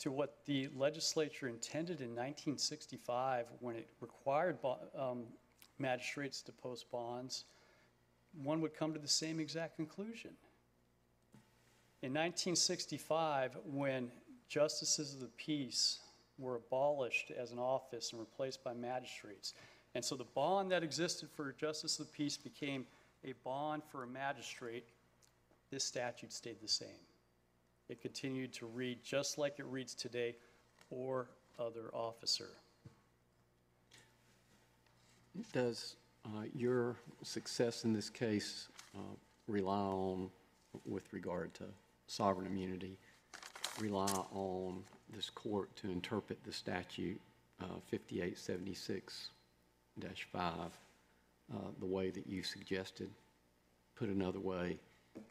to 0.00 0.10
what 0.10 0.38
the 0.46 0.68
legislature 0.74 1.48
intended 1.48 2.00
in 2.00 2.08
1965 2.10 3.46
when 3.60 3.76
it 3.76 3.88
required 4.00 4.60
bo- 4.60 4.78
um, 4.98 5.24
magistrates 5.78 6.42
to 6.42 6.52
post 6.52 6.90
bonds, 6.90 7.44
one 8.42 8.60
would 8.60 8.74
come 8.74 8.92
to 8.92 8.98
the 8.98 9.08
same 9.08 9.40
exact 9.40 9.76
conclusion. 9.76 10.30
In 12.02 12.12
1965, 12.12 13.58
when 13.64 14.10
justices 14.50 15.14
of 15.14 15.20
the 15.20 15.30
peace 15.38 16.00
were 16.38 16.56
abolished 16.56 17.30
as 17.30 17.52
an 17.52 17.58
office 17.58 18.10
and 18.10 18.20
replaced 18.20 18.62
by 18.62 18.74
magistrates, 18.74 19.54
and 19.94 20.04
so 20.04 20.16
the 20.16 20.24
bond 20.34 20.70
that 20.70 20.82
existed 20.82 21.30
for 21.34 21.52
justice 21.52 21.98
of 21.98 22.06
the 22.06 22.12
peace 22.12 22.36
became 22.36 22.84
a 23.24 23.32
bond 23.44 23.82
for 23.90 24.02
a 24.02 24.06
magistrate, 24.06 24.84
this 25.70 25.84
statute 25.84 26.32
stayed 26.32 26.60
the 26.60 26.68
same. 26.68 26.88
It 27.88 28.00
continued 28.00 28.52
to 28.54 28.66
read 28.66 28.98
just 29.02 29.38
like 29.38 29.58
it 29.58 29.66
reads 29.66 29.94
today, 29.94 30.36
or 30.90 31.28
other 31.58 31.90
officer. 31.92 32.48
Does 35.52 35.96
uh, 36.24 36.44
your 36.54 36.96
success 37.22 37.84
in 37.84 37.92
this 37.92 38.10
case 38.10 38.68
uh, 38.96 39.14
rely 39.46 39.78
on, 39.78 40.30
with 40.84 41.12
regard 41.12 41.54
to 41.54 41.64
sovereign 42.06 42.46
immunity, 42.46 42.98
rely 43.78 44.12
on 44.32 44.82
this 45.14 45.30
court 45.30 45.74
to 45.76 45.90
interpret 45.90 46.42
the 46.44 46.52
statute 46.52 47.20
uh, 47.62 47.66
5876-5 47.92 49.10
uh, 50.34 50.70
the 51.78 51.86
way 51.86 52.10
that 52.10 52.26
you 52.26 52.42
suggested? 52.42 53.10
Put 53.96 54.08
another 54.08 54.40
way, 54.40 54.78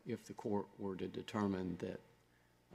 if 0.06 0.26
the 0.26 0.34
court 0.34 0.68
were 0.78 0.96
to 0.96 1.08
determine 1.08 1.78
that 1.80 2.00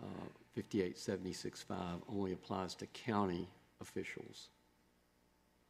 uh, 0.03 0.61
5876-5 0.61 1.67
only 2.09 2.33
applies 2.33 2.75
to 2.77 2.87
county 2.87 3.49
officials, 3.81 4.49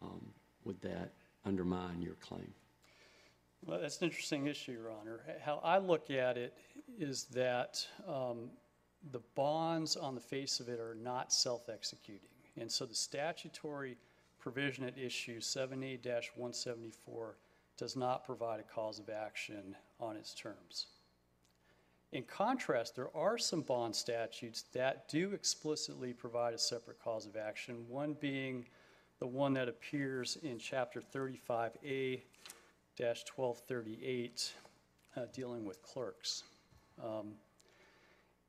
um, 0.03 0.25
would 0.65 0.81
that 0.83 1.13
undermine 1.45 2.01
your 2.01 2.15
claim? 2.15 2.53
Well, 3.67 3.81
that's 3.81 3.99
an 4.01 4.05
interesting 4.05 4.47
issue, 4.47 4.73
Your 4.73 4.91
Honor. 4.91 5.21
How 5.43 5.61
I 5.65 5.79
look 5.79 6.11
at 6.11 6.37
it 6.37 6.55
is 6.99 7.25
that 7.33 7.87
um, 8.07 8.51
the 9.13 9.23
bonds 9.35 9.97
on 9.97 10.15
the 10.15 10.21
face 10.21 10.61
of 10.61 10.69
it 10.69 10.81
are 10.81 10.95
not 10.95 11.33
self-executing. 11.33 12.29
And 12.57 12.71
so 12.71 12.87
the 12.87 12.95
statutory 12.95 13.97
provision 14.39 14.85
at 14.85 14.97
issue 14.99 15.41
7A-174 15.41 17.33
does 17.77 17.97
not 17.97 18.25
provide 18.25 18.61
a 18.61 18.65
cause 18.65 18.99
of 18.99 19.09
action 19.11 19.75
on 19.99 20.17
its 20.17 20.33
terms. 20.35 20.87
In 22.13 22.23
contrast, 22.23 22.95
there 22.95 23.15
are 23.17 23.37
some 23.39 23.63
bond 23.63 23.97
statutes 23.97 24.67
that 24.73 25.09
do 25.09 25.33
explicitly 25.33 26.13
provide 26.13 26.55
a 26.55 26.59
separate 26.59 27.03
cause 27.03 27.27
of 27.27 27.37
action, 27.37 27.85
one 27.89 28.15
being 28.21 28.67
the 29.19 29.27
one 29.27 29.53
that 29.55 29.69
appears 29.69 30.39
in 30.43 30.59
Chapter 30.59 31.01
35A 31.01 32.21
dash 32.97 33.25
1238, 33.35 34.53
uh, 35.17 35.23
dealing 35.33 35.65
with 35.65 35.83
clerks. 35.83 36.45
Um, 37.03 37.33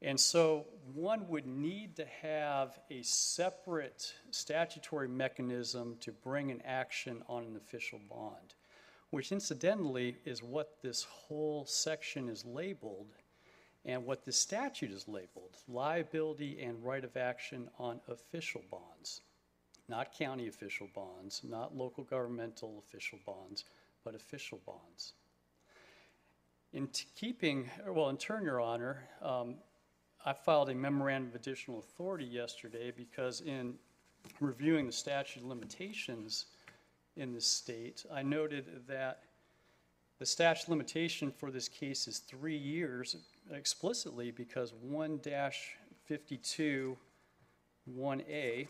And 0.02 0.20
so 0.20 0.66
one 0.94 1.28
would 1.30 1.48
need 1.48 1.96
to 1.96 2.06
have 2.22 2.80
a 2.92 3.02
separate 3.02 4.14
statutory 4.32 5.08
mechanism 5.08 5.98
to 6.02 6.12
bring 6.12 6.52
an 6.52 6.62
action 6.64 7.24
on 7.28 7.44
an 7.46 7.56
official 7.56 8.00
bond, 8.10 8.54
which 9.10 9.32
incidentally 9.32 10.18
is 10.26 10.44
what 10.44 10.82
this 10.82 11.04
whole 11.04 11.66
section 11.66 12.30
is 12.30 12.46
labeled 12.46 13.16
and 13.86 14.06
what 14.06 14.26
the 14.26 14.32
statute 14.32 14.92
is 14.92 15.08
labeled, 15.08 15.58
liability 15.68 16.62
and 16.62 16.84
right 16.84 17.04
of 17.04 17.18
action 17.18 17.70
on 17.80 18.00
official 18.08 18.64
bonds 18.70 19.22
not 19.88 20.18
county 20.18 20.48
official 20.48 20.88
bonds, 20.94 21.42
not 21.44 21.76
local 21.76 22.04
governmental 22.04 22.84
official 22.86 23.20
bonds, 23.26 23.66
but 24.04 24.16
official 24.16 24.60
bonds. 24.66 25.14
In 26.74 26.88
keeping, 27.16 27.70
well, 27.88 28.10
in 28.10 28.18
turn, 28.18 28.44
Your 28.44 28.60
Honor, 28.60 29.08
um, 29.22 29.56
I 30.28 30.34
filed 30.34 30.70
a 30.70 30.76
memorandum 30.76 31.30
of 31.30 31.36
additional 31.36 31.78
authority 31.78 32.26
yesterday 32.26 32.92
because 32.96 33.42
in 33.42 33.76
reviewing 34.40 34.88
the 34.88 34.92
statute 34.92 35.42
of 35.42 35.46
limitations 35.46 36.48
in 37.16 37.32
this 37.32 37.46
state, 37.46 38.04
I 38.12 38.24
noted 38.24 38.82
that 38.88 39.20
the 40.18 40.26
statute 40.26 40.68
limitation 40.70 41.32
for 41.32 41.52
this 41.52 41.68
case 41.68 42.08
is 42.08 42.20
three 42.20 42.58
years 42.58 43.18
explicitly 43.52 44.32
because 44.32 44.74
1 44.82 45.20
52 46.06 46.98
1A 47.96 48.68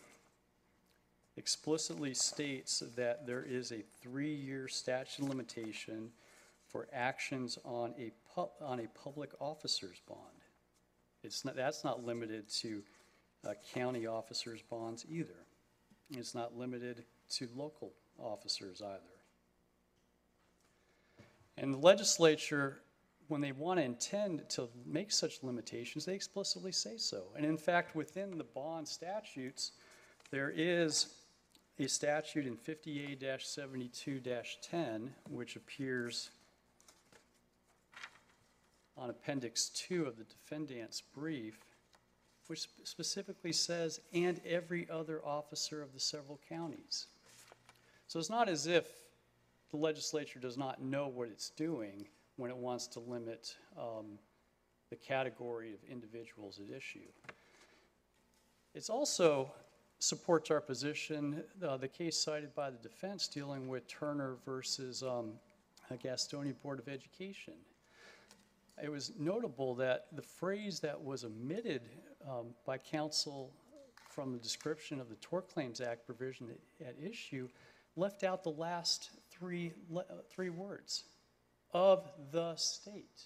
explicitly 1.37 2.13
states 2.13 2.83
that 2.97 3.25
there 3.25 3.43
is 3.43 3.71
a 3.71 3.81
three-year 4.01 4.67
statute 4.67 5.23
of 5.23 5.29
limitation 5.29 6.09
for 6.67 6.87
actions 6.91 7.57
on 7.63 7.93
a 7.97 8.11
on 8.61 8.81
a 8.81 8.87
public 8.87 9.31
officer's 9.39 10.01
bond. 10.07 10.44
It's 11.25 11.43
not, 11.43 11.55
that's 11.55 11.83
not 11.83 12.05
limited 12.05 12.47
to 12.61 12.83
uh, 13.45 13.53
county 13.73 14.07
officers' 14.07 14.61
bonds 14.61 15.05
either. 15.09 15.35
It's 16.11 16.35
not 16.35 16.55
limited 16.55 17.03
to 17.31 17.49
local 17.55 17.91
officers 18.19 18.79
either. 18.81 19.01
And 21.57 21.73
the 21.73 21.79
legislature, 21.79 22.81
when 23.27 23.41
they 23.41 23.51
want 23.51 23.79
to 23.79 23.83
intend 23.83 24.47
to 24.49 24.69
make 24.85 25.11
such 25.11 25.41
limitations, 25.41 26.05
they 26.05 26.13
explicitly 26.13 26.71
say 26.71 26.97
so. 26.97 27.23
And 27.35 27.43
in 27.45 27.57
fact, 27.57 27.95
within 27.95 28.37
the 28.37 28.43
bond 28.43 28.87
statutes, 28.87 29.71
there 30.31 30.53
is 30.55 31.07
a 31.79 31.87
statute 31.87 32.45
in 32.45 32.55
58-72-10, 32.55 35.09
which 35.29 35.55
appears 35.55 36.29
on 38.97 39.09
Appendix 39.09 39.69
2 39.69 40.05
of 40.05 40.17
the 40.17 40.23
defendant's 40.23 41.01
brief, 41.01 41.59
which 42.47 42.67
specifically 42.83 43.51
says, 43.51 43.99
"and 44.13 44.39
every 44.45 44.89
other 44.89 45.25
officer 45.25 45.81
of 45.81 45.93
the 45.93 45.99
several 45.99 46.39
counties." 46.47 47.07
So 48.07 48.19
it's 48.19 48.29
not 48.29 48.47
as 48.47 48.67
if 48.67 48.87
the 49.71 49.77
legislature 49.77 50.39
does 50.39 50.57
not 50.57 50.81
know 50.81 51.07
what 51.07 51.27
it's 51.27 51.49
doing 51.49 52.07
when 52.37 52.51
it 52.51 52.57
wants 52.57 52.87
to 52.87 52.99
limit 52.99 53.55
um, 53.77 54.19
the 54.89 54.95
category 54.95 55.73
of 55.73 55.83
individuals 55.89 56.59
at 56.59 56.75
issue. 56.75 57.07
It's 58.73 58.89
also 58.89 59.51
supports 59.99 60.51
our 60.51 60.61
position, 60.61 61.43
uh, 61.63 61.77
the 61.77 61.87
case 61.87 62.17
cited 62.17 62.53
by 62.53 62.69
the 62.69 62.77
defense 62.77 63.27
dealing 63.27 63.67
with 63.67 63.87
Turner 63.87 64.35
versus 64.45 65.01
um, 65.01 65.33
Gastonia 66.03 66.53
Board 66.61 66.79
of 66.79 66.87
Education. 66.87 67.53
It 68.81 68.91
was 68.91 69.13
notable 69.17 69.75
that 69.75 70.07
the 70.11 70.21
phrase 70.21 70.79
that 70.81 71.01
was 71.01 71.23
omitted 71.23 71.81
um, 72.29 72.47
by 72.65 72.77
counsel 72.77 73.53
from 74.09 74.33
the 74.33 74.39
description 74.39 74.99
of 74.99 75.09
the 75.09 75.15
Tort 75.15 75.49
Claims 75.49 75.81
Act 75.81 76.05
provision 76.05 76.49
at, 76.81 76.87
at 76.87 76.95
issue 77.01 77.47
left 77.95 78.23
out 78.23 78.43
the 78.43 78.51
last 78.51 79.11
three, 79.29 79.71
uh, 79.95 80.01
three 80.29 80.49
words 80.49 81.05
of 81.73 82.09
the 82.31 82.55
state. 82.55 83.23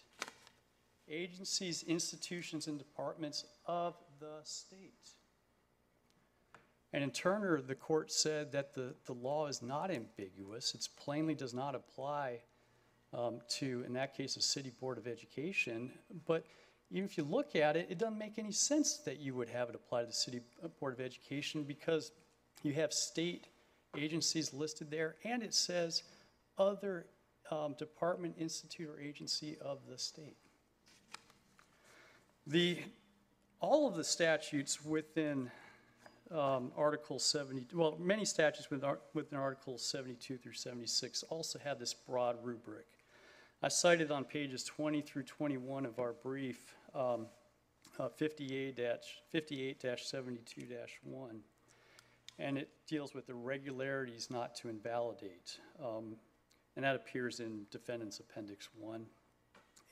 Agencies, 1.07 1.83
institutions, 1.83 2.67
and 2.67 2.77
departments 2.77 3.45
of 3.65 3.95
the 4.19 4.39
state. 4.43 5.09
And 6.93 7.03
in 7.03 7.11
Turner, 7.11 7.61
the 7.61 7.75
court 7.75 8.11
said 8.11 8.51
that 8.51 8.73
the, 8.73 8.95
the 9.05 9.13
law 9.13 9.47
is 9.47 9.61
not 9.61 9.91
ambiguous. 9.91 10.73
It 10.73 10.87
plainly 10.97 11.35
does 11.35 11.53
not 11.53 11.75
apply 11.75 12.39
um, 13.13 13.39
to, 13.57 13.83
in 13.85 13.93
that 13.93 14.15
case, 14.15 14.37
a 14.37 14.41
city 14.41 14.71
board 14.79 14.97
of 14.97 15.07
education. 15.07 15.91
But 16.25 16.45
even 16.91 17.05
if 17.05 17.17
you 17.17 17.23
look 17.23 17.55
at 17.55 17.75
it, 17.75 17.87
it 17.89 17.97
doesn't 17.97 18.17
make 18.17 18.37
any 18.37 18.51
sense 18.51 18.97
that 19.05 19.19
you 19.19 19.35
would 19.35 19.49
have 19.49 19.69
it 19.69 19.75
apply 19.75 20.01
to 20.01 20.07
the 20.07 20.13
city 20.13 20.41
uh, 20.63 20.67
board 20.79 20.93
of 20.93 20.99
education 20.99 21.63
because 21.63 22.11
You 22.63 22.73
have 22.73 22.91
state 22.91 23.47
agencies 23.97 24.53
listed 24.53 24.91
there, 24.91 25.15
and 25.23 25.41
it 25.41 25.53
says 25.53 26.03
other 26.57 27.05
um, 27.51 27.73
department, 27.77 28.35
institute, 28.37 28.89
or 28.89 28.99
agency 28.99 29.57
of 29.61 29.79
the 29.89 29.97
state. 29.97 30.35
The, 32.45 32.79
all 33.61 33.87
of 33.87 33.95
the 33.95 34.03
statutes 34.03 34.83
within 34.83 35.49
um, 36.31 36.71
Article 36.75 37.17
70, 37.17 37.67
well, 37.73 37.97
many 37.99 38.25
statutes 38.25 38.69
within, 38.69 38.95
within 39.13 39.39
Articles 39.39 39.83
72 39.83 40.37
through 40.37 40.53
76 40.53 41.23
also 41.29 41.59
have 41.59 41.79
this 41.79 41.93
broad 41.93 42.35
rubric. 42.43 42.85
I 43.61 43.67
cited 43.67 44.09
on 44.09 44.23
pages 44.23 44.63
20 44.63 45.01
through 45.01 45.23
21 45.23 45.85
of 45.85 45.99
our 45.99 46.13
brief, 46.13 46.75
um, 46.95 47.25
uh, 47.99 48.07
58 48.07 48.77
dash, 48.77 49.21
58 49.31 49.81
dash 49.81 50.05
72 50.05 50.61
dash 50.61 50.97
1. 51.03 51.41
And 52.37 52.57
it 52.57 52.69
deals 52.87 53.13
with 53.13 53.27
irregularities 53.27 54.29
not 54.31 54.55
to 54.55 54.69
invalidate. 54.69 55.59
Um, 55.83 56.15
and 56.77 56.85
that 56.85 56.95
appears 56.95 57.41
in 57.41 57.65
Defendant's 57.69 58.21
Appendix 58.21 58.69
1. 58.79 59.05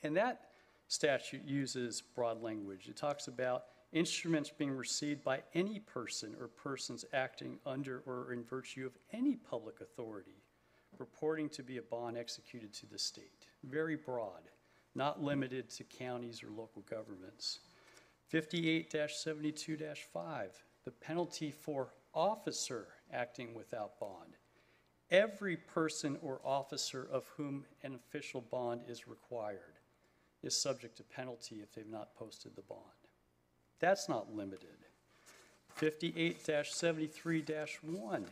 And 0.02 0.16
that 0.16 0.48
statute 0.86 1.44
uses 1.44 2.00
broad 2.00 2.42
language. 2.42 2.88
It 2.88 2.96
talks 2.96 3.28
about 3.28 3.64
instruments 3.92 4.48
being 4.48 4.74
received 4.74 5.22
by 5.22 5.42
any 5.52 5.80
person 5.80 6.34
or 6.40 6.48
persons 6.48 7.04
acting 7.12 7.58
under 7.66 8.02
or 8.06 8.32
in 8.32 8.44
virtue 8.44 8.86
of 8.86 8.96
any 9.12 9.36
public 9.36 9.82
authority 9.82 10.40
purporting 10.98 11.48
to 11.50 11.62
be 11.62 11.76
a 11.78 11.82
bond 11.82 12.18
executed 12.18 12.74
to 12.74 12.86
the 12.86 12.98
state. 12.98 13.46
Very 13.64 13.96
broad, 13.96 14.50
not 14.94 15.22
limited 15.22 15.70
to 15.70 15.84
counties 15.84 16.42
or 16.42 16.50
local 16.50 16.82
governments. 16.90 17.60
58-72-5, 18.32 20.48
the 20.84 20.90
penalty 20.90 21.50
for 21.50 21.94
officer 22.12 22.88
acting 23.12 23.54
without 23.54 24.00
bond. 24.00 24.36
Every 25.10 25.56
person 25.56 26.18
or 26.20 26.42
officer 26.44 27.08
of 27.10 27.26
whom 27.36 27.64
an 27.82 27.94
official 27.94 28.42
bond 28.42 28.82
is 28.88 29.08
required 29.08 29.78
is 30.42 30.54
subject 30.54 30.98
to 30.98 31.04
penalty 31.04 31.62
if 31.62 31.72
they've 31.72 31.88
not 31.88 32.14
posted 32.14 32.54
the 32.54 32.60
bond. 32.62 32.82
That's 33.80 34.06
not 34.08 34.34
limited. 34.34 34.76
58-73-1, 35.80 38.24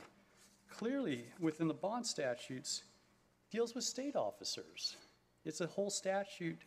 clearly 0.71 1.25
within 1.41 1.69
the 1.69 1.75
bond 1.75 2.07
statutes, 2.07 2.83
deals 3.51 3.75
with 3.75 3.85
state 3.85 4.17
officers. 4.17 4.97
It's 5.45 5.61
a 5.61 5.67
whole 5.67 5.91
statute 5.91 6.59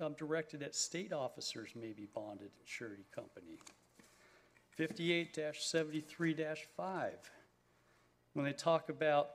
um, 0.00 0.14
directed 0.18 0.62
at 0.62 0.74
state 0.74 1.12
officers 1.12 1.70
may 1.74 1.92
be 1.92 2.06
bonded 2.14 2.46
in 2.46 2.64
surety 2.64 3.04
company. 3.14 3.58
58-73-5, 4.78 7.10
when 8.32 8.44
they 8.44 8.52
talk 8.52 8.88
about 8.88 9.30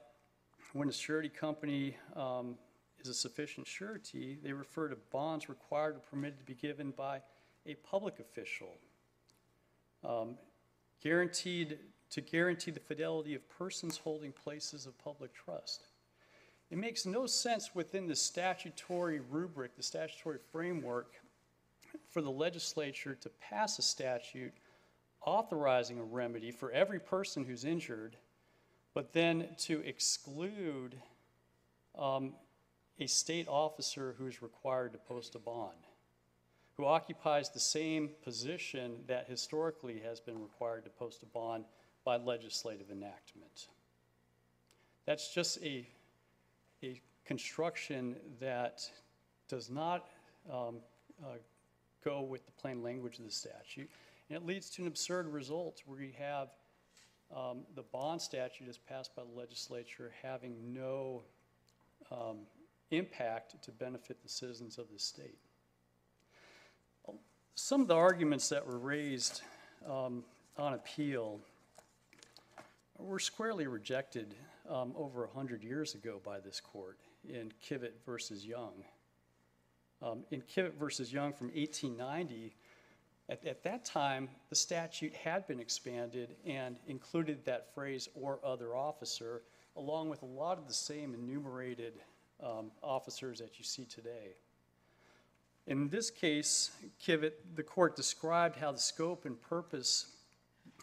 when 0.73 0.89
a 0.89 0.93
surety 0.93 1.29
company 1.29 1.95
um, 2.15 2.55
is 2.99 3.07
a 3.07 3.13
sufficient 3.13 3.67
surety, 3.67 4.39
they 4.43 4.51
refer 4.51 4.89
to 4.89 4.97
bonds 5.11 5.47
required 5.47 5.95
or 5.95 5.99
permitted 5.99 6.39
to 6.39 6.45
be 6.45 6.55
given 6.55 6.91
by 6.91 7.21
a 7.65 7.75
public 7.75 8.19
official. 8.19 8.75
Um, 10.03 10.35
Guaranteed, 11.01 11.79
to 12.09 12.21
guarantee 12.21 12.71
the 12.71 12.79
fidelity 12.79 13.35
of 13.35 13.49
persons 13.49 13.97
holding 13.97 14.31
places 14.31 14.85
of 14.85 14.97
public 14.97 15.33
trust. 15.33 15.87
It 16.69 16.77
makes 16.77 17.05
no 17.05 17.25
sense 17.25 17.73
within 17.73 18.07
the 18.07 18.15
statutory 18.15 19.19
rubric, 19.19 19.75
the 19.75 19.83
statutory 19.83 20.39
framework, 20.51 21.13
for 22.09 22.21
the 22.21 22.31
legislature 22.31 23.15
to 23.15 23.29
pass 23.29 23.79
a 23.79 23.81
statute 23.81 24.53
authorizing 25.25 25.99
a 25.99 26.03
remedy 26.03 26.51
for 26.51 26.71
every 26.71 26.99
person 26.99 27.43
who's 27.43 27.65
injured, 27.65 28.17
but 28.93 29.13
then 29.13 29.47
to 29.57 29.81
exclude 29.81 30.95
um, 31.97 32.33
a 32.99 33.07
state 33.07 33.47
officer 33.47 34.15
who's 34.17 34.41
required 34.41 34.93
to 34.93 34.97
post 34.97 35.35
a 35.35 35.39
bond, 35.39 35.87
who 36.75 36.85
occupies 36.85 37.49
the 37.49 37.59
same 37.59 38.09
position 38.23 38.95
that 39.07 39.27
historically 39.27 39.99
has 39.99 40.19
been 40.19 40.41
required 40.41 40.83
to 40.83 40.89
post 40.89 41.23
a 41.23 41.25
bond 41.27 41.65
by 42.07 42.15
legislative 42.15 42.89
enactment. 42.89 43.67
That's 45.05 45.33
just 45.33 45.61
a, 45.61 45.85
a 46.81 47.01
construction 47.25 48.15
that 48.39 48.89
does 49.49 49.69
not 49.69 50.07
um, 50.49 50.77
uh, 51.21 51.33
go 52.05 52.21
with 52.21 52.45
the 52.45 52.53
plain 52.53 52.81
language 52.81 53.19
of 53.19 53.25
the 53.25 53.31
statute. 53.31 53.89
And 54.29 54.37
it 54.37 54.45
leads 54.45 54.69
to 54.69 54.83
an 54.83 54.87
absurd 54.87 55.27
result 55.27 55.81
where 55.85 55.99
you 55.99 56.13
have 56.17 56.47
um, 57.35 57.63
the 57.75 57.83
bond 57.83 58.21
statute 58.21 58.69
as 58.69 58.77
passed 58.77 59.13
by 59.13 59.23
the 59.23 59.37
legislature 59.37 60.13
having 60.23 60.73
no 60.73 61.23
um, 62.09 62.37
impact 62.89 63.61
to 63.61 63.71
benefit 63.73 64.23
the 64.23 64.29
citizens 64.29 64.77
of 64.77 64.85
the 64.93 64.99
state. 64.99 65.39
Some 67.55 67.81
of 67.81 67.89
the 67.89 67.95
arguments 67.95 68.47
that 68.47 68.65
were 68.65 68.79
raised 68.79 69.41
um, 69.85 70.23
on 70.57 70.73
appeal 70.73 71.41
were 72.99 73.19
squarely 73.19 73.67
rejected 73.67 74.35
um, 74.69 74.93
over 74.95 75.25
100 75.25 75.63
years 75.63 75.95
ago 75.95 76.19
by 76.23 76.39
this 76.39 76.59
court 76.59 76.99
in 77.27 77.51
Kivett 77.63 77.93
versus 78.05 78.45
Young. 78.45 78.83
Um, 80.01 80.23
in 80.31 80.41
Kivett 80.41 80.75
versus 80.75 81.11
Young 81.11 81.33
from 81.33 81.47
1890, 81.47 82.55
at, 83.29 83.45
at 83.45 83.63
that 83.63 83.85
time, 83.85 84.29
the 84.49 84.55
statute 84.55 85.13
had 85.13 85.47
been 85.47 85.59
expanded 85.59 86.35
and 86.45 86.77
included 86.87 87.43
that 87.45 87.73
phrase 87.73 88.07
or 88.15 88.39
other 88.43 88.75
officer, 88.75 89.43
along 89.75 90.09
with 90.09 90.21
a 90.21 90.25
lot 90.25 90.57
of 90.57 90.67
the 90.67 90.73
same 90.73 91.13
enumerated 91.13 91.93
um, 92.41 92.71
officers 92.81 93.39
that 93.39 93.57
you 93.57 93.65
see 93.65 93.85
today. 93.85 94.35
In 95.65 95.89
this 95.89 96.09
case, 96.09 96.71
Kivett, 97.03 97.33
the 97.55 97.63
court 97.63 97.95
described 97.95 98.55
how 98.55 98.71
the 98.71 98.79
scope 98.79 99.25
and 99.25 99.41
purpose 99.41 100.16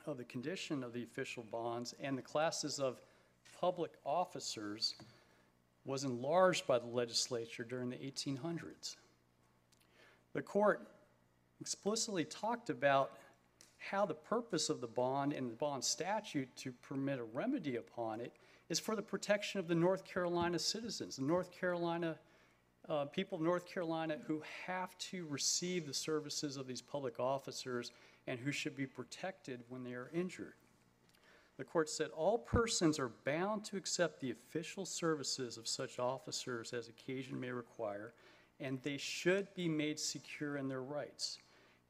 of 0.07 0.19
the 0.19 0.25
condition 0.25 0.83
of 0.83 0.93
the 0.93 1.03
official 1.03 1.45
bonds 1.51 1.95
and 2.01 2.17
the 2.17 2.23
classes 2.23 2.79
of 2.79 3.01
public 3.61 3.93
officers 4.05 4.95
was 5.85 6.05
enlarged 6.05 6.67
by 6.67 6.79
the 6.79 6.87
legislature 6.87 7.65
during 7.65 7.91
the 7.91 7.97
1800s. 7.97 8.97
The 10.33 10.43
court 10.43 10.89
explicitly 11.61 12.25
talked 12.25 12.71
about 12.71 13.13
how 13.79 14.07
the 14.07 14.15
purpose 14.15 14.71
of 14.71 14.81
the 14.81 14.87
bond 14.87 15.33
and 15.33 15.51
the 15.51 15.55
bond 15.55 15.85
statute 15.85 16.55
to 16.57 16.73
permit 16.73 17.19
a 17.19 17.25
remedy 17.25 17.77
upon 17.77 18.21
it 18.21 18.33
is 18.69 18.81
for 18.81 18.97
the 18.97 19.03
protection 19.03 19.61
of 19.61 19.69
the 19.69 19.75
North 19.75 20.05
Carolina 20.05 20.59
citizens, 20.59 21.17
the 21.17 21.23
North 21.23 21.51
Carolina 21.53 22.19
uh, 22.89 23.07
people 23.07 23.37
of 23.37 23.43
North 23.43 23.67
Carolina 23.67 24.19
who 24.27 24.43
have 24.67 24.97
to 24.99 25.27
receive 25.27 25.87
the 25.87 25.95
services 25.95 26.57
of 26.57 26.67
these 26.67 26.83
public 26.83 27.19
officers 27.19 27.93
and 28.27 28.41
who 28.41 28.53
should 28.53 28.77
be 28.77 28.87
protected 28.87 29.61
when 29.69 29.85
they 29.85 29.93
are 29.93 30.11
injured. 30.15 30.55
The 31.57 31.65
court 31.65 31.89
said 31.89 32.11
all 32.11 32.39
persons 32.39 32.99
are 32.99 33.13
bound 33.25 33.65
to 33.67 33.77
accept 33.77 34.21
the 34.21 34.33
official 34.33 34.85
services 34.85 35.57
of 35.57 35.69
such 35.69 35.99
officers 35.99 36.73
as 36.73 36.89
occasion 36.89 37.39
may 37.39 37.51
require, 37.51 38.15
and 38.59 38.83
they 38.83 38.97
should 38.97 39.55
be 39.55 39.69
made 39.69 40.01
secure 40.01 40.57
in 40.57 40.69
their 40.69 40.83
rights 40.83 41.39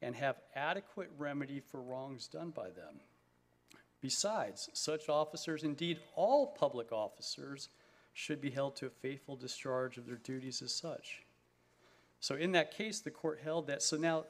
and 0.03 0.14
have 0.14 0.43
adequate 0.55 1.11
remedy 1.16 1.61
for 1.61 1.80
wrongs 1.80 2.28
done 2.28 2.51
by 2.51 2.68
them. 2.68 3.01
Besides, 4.03 4.68
such 4.74 5.09
officers, 5.09 5.64
indeed 5.64 5.99
all 6.14 6.49
public 6.49 6.93
officers, 6.93 7.70
should 8.12 8.41
be 8.41 8.51
held 8.51 8.76
to 8.76 8.87
a 8.87 8.91
faithful 8.91 9.35
discharge 9.35 9.97
of 9.97 10.07
their 10.07 10.16
duties 10.16 10.61
as 10.61 10.74
such. 10.74 11.22
So, 12.20 12.35
in 12.35 12.53
that 12.53 12.70
case, 12.70 13.01
the 13.01 13.11
court 13.11 13.41
held 13.43 13.66
that 13.66 13.82
so 13.82 13.97
now 13.97 14.24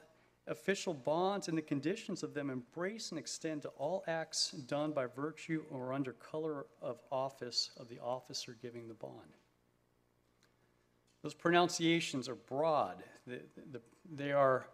official 0.47 0.93
bonds 0.93 1.47
and 1.47 1.57
the 1.57 1.61
conditions 1.61 2.23
of 2.23 2.33
them 2.33 2.49
embrace 2.49 3.09
and 3.09 3.19
extend 3.19 3.63
to 3.63 3.69
all 3.69 4.03
acts 4.07 4.51
done 4.51 4.91
by 4.91 5.05
virtue 5.07 5.63
or 5.71 5.93
under 5.93 6.13
color 6.13 6.67
of 6.81 7.01
office 7.11 7.71
of 7.77 7.89
the 7.89 7.99
officer 7.99 8.55
giving 8.61 8.87
the 8.87 8.93
bond. 8.93 9.37
Those 11.23 11.33
pronunciations 11.33 12.29
are 12.29 12.35
broad, 12.35 13.03
they, 13.25 13.39
they 14.13 14.31
are 14.31 14.67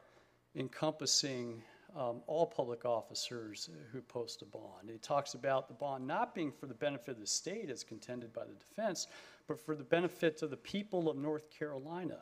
encompassing 0.56 1.64
um, 1.96 2.22
all 2.28 2.46
public 2.46 2.86
officers 2.86 3.70
who 3.92 4.02
post 4.02 4.42
a 4.42 4.46
bond. 4.46 4.90
It 4.90 5.02
talks 5.02 5.34
about 5.34 5.68
the 5.68 5.74
bond 5.74 6.08
not 6.08 6.34
being 6.34 6.52
for 6.52 6.66
the 6.66 6.74
benefit 6.74 7.10
of 7.16 7.20
the 7.20 7.28
state 7.28 7.70
as 7.70 7.84
contended 7.84 8.34
by 8.34 8.46
the 8.46 8.54
defense, 8.54 9.08
but 9.48 9.60
for 9.60 9.76
the 9.76 9.84
benefit 9.84 10.42
of 10.42 10.50
the 10.50 10.58
people 10.58 11.10
of 11.10 11.18
North 11.18 11.50
Carolina. 11.50 12.20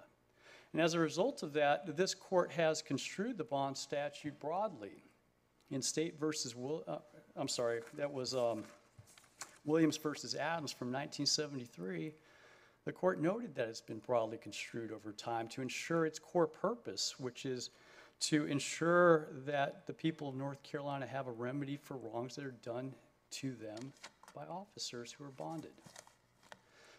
And 0.74 0.82
as 0.82 0.94
a 0.94 1.00
result 1.00 1.42
of 1.42 1.54
that, 1.54 1.98
this 1.98 2.14
court 2.14 2.52
has 2.52 2.82
construed 2.82 3.38
the 3.38 3.44
bond 3.44 3.78
statute 3.78 4.40
broadly. 4.40 5.04
In 5.72 5.82
State 5.82 6.20
versus, 6.20 6.56
Will, 6.56 6.84
uh, 6.88 6.98
I'm 7.36 7.48
sorry, 7.48 7.82
that 7.96 8.12
was 8.12 8.36
um, 8.36 8.64
Williams 9.66 9.98
versus 9.98 10.36
Adams 10.36 10.72
from 10.72 10.88
1973. 10.88 12.14
The 12.86 12.92
court 12.92 13.22
noted 13.22 13.56
that 13.56 13.68
it's 13.68 13.82
been 13.82 14.00
broadly 14.00 14.38
construed 14.38 14.92
over 14.92 15.12
time 15.12 15.48
to 15.50 15.62
ensure 15.62 16.06
its 16.06 16.18
core 16.18 16.48
purpose, 16.48 17.20
which 17.20 17.46
is 17.46 17.70
to 18.22 18.46
ensure 18.48 19.28
that 19.46 19.86
the 19.86 19.94
people 19.94 20.30
of 20.30 20.36
North 20.36 20.62
Carolina 20.64 21.06
have 21.06 21.28
a 21.28 21.32
remedy 21.32 21.78
for 21.78 21.98
wrongs 21.98 22.36
that 22.36 22.46
are 22.46 22.56
done 22.64 22.94
to 23.32 23.52
them 23.52 23.94
by 24.36 24.44
officers 24.46 25.12
who 25.12 25.24
are 25.24 25.32
bonded. 25.32 25.72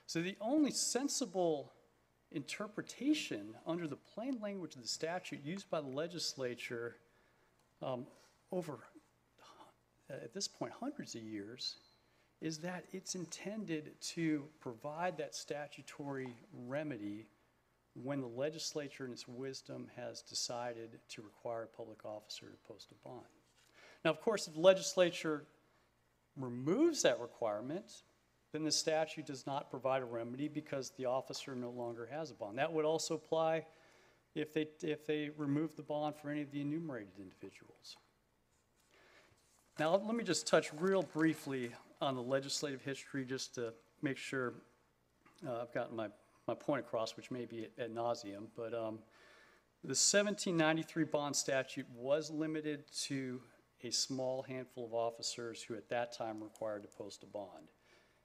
So 0.06 0.22
the 0.22 0.36
only 0.40 0.70
sensible 0.70 1.72
interpretation 2.33 3.55
under 3.66 3.87
the 3.87 3.97
plain 3.97 4.39
language 4.41 4.76
of 4.76 4.83
the 4.83 4.89
statute 4.89 5.45
used 5.45 5.68
by 5.70 5.81
the 5.81 5.89
legislature 5.89 6.97
um, 7.83 8.07
over, 8.53 8.78
uh, 10.11 10.14
at 10.14 10.33
this 10.33 10.47
point, 10.47 10.72
hundreds 10.72 11.14
of 11.14 11.22
years, 11.22 11.76
is 12.41 12.59
that 12.59 12.85
it's 12.93 13.14
intended 13.14 13.93
to 14.01 14.45
provide 14.61 15.16
that 15.18 15.35
statutory 15.35 16.35
remedy 16.66 17.26
when 17.95 18.20
the 18.20 18.26
legislature 18.26 19.05
in 19.05 19.12
its 19.12 19.26
wisdom 19.26 19.89
has 19.97 20.22
decided 20.22 20.99
to 21.09 21.22
require 21.22 21.64
a 21.64 21.66
public 21.66 22.05
officer 22.05 22.47
to 22.47 22.72
post 22.72 22.93
a 22.93 23.09
bond. 23.09 23.24
Now, 24.05 24.11
of 24.11 24.20
course, 24.20 24.47
if 24.47 24.55
the 24.55 24.61
legislature 24.61 25.45
removes 26.37 27.03
that 27.03 27.20
requirement, 27.20 28.03
then 28.53 28.64
the 28.64 28.72
statute 28.72 29.26
does 29.26 29.46
not 29.46 29.70
provide 29.70 30.03
a 30.03 30.05
remedy 30.05 30.48
because 30.48 30.90
the 30.96 31.07
officer 31.07 31.55
no 31.55 31.70
longer 31.70 32.09
has 32.11 32.30
a 32.30 32.34
bond. 32.34 32.59
That 32.59 32.72
would 32.72 32.84
also 32.84 33.14
apply 33.14 33.66
if 34.34 34.53
they, 34.53 34.68
if 34.82 35.07
they 35.07 35.30
remove 35.36 35.76
the 35.76 35.82
bond 35.82 36.16
for 36.16 36.30
any 36.30 36.42
of 36.42 36.51
the 36.51 36.61
enumerated 36.61 37.12
individuals. 37.18 37.96
Now, 39.78 39.96
let 39.96 40.14
me 40.14 40.24
just 40.24 40.46
touch 40.46 40.70
real 40.78 41.03
briefly 41.03 41.70
on 42.01 42.14
the 42.14 42.22
legislative 42.22 42.82
history, 42.82 43.24
just 43.24 43.55
to 43.55 43.72
make 44.03 44.16
sure 44.16 44.55
uh, 45.46 45.62
I've 45.62 45.72
gotten 45.72 45.96
my, 45.96 46.09
my 46.46 46.55
point 46.55 46.80
across, 46.80 47.16
which 47.16 47.30
may 47.30 47.44
be 47.44 47.68
ad 47.78 47.94
nauseum, 47.94 48.46
but 48.57 48.74
um, 48.74 48.98
the 49.82 49.96
1793 49.96 51.05
bond 51.05 51.34
statute 51.34 51.86
was 51.94 52.30
limited 52.30 52.84
to 53.05 53.40
a 53.82 53.90
small 53.90 54.42
handful 54.42 54.84
of 54.84 54.92
officers 54.92 55.62
who 55.62 55.74
at 55.74 55.88
that 55.88 56.12
time 56.12 56.42
required 56.42 56.82
to 56.82 56.88
post 56.88 57.22
a 57.22 57.26
bond. 57.26 57.68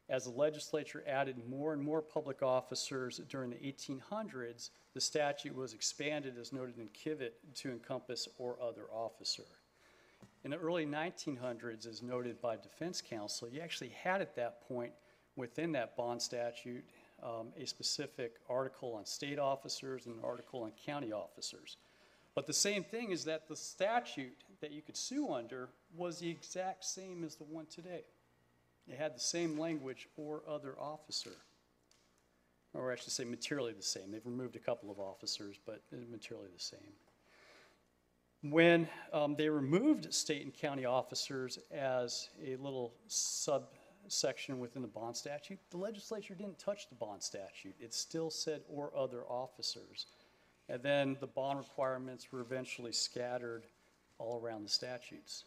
As 0.07 0.25
the 0.25 0.31
legislature 0.31 1.03
added 1.07 1.47
more 1.49 1.73
and 1.73 1.81
more 1.81 2.01
public 2.01 2.43
officers 2.43 3.19
during 3.27 3.49
the 3.49 3.55
1800s, 3.55 4.69
the 4.93 5.01
statute 5.01 5.55
was 5.55 5.73
expanded, 5.73 6.37
as 6.39 6.53
noted 6.53 6.77
in 6.77 6.89
Kivett, 6.89 7.33
to 7.55 7.71
encompass 7.71 8.27
or 8.37 8.57
other 8.61 8.83
officer. 8.91 9.45
In 10.43 10.51
the 10.51 10.57
early 10.57 10.85
1900s, 10.85 11.87
as 11.87 12.03
noted 12.03 12.39
by 12.39 12.55
defense 12.55 13.01
counsel, 13.01 13.49
you 13.49 13.61
actually 13.61 13.89
had 13.89 14.21
at 14.21 14.35
that 14.35 14.67
point 14.67 14.91
within 15.35 15.71
that 15.71 15.97
bond 15.97 16.21
statute 16.21 16.83
um, 17.23 17.47
a 17.59 17.65
specific 17.65 18.35
article 18.47 18.93
on 18.93 19.05
state 19.05 19.39
officers 19.39 20.05
and 20.05 20.15
an 20.15 20.21
article 20.23 20.63
on 20.63 20.71
county 20.85 21.11
officers. 21.11 21.77
But 22.35 22.45
the 22.45 22.53
same 22.53 22.83
thing 22.83 23.11
is 23.11 23.23
that 23.25 23.47
the 23.47 23.55
statute 23.55 24.37
that 24.61 24.71
you 24.71 24.81
could 24.81 24.97
sue 24.97 25.33
under 25.33 25.69
was 25.95 26.19
the 26.19 26.29
exact 26.29 26.85
same 26.85 27.23
as 27.23 27.35
the 27.35 27.45
one 27.45 27.65
today. 27.65 28.03
It 28.87 28.97
had 28.97 29.15
the 29.15 29.19
same 29.19 29.59
language 29.59 30.07
or 30.15 30.43
other 30.47 30.75
officer. 30.79 31.31
Or 32.73 32.91
I 32.91 32.95
should 32.95 33.11
say 33.11 33.23
materially 33.23 33.73
the 33.73 33.81
same. 33.81 34.11
They've 34.11 34.25
removed 34.25 34.55
a 34.55 34.59
couple 34.59 34.91
of 34.91 34.99
officers, 34.99 35.57
but 35.65 35.81
materially 35.91 36.49
the 36.53 36.61
same. 36.61 36.79
When 38.51 38.87
um, 39.11 39.35
they 39.35 39.49
removed 39.49 40.13
state 40.13 40.43
and 40.43 40.53
county 40.53 40.85
officers 40.85 41.57
as 41.71 42.29
a 42.45 42.57
little 42.57 42.93
subsection 43.07 44.59
within 44.59 44.81
the 44.81 44.87
bond 44.87 45.15
statute, 45.15 45.57
the 45.71 45.77
legislature 45.77 46.35
didn't 46.35 46.59
touch 46.59 46.89
the 46.89 46.95
bond 46.95 47.23
statute. 47.23 47.75
It 47.79 47.93
still 47.93 48.29
said 48.29 48.61
or 48.69 48.91
other 48.95 49.23
officers. 49.23 50.05
And 50.69 50.83
then 50.83 51.17
the 51.19 51.27
bond 51.27 51.59
requirements 51.59 52.31
were 52.31 52.41
eventually 52.41 52.91
scattered 52.91 53.65
all 54.19 54.39
around 54.43 54.63
the 54.63 54.69
statutes. 54.69 55.45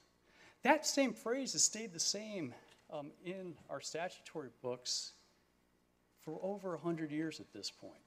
That 0.63 0.87
same 0.87 1.13
phrase 1.13 1.53
has 1.53 1.63
stayed 1.63 1.93
the 1.93 2.01
same 2.01 2.53
um, 2.91 3.11
in 3.25 3.55
our 3.71 3.81
statutory 3.81 4.49
books 4.63 5.13
for 6.21 6.39
over 6.43 6.71
100 6.71 7.11
years 7.11 7.41
at 7.41 7.53
this 7.53 7.71
point. 7.71 8.01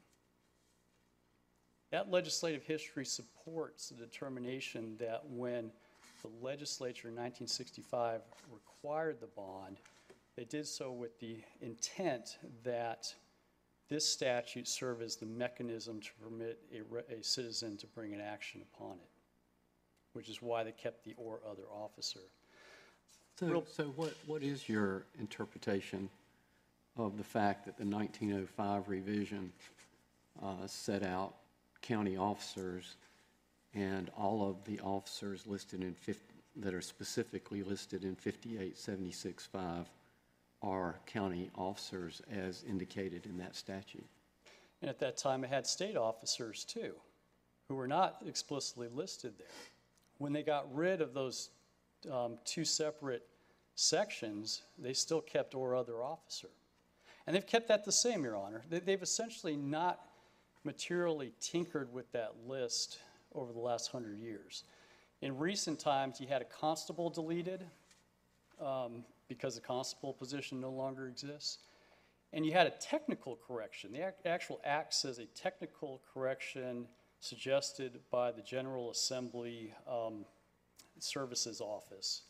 That 1.91 2.09
legislative 2.09 2.63
history 2.63 3.05
supports 3.05 3.89
the 3.89 3.95
determination 3.95 4.95
that 4.99 5.23
when 5.29 5.71
the 6.21 6.29
legislature 6.41 7.09
in 7.09 7.15
1965 7.15 8.21
required 8.51 9.19
the 9.19 9.27
bond, 9.27 9.77
they 10.37 10.45
did 10.45 10.67
so 10.67 10.91
with 10.91 11.19
the 11.19 11.37
intent 11.61 12.37
that 12.63 13.13
this 13.89 14.07
statute 14.07 14.67
serve 14.69 15.01
as 15.01 15.17
the 15.17 15.25
mechanism 15.25 15.99
to 15.99 16.09
permit 16.23 16.59
a, 16.73 17.13
a 17.13 17.23
citizen 17.23 17.75
to 17.75 17.87
bring 17.87 18.13
an 18.13 18.21
action 18.21 18.61
upon 18.73 18.93
it, 18.93 19.09
which 20.13 20.29
is 20.29 20.41
why 20.41 20.63
they 20.63 20.71
kept 20.71 21.03
the 21.03 21.13
or 21.17 21.41
other 21.45 21.65
officer. 21.69 22.21
So, 23.41 23.63
so 23.71 23.83
what, 23.95 24.13
what 24.27 24.43
is 24.43 24.69
your 24.69 25.05
interpretation 25.19 26.09
of 26.95 27.17
the 27.17 27.23
fact 27.23 27.65
that 27.65 27.75
the 27.75 27.85
1905 27.85 28.87
revision 28.87 29.51
uh, 30.43 30.67
set 30.67 31.01
out 31.01 31.33
county 31.81 32.17
officers 32.17 32.97
and 33.73 34.11
all 34.15 34.47
of 34.47 34.63
the 34.65 34.79
officers 34.81 35.47
listed 35.47 35.81
in 35.81 35.95
50, 35.95 36.21
that 36.57 36.75
are 36.75 36.81
specifically 36.81 37.63
listed 37.63 38.03
in 38.03 38.15
58765 38.15 39.89
are 40.61 40.99
county 41.07 41.49
officers 41.55 42.21
as 42.31 42.63
indicated 42.69 43.25
in 43.25 43.39
that 43.39 43.55
statute? 43.55 44.05
And 44.83 44.89
at 44.89 44.99
that 44.99 45.17
time, 45.17 45.43
it 45.43 45.49
had 45.49 45.65
state 45.65 45.97
officers 45.97 46.63
too, 46.63 46.93
who 47.67 47.73
were 47.73 47.87
not 47.87 48.21
explicitly 48.27 48.87
listed 48.93 49.33
there. 49.39 49.47
When 50.19 50.31
they 50.31 50.43
got 50.43 50.71
rid 50.75 51.01
of 51.01 51.15
those 51.15 51.49
um, 52.11 52.37
two 52.45 52.65
separate 52.65 53.23
sections, 53.81 54.61
they 54.77 54.93
still 54.93 55.21
kept 55.21 55.55
or 55.55 55.75
other 55.75 56.03
officer. 56.03 56.49
And 57.25 57.35
they've 57.35 57.45
kept 57.45 57.67
that 57.67 57.85
the 57.85 57.91
same, 57.91 58.23
Your 58.23 58.35
Honor. 58.35 58.63
They, 58.69 58.79
they've 58.79 59.01
essentially 59.01 59.55
not 59.55 59.99
materially 60.63 61.33
tinkered 61.39 61.91
with 61.93 62.11
that 62.11 62.33
list 62.47 62.99
over 63.33 63.51
the 63.51 63.59
last 63.59 63.91
hundred 63.91 64.19
years. 64.19 64.63
In 65.21 65.37
recent 65.37 65.79
times, 65.79 66.19
you 66.19 66.27
had 66.27 66.41
a 66.41 66.45
constable 66.45 67.09
deleted 67.09 67.65
um, 68.59 69.03
because 69.27 69.55
the 69.55 69.61
constable 69.61 70.13
position 70.13 70.59
no 70.59 70.71
longer 70.71 71.07
exists. 71.07 71.59
And 72.33 72.45
you 72.45 72.53
had 72.53 72.67
a 72.67 72.71
technical 72.71 73.37
correction. 73.47 73.91
The 73.91 74.07
ac- 74.07 74.15
actual 74.25 74.61
act 74.63 74.93
says 74.93 75.19
a 75.19 75.25
technical 75.25 76.01
correction 76.13 76.87
suggested 77.19 77.99
by 78.09 78.31
the 78.31 78.41
General 78.41 78.89
Assembly 78.89 79.73
um, 79.87 80.25
Services 80.99 81.61
Office, 81.61 82.23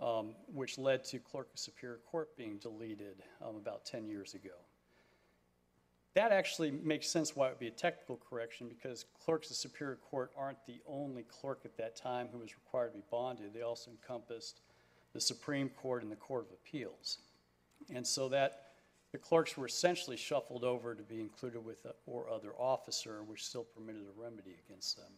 um, 0.00 0.34
which 0.52 0.78
led 0.78 1.04
to 1.04 1.18
Clerk 1.18 1.48
of 1.52 1.58
Superior 1.58 2.00
Court 2.10 2.36
being 2.36 2.58
deleted 2.58 3.22
um, 3.42 3.56
about 3.56 3.84
10 3.84 4.06
years 4.06 4.34
ago. 4.34 4.54
That 6.14 6.32
actually 6.32 6.70
makes 6.70 7.08
sense 7.08 7.36
why 7.36 7.46
it 7.46 7.50
would 7.50 7.58
be 7.58 7.68
a 7.68 7.70
technical 7.70 8.16
correction 8.16 8.68
because 8.68 9.04
clerks 9.24 9.50
of 9.50 9.56
Superior 9.56 9.98
Court 10.10 10.32
aren't 10.36 10.64
the 10.66 10.80
only 10.86 11.22
clerk 11.22 11.60
at 11.64 11.76
that 11.76 11.96
time 11.96 12.28
who 12.32 12.38
was 12.38 12.56
required 12.56 12.92
to 12.92 12.98
be 12.98 13.04
bonded. 13.10 13.52
They 13.54 13.62
also 13.62 13.90
encompassed 13.90 14.60
the 15.12 15.20
Supreme 15.20 15.68
Court 15.68 16.02
and 16.02 16.10
the 16.10 16.16
Court 16.16 16.46
of 16.46 16.52
Appeals. 16.52 17.18
And 17.94 18.06
so 18.06 18.28
that 18.30 18.68
the 19.12 19.18
clerks 19.18 19.56
were 19.56 19.66
essentially 19.66 20.16
shuffled 20.16 20.64
over 20.64 20.94
to 20.94 21.02
be 21.02 21.20
included 21.20 21.64
with 21.64 21.84
a 21.84 21.94
or 22.06 22.28
other 22.28 22.52
officer, 22.58 23.22
which 23.22 23.44
still 23.44 23.64
permitted 23.64 24.02
a 24.02 24.20
remedy 24.20 24.56
against 24.66 24.96
them. 24.96 25.12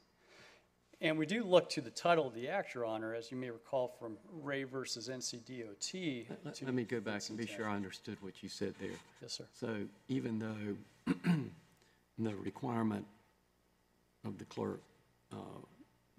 And 1.02 1.16
we 1.16 1.24
do 1.24 1.44
look 1.44 1.70
to 1.70 1.80
the 1.80 1.90
title 1.90 2.26
of 2.26 2.34
the 2.34 2.48
act, 2.48 2.74
Your 2.74 2.84
Honor, 2.84 3.14
as 3.14 3.30
you 3.30 3.36
may 3.36 3.50
recall 3.50 3.88
from 3.98 4.18
Ray 4.42 4.64
versus 4.64 5.08
NCDOT. 5.08 6.26
Let 6.44 6.62
let 6.62 6.74
me 6.74 6.84
go 6.84 7.00
back 7.00 7.22
and 7.30 7.38
be 7.38 7.46
sure 7.46 7.66
I 7.66 7.74
understood 7.74 8.18
what 8.20 8.42
you 8.42 8.50
said 8.50 8.74
there. 8.78 8.90
Yes, 9.22 9.32
sir. 9.32 9.44
So 9.54 9.76
even 10.08 10.38
though 10.38 11.14
the 12.18 12.34
requirement 12.36 13.06
of 14.26 14.36
the 14.36 14.44
clerk 14.44 14.82
uh, 15.32 15.36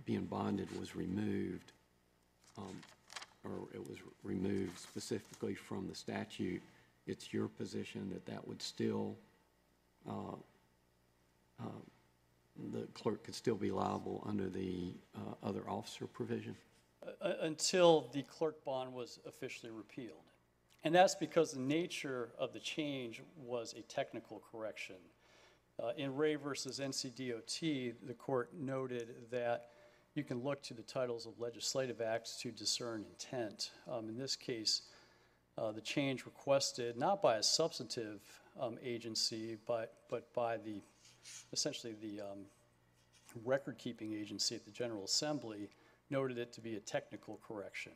being 0.03 0.25
bonded 0.25 0.67
was 0.79 0.95
removed, 0.95 1.73
um, 2.57 2.75
or 3.43 3.51
it 3.75 3.87
was 3.87 3.97
removed 4.23 4.79
specifically 4.79 5.53
from 5.53 5.87
the 5.87 5.95
statute, 5.95 6.61
it's 7.05 7.31
your 7.31 7.47
position 7.47 8.09
that 8.11 8.25
that 8.25 8.47
would 8.47 8.63
still, 8.63 9.15
uh, 10.09 10.35
uh, 11.59 11.81
the 12.71 12.87
clerk 12.93 13.23
could 13.23 13.35
still 13.35 13.55
be 13.55 13.71
liable 13.71 14.23
under 14.27 14.49
the 14.49 14.93
uh, 15.15 15.47
other 15.47 15.63
officer 15.69 16.07
provision? 16.07 16.55
Uh, 17.21 17.33
until 17.41 18.09
the 18.13 18.21
clerk 18.23 18.63
bond 18.63 18.93
was 18.93 19.19
officially 19.25 19.71
repealed. 19.71 20.31
And 20.83 20.93
that's 20.93 21.15
because 21.15 21.51
the 21.51 21.59
nature 21.59 22.29
of 22.37 22.53
the 22.53 22.59
change 22.59 23.21
was 23.37 23.73
a 23.73 23.81
technical 23.83 24.41
correction. 24.51 24.95
Uh, 25.81 25.91
In 25.97 26.15
Ray 26.15 26.35
versus 26.35 26.79
NCDOT, 26.79 27.93
the 28.05 28.13
court 28.13 28.51
noted 28.59 29.15
that 29.31 29.69
you 30.15 30.23
can 30.23 30.43
look 30.43 30.61
to 30.63 30.73
the 30.73 30.81
titles 30.81 31.25
of 31.25 31.39
legislative 31.39 32.01
acts 32.01 32.37
to 32.41 32.51
discern 32.51 33.05
intent. 33.09 33.71
Um, 33.89 34.09
In 34.09 34.17
this 34.17 34.35
case, 34.35 34.83
uh, 35.57 35.71
the 35.71 35.81
change 35.81 36.25
requested 36.25 36.97
not 36.97 37.21
by 37.21 37.37
a 37.37 37.43
substantive 37.43 38.21
um, 38.59 38.77
agency, 38.83 39.57
but, 39.67 39.93
but 40.09 40.33
by 40.33 40.57
the, 40.57 40.81
essentially 41.53 41.95
the 42.01 42.21
um, 42.21 42.39
record-keeping 43.45 44.13
agency 44.13 44.55
at 44.55 44.65
the 44.65 44.71
General 44.71 45.05
Assembly 45.05 45.69
noted 46.09 46.37
it 46.37 46.51
to 46.53 46.61
be 46.61 46.75
a 46.75 46.79
technical 46.79 47.39
correction. 47.47 47.93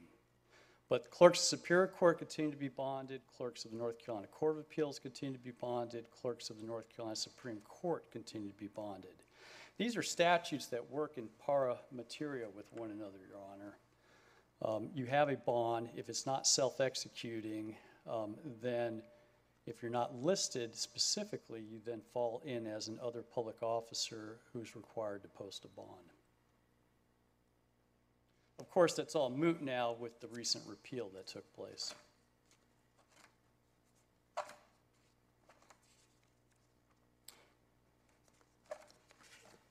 But 0.87 1.09
clerks 1.09 1.39
of 1.39 1.45
Superior 1.45 1.87
Court 1.87 2.19
continue 2.19 2.51
to 2.51 2.57
be 2.57 2.69
bonded, 2.69 3.21
clerks 3.35 3.65
of 3.65 3.71
the 3.71 3.77
North 3.77 3.97
Carolina 3.97 4.27
Court 4.27 4.53
of 4.55 4.59
Appeals 4.59 4.99
continue 4.99 5.35
to 5.35 5.43
be 5.43 5.51
bonded, 5.51 6.05
clerks 6.11 6.49
of 6.49 6.59
the 6.61 6.67
North 6.67 6.95
Carolina 6.95 7.15
Supreme 7.15 7.57
Court 7.67 8.09
continue 8.11 8.49
to 8.49 8.57
be 8.57 8.67
bonded. 8.67 9.15
These 9.77 9.97
are 9.97 10.03
statutes 10.03 10.67
that 10.67 10.91
work 10.91 11.17
in 11.17 11.27
pari 11.43 11.73
materia 11.91 12.45
with 12.55 12.71
one 12.73 12.91
another, 12.91 13.17
Your 13.27 13.39
Honor. 13.51 13.77
Um, 14.61 14.89
You 14.93 15.05
have 15.07 15.29
a 15.29 15.35
bond, 15.35 15.89
if 15.97 16.07
it's 16.07 16.25
not 16.25 16.47
self-executing, 16.47 17.75
um, 18.07 18.35
then 18.61 19.01
if 19.67 19.81
you're 19.81 19.91
not 19.91 20.15
listed 20.15 20.75
specifically, 20.75 21.61
you 21.61 21.79
then 21.85 22.01
fall 22.13 22.41
in 22.45 22.67
as 22.67 22.87
an 22.87 22.99
other 23.01 23.21
public 23.21 23.61
officer 23.63 24.37
who's 24.53 24.75
required 24.75 25.23
to 25.23 25.29
post 25.29 25.65
a 25.65 25.67
bond. 25.69 26.13
Of 28.59 28.69
course, 28.69 28.93
that's 28.93 29.15
all 29.15 29.29
moot 29.29 29.61
now 29.61 29.95
with 29.99 30.19
the 30.21 30.27
recent 30.27 30.63
repeal 30.67 31.09
that 31.15 31.27
took 31.27 31.51
place. 31.55 31.93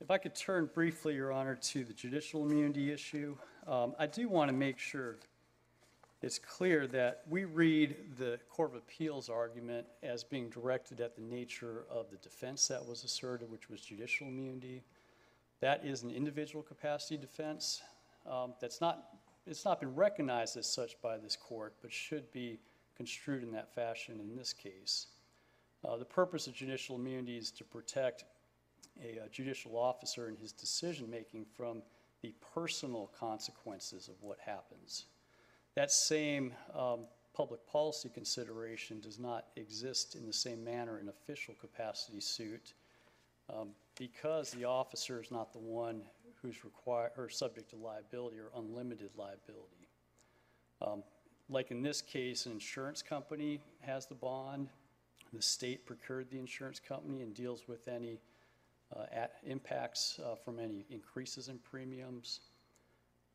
If 0.01 0.11
I 0.11 0.19
could 0.19 0.35
turn 0.35 0.69
briefly, 0.75 1.15
Your 1.15 1.33
Honor, 1.33 1.55
to 1.55 1.83
the 1.83 1.95
judicial 1.95 2.45
immunity 2.45 2.93
issue, 2.93 3.37
um, 3.67 3.95
I 3.99 4.07
do 4.07 4.29
want 4.29 4.51
to 4.51 4.55
make 4.55 4.79
sure 4.79 5.17
it's 6.25 6.39
clear 6.39 6.87
that 6.87 7.21
we 7.29 7.45
read 7.45 7.97
the 8.17 8.41
Court 8.49 8.71
of 8.71 8.77
Appeals 8.77 9.29
argument 9.29 9.87
as 10.03 10.25
being 10.25 10.49
directed 10.49 11.03
at 11.03 11.15
the 11.15 11.21
nature 11.21 11.85
of 11.91 12.11
the 12.11 12.17
defense 12.17 12.67
that 12.69 12.83
was 12.83 13.05
asserted, 13.05 13.51
which 13.51 13.69
was 13.69 13.83
judicial 13.83 14.29
immunity. 14.29 14.83
That 15.61 15.85
is 15.85 16.03
an 16.03 16.11
individual 16.11 16.63
capacity 16.63 17.19
defense. 17.19 17.83
Um, 18.27 18.55
That's 18.59 18.81
not, 18.81 19.09
it's 19.47 19.67
not 19.67 19.81
been 19.81 19.95
recognized 19.95 20.57
as 20.57 20.67
such 20.67 20.99
by 21.03 21.19
this 21.19 21.37
court, 21.37 21.75
but 21.83 21.93
should 21.93 22.33
be 22.33 22.59
construed 22.97 23.43
in 23.43 23.53
that 23.53 23.75
fashion 23.75 24.19
in 24.19 24.35
this 24.35 24.55
case. 24.55 25.09
Uh, 25.87 25.99
The 25.99 26.07
purpose 26.07 26.47
of 26.47 26.55
judicial 26.55 26.97
immunity 26.97 27.37
is 27.37 27.51
to 27.51 27.65
protect 27.65 28.25
a 28.99 29.25
uh, 29.25 29.29
judicial 29.31 29.77
officer 29.77 30.31
in 30.31 30.37
his 30.37 30.53
decision-making 30.53 31.45
from 31.55 31.83
the 32.23 32.33
personal 32.55 33.11
consequences 33.19 34.09
of 34.09 34.15
what 34.23 34.39
happens. 34.41 35.05
That 35.75 35.91
same 35.91 36.53
um, 36.75 37.07
public 37.35 37.67
policy 37.67 38.09
consideration 38.09 39.01
does 39.01 39.19
not 39.19 39.47
exist 39.57 40.15
in 40.15 40.27
the 40.27 40.33
same 40.33 40.63
manner 40.63 41.01
in 41.01 41.09
official 41.09 41.55
capacity 41.61 42.21
suit 42.21 42.75
um, 43.53 43.71
because 43.99 44.53
the 44.53 44.65
officer 44.65 45.21
is 45.21 45.31
not 45.31 45.53
the 45.53 45.59
one 45.59 46.03
who's 46.41 46.65
required, 46.65 47.11
or 47.17 47.29
subject 47.29 47.71
to 47.71 47.77
liability 47.77 48.39
or 48.39 48.51
unlimited 48.57 49.11
liability. 49.17 49.89
Um, 50.81 51.03
Like 51.49 51.71
in 51.71 51.83
this 51.83 52.01
case, 52.03 52.47
an 52.47 52.53
insurance 52.53 53.03
company 53.03 53.61
has 53.81 54.07
the 54.07 54.15
bond, 54.15 54.69
the 55.33 55.43
state 55.43 55.85
procured 55.87 56.31
the 56.31 56.39
insurance 56.39 56.81
company 56.81 57.23
and 57.23 57.35
deals 57.35 57.67
with 57.67 57.89
any 57.89 58.21
uh, 58.95 59.27
impacts 59.45 60.21
uh, 60.21 60.37
from 60.37 60.59
any 60.59 60.87
increases 60.91 61.49
in 61.49 61.59
premiums. 61.59 62.41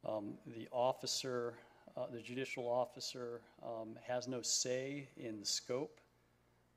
Um, 0.07 0.37
The 0.47 0.67
officer, 0.71 1.55
uh, 1.97 2.05
the 2.11 2.21
judicial 2.21 2.67
officer 2.67 3.41
um, 3.63 3.97
has 4.05 4.27
no 4.27 4.41
say 4.41 5.07
in 5.17 5.39
the 5.39 5.45
scope 5.45 5.99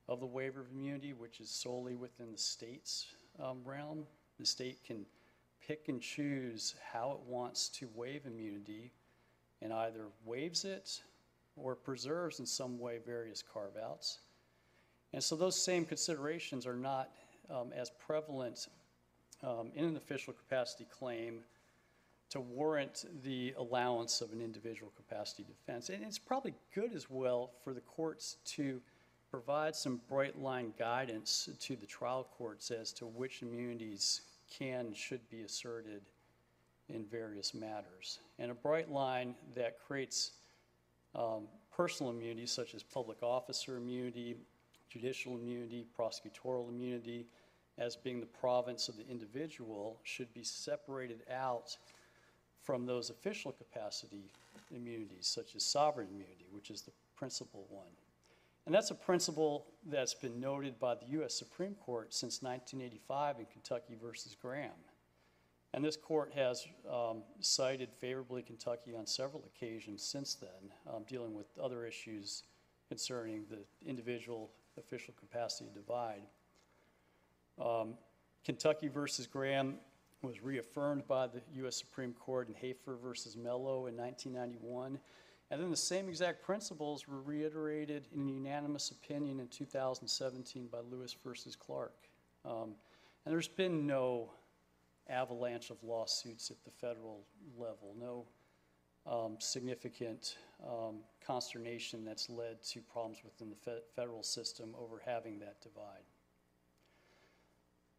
of 0.09 0.21
the 0.21 0.27
waiver 0.27 0.61
of 0.61 0.71
immunity, 0.73 1.13
which 1.13 1.41
is 1.41 1.49
solely 1.49 1.95
within 1.95 2.33
the 2.33 2.39
state's 2.39 3.07
um, 3.43 3.59
realm. 3.65 4.05
The 4.39 4.47
state 4.47 4.85
can 4.85 5.07
pick 5.67 5.89
and 5.89 6.01
choose 6.01 6.75
how 6.93 7.13
it 7.13 7.31
wants 7.31 7.69
to 7.69 7.89
waive 7.95 8.27
immunity 8.27 8.93
and 9.61 9.73
either 9.73 10.07
waives 10.25 10.65
it 10.65 11.01
or 11.57 11.75
preserves 11.75 12.41
in 12.41 12.47
some 12.47 12.79
way 12.79 12.99
various 13.05 13.43
carve-outs. 13.43 14.19
And 15.13 15.23
so 15.23 15.37
those 15.37 15.63
same 15.63 15.85
considerations 15.85 16.67
are 16.67 16.75
not 16.77 17.11
um, 17.51 17.73
as 17.77 17.91
prevalent 17.91 18.69
um, 19.43 19.71
in 19.75 19.85
an 19.85 19.97
official 19.97 20.33
capacity 20.33 20.87
claim 20.91 21.41
to 22.33 22.41
warrant 22.41 23.05
the 23.23 23.55
allowance 23.59 24.23
of 24.23 24.33
an 24.33 24.41
individual 24.41 24.91
capacity 24.97 25.45
defense. 25.45 25.91
And 25.91 26.03
it's 26.03 26.19
probably 26.19 26.55
good 26.75 26.95
as 26.95 27.11
well 27.11 27.51
for 27.63 27.75
the 27.75 27.83
courts 27.83 28.39
to 28.47 28.81
provide 29.31 29.77
some 29.77 30.01
bright 30.09 30.41
line 30.41 30.73
guidance 30.79 31.51
to 31.61 31.77
the 31.77 31.85
trial 31.85 32.27
courts 32.39 32.71
as 32.71 32.91
to 32.95 33.07
which 33.07 33.43
immunities 33.43 34.23
can 34.51 34.95
should 34.95 35.21
be 35.29 35.43
asserted 35.43 36.01
in 36.89 37.05
various 37.05 37.53
matters. 37.53 38.21
And 38.39 38.51
a 38.51 38.55
bright 38.55 38.91
line 38.91 39.35
that 39.55 39.79
creates 39.87 40.33
um, 41.15 41.49
personal 41.75 42.13
immunity, 42.13 42.47
such 42.47 42.75
as 42.75 42.83
public 42.83 43.23
officer 43.23 43.77
immunity, 43.77 44.37
judicial 44.89 45.35
immunity, 45.35 45.87
prosecutorial 45.99 46.71
immunity, 46.71 47.27
as 47.77 47.95
being 47.95 48.21
the 48.21 48.27
province 48.27 48.89
of 48.89 48.97
the 48.97 49.07
individual, 49.07 49.99
should 50.03 50.33
be 50.33 50.45
separated 50.45 51.21
out 51.31 51.77
from 52.63 52.87
those 52.87 53.11
official 53.11 53.53
capacity 53.53 54.31
immunities, 54.75 55.27
such 55.27 55.55
as 55.55 55.65
sovereign 55.65 56.09
immunity, 56.09 56.47
which 56.51 56.71
is 56.71 56.83
the 56.83 56.93
principal 57.17 57.67
one. 57.69 57.91
And 58.67 58.75
that's 58.75 58.91
a 58.91 58.95
principle 58.95 59.67
that's 59.87 60.15
been 60.15 60.41
noted 60.41 60.79
by 60.79 60.95
the 60.95 61.07
U.S. 61.13 61.35
Supreme 61.35 61.75
Court 61.75 62.15
since 62.15 62.43
1985 62.43 63.41
in 63.41 63.47
Kentucky 63.47 63.97
versus 64.01 64.37
Graham. 64.41 64.71
And 65.75 65.85
this 65.85 65.97
court 65.97 66.33
has 66.35 66.67
um, 66.91 67.23
cited 67.41 67.89
favorably 67.99 68.43
Kentucky 68.43 68.95
on 68.95 69.07
several 69.07 69.43
occasions 69.47 70.03
since 70.03 70.35
then, 70.35 70.95
um, 70.95 71.05
dealing 71.09 71.35
with 71.35 71.47
other 71.61 71.87
issues 71.87 72.45
concerning 72.89 73.45
the 73.51 73.59
individual 73.89 74.51
official 74.79 75.15
capacity 75.19 75.71
divide. 75.75 76.23
Um, 77.61 77.95
Kentucky 78.45 78.89
versus 78.89 79.27
Graham 79.27 79.77
was 80.23 80.43
reaffirmed 80.43 81.07
by 81.09 81.27
the 81.27 81.43
U.S. 81.57 81.77
Supreme 81.77 82.13
Court 82.13 82.49
in 82.49 82.55
Hafer 82.55 82.97
versus 82.97 83.37
Melo 83.37 83.87
in 83.87 83.97
1991. 83.97 84.99
And 85.51 85.61
then 85.61 85.71
the 85.71 85.77
same 85.77 86.09
exact 86.09 86.43
principles 86.43 87.07
were 87.09 87.21
reiterated 87.21 88.07
in 88.15 88.29
a 88.29 88.33
unanimous 88.33 88.91
opinion 88.91 89.41
in 89.41 89.49
2017 89.49 90.69
by 90.69 90.79
Lewis 90.91 91.15
versus 91.25 91.57
Clarke. 91.57 92.09
Um, 92.45 92.75
and 93.25 93.33
there's 93.33 93.49
been 93.49 93.87
no 93.87 94.31
avalanche 95.11 95.71
of 95.71 95.83
lawsuits 95.83 96.51
at 96.51 96.63
the 96.65 96.71
federal 96.71 97.25
level, 97.59 97.95
no 97.99 98.25
um, 99.05 99.37
significant 99.41 100.37
um, 100.65 101.01
consternation 101.27 102.05
that's 102.05 102.31
led 102.31 102.63
to 102.63 102.81
problems 102.81 103.19
within 103.25 103.51
the 103.51 103.57
fe- 103.57 103.83
federal 103.97 104.23
system 104.23 104.75
over 104.79 105.03
having 105.05 105.41
that 105.41 105.61
divide. 105.61 106.05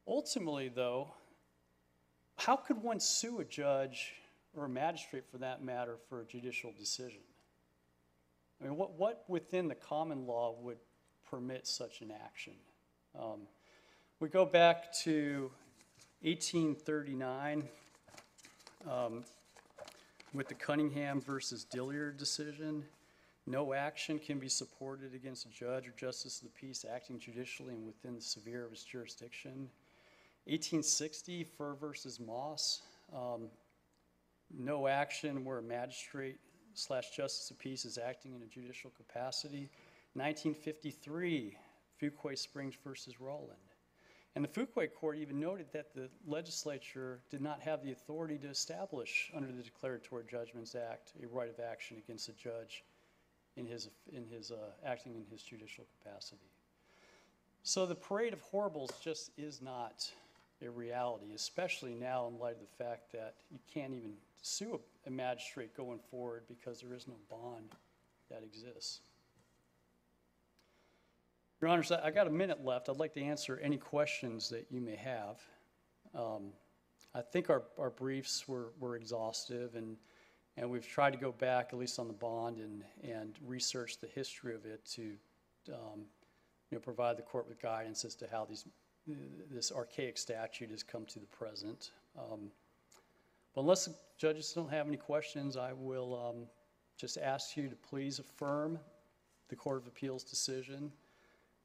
Ultimately, 0.08 0.70
though, 0.70 1.14
how 2.38 2.56
could 2.56 2.82
one 2.82 3.00
sue 3.00 3.40
a 3.40 3.46
judge 3.46 4.14
or 4.56 4.66
a 4.66 4.70
magistrate 4.70 5.24
for 5.32 5.38
that 5.40 5.64
matter 5.64 5.98
for 6.10 6.22
a 6.22 6.26
judicial 6.26 6.74
decision? 6.78 7.22
I 8.62 8.66
mean, 8.66 8.78
what, 8.78 8.98
what 8.98 9.24
within 9.28 9.68
the 9.68 9.76
common 9.76 10.26
law 10.26 10.56
would 10.62 10.78
permit 11.30 11.68
such 11.68 12.02
an 12.02 12.12
action? 12.12 12.54
Um, 13.20 13.42
we 14.20 14.30
go 14.30 14.46
back 14.46 14.94
to 15.04 15.52
1839 16.22 17.68
um, 18.90 19.24
with 20.34 20.48
the 20.48 20.54
Cunningham 20.54 21.20
versus 21.22 21.66
Dillard 21.66 22.18
decision. 22.18 22.86
No 23.46 23.74
action 23.74 24.20
can 24.20 24.40
be 24.40 24.48
supported 24.48 25.14
against 25.14 25.46
a 25.46 25.50
judge 25.50 25.88
or 25.88 25.94
justice 25.98 26.42
of 26.42 26.46
the 26.46 26.54
peace 26.60 26.86
acting 26.90 27.20
judicially 27.20 27.74
and 27.74 27.86
within 27.86 28.16
the 28.16 28.22
severe 28.22 28.64
of 28.64 28.72
his 28.72 28.84
jurisdiction. 28.84 29.70
1860, 30.46 31.44
Furr 31.44 31.76
versus 31.76 32.20
Moss. 32.20 32.82
Um, 33.14 33.50
no 34.52 34.88
action 34.88 35.46
where 35.46 35.60
a 35.60 35.64
magistrate 35.64 36.38
slash 36.74 37.12
justice 37.16 37.50
of 37.50 37.58
peace 37.60 37.86
is 37.86 37.98
acting 37.98 38.34
in 38.36 38.42
a 38.42 38.46
judicial 38.46 38.92
capacity. 38.98 39.70
1953, 40.16 41.58
Fuquay 42.02 42.38
Springs 42.38 42.76
versus 42.84 43.20
Rowland. 43.20 43.58
And 44.36 44.44
the 44.44 44.50
Fuquay 44.50 44.92
Court 44.94 45.18
even 45.18 45.40
noted 45.40 45.68
that 45.74 45.94
the 45.94 46.10
legislature 46.26 47.20
did 47.30 47.42
not 47.42 47.62
have 47.62 47.84
the 47.84 47.92
authority 47.92 48.38
to 48.40 48.50
establish 48.50 49.32
under 49.36 49.52
the 49.52 49.62
Declaratory 49.62 50.24
Judgments 50.30 50.76
Act 50.76 51.14
a 51.24 51.28
right 51.28 51.50
of 51.50 51.60
action 51.60 51.98
against 51.98 52.30
a 52.30 52.34
judge 52.34 52.84
in 53.56 53.66
his, 53.68 53.90
in 54.12 54.26
his 54.26 54.52
uh, 54.52 54.56
acting 54.86 55.14
in 55.16 55.26
his 55.32 55.44
judicial 55.44 55.86
capacity. 56.00 56.50
So 57.62 57.86
the 57.86 57.96
parade 57.96 58.34
of 58.34 58.42
horribles 58.42 58.92
just 59.02 59.32
is 59.38 59.62
not 59.62 60.12
a 60.64 60.72
reality, 60.72 61.34
especially 61.36 61.94
now 61.94 62.28
in 62.28 62.40
light 62.40 62.54
of 62.54 62.60
the 62.60 62.84
fact 62.84 63.12
that 63.12 63.36
you 63.52 63.60
can't 63.74 63.94
even 63.94 64.14
sue 64.42 64.80
a, 65.06 65.10
magistrate 65.10 65.76
going 65.76 66.00
forward 66.10 66.44
because 66.48 66.82
there 66.82 66.94
is 66.94 67.08
no 67.08 67.16
bond 67.30 67.72
that 68.30 68.44
exists. 68.44 69.02
Your 71.62 71.70
Honors, 71.70 71.92
I 71.92 72.08
I 72.08 72.12
got 72.12 72.28
a 72.28 72.32
minute 72.32 72.64
left. 72.64 72.90
I'd 72.90 72.98
like 72.98 73.14
to 73.14 73.22
answer 73.22 73.60
any 73.64 73.78
questions 73.78 74.50
that 74.50 74.68
you 74.70 74.82
may 74.82 74.96
have. 74.96 75.40
Um, 76.14 76.54
I 77.16 77.22
think 77.22 77.50
our, 77.50 77.64
our 77.78 77.90
briefs 77.90 78.48
were, 78.48 78.74
were 78.80 78.96
exhaustive, 78.96 79.76
and 79.76 79.98
And 80.56 80.70
we've 80.70 80.88
tried 80.88 81.14
to 81.14 81.20
go 81.20 81.32
back, 81.32 81.70
at 81.74 81.80
least 81.80 82.00
on 82.00 82.08
the 82.08 82.14
bond, 82.14 82.60
and, 82.60 82.84
and 83.02 83.34
research 83.46 84.00
the 84.00 84.08
history 84.08 84.54
of 84.54 84.66
it 84.66 84.86
to, 84.96 85.04
um, 85.70 86.06
you 86.70 86.78
know, 86.78 86.80
provide 86.80 87.18
the 87.18 87.24
court 87.24 87.48
with 87.48 87.60
guidance 87.60 88.06
as 88.06 88.16
to 88.16 88.28
how 88.32 88.46
these, 88.46 88.66
this 89.52 89.72
archaic 89.72 90.18
statute 90.18 90.72
has 90.72 90.84
come 90.84 91.06
to 91.06 91.20
the 91.20 91.26
present. 91.28 91.92
Um, 92.18 92.52
But 93.54 93.62
unless 93.62 93.86
the 93.86 93.94
judges 94.18 94.52
don't 94.54 94.70
have 94.70 94.88
any 94.88 94.98
questions, 94.98 95.58
I 95.58 95.74
will 95.74 96.16
um, 96.30 96.48
just 96.98 97.18
ask 97.18 97.56
you 97.58 97.70
to 97.70 97.76
please 97.76 98.20
affirm 98.20 98.80
the 99.50 99.56
Court 99.56 99.78
of 99.78 99.88
Appeals 99.88 100.24
decision 100.24 100.92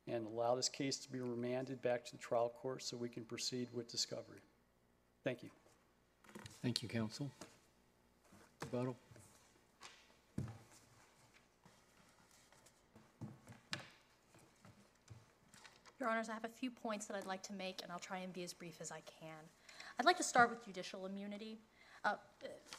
and 0.07 0.27
allow 0.27 0.55
this 0.55 0.69
case 0.69 0.97
to 0.99 1.11
be 1.11 1.21
remanded 1.21 1.81
back 1.83 2.05
to 2.07 2.13
the 2.13 2.19
trial 2.19 2.53
court 2.61 2.83
so 2.83 2.97
we 2.97 3.09
can 3.09 3.25
proceed 3.25 3.69
with 3.73 3.91
discovery. 3.91 4.41
Thank 5.25 5.43
you. 5.43 5.51
Thank 6.63 6.83
you, 6.83 6.89
counsel. 6.89 7.31
Rebuttal? 8.65 8.97
Honors, 16.09 16.29
I 16.29 16.35
have 16.35 16.45
a 16.45 16.49
few 16.49 16.71
points 16.71 17.07
that 17.07 17.17
I'd 17.17 17.27
like 17.27 17.43
to 17.45 17.53
make, 17.53 17.81
and 17.83 17.93
I'll 17.93 17.99
try 17.99 18.19
and 18.19 18.33
be 18.33 18.45
as 18.45 18.53
brief 18.53 18.81
as 18.81 18.91
I 18.91 19.01
can. 19.21 19.37
I'd 19.99 20.07
like 20.07 20.17
to 20.19 20.23
start 20.23 20.51
with 20.51 20.65
judicial 20.65 21.07
immunity. 21.07 21.59
Uh, 22.05 22.15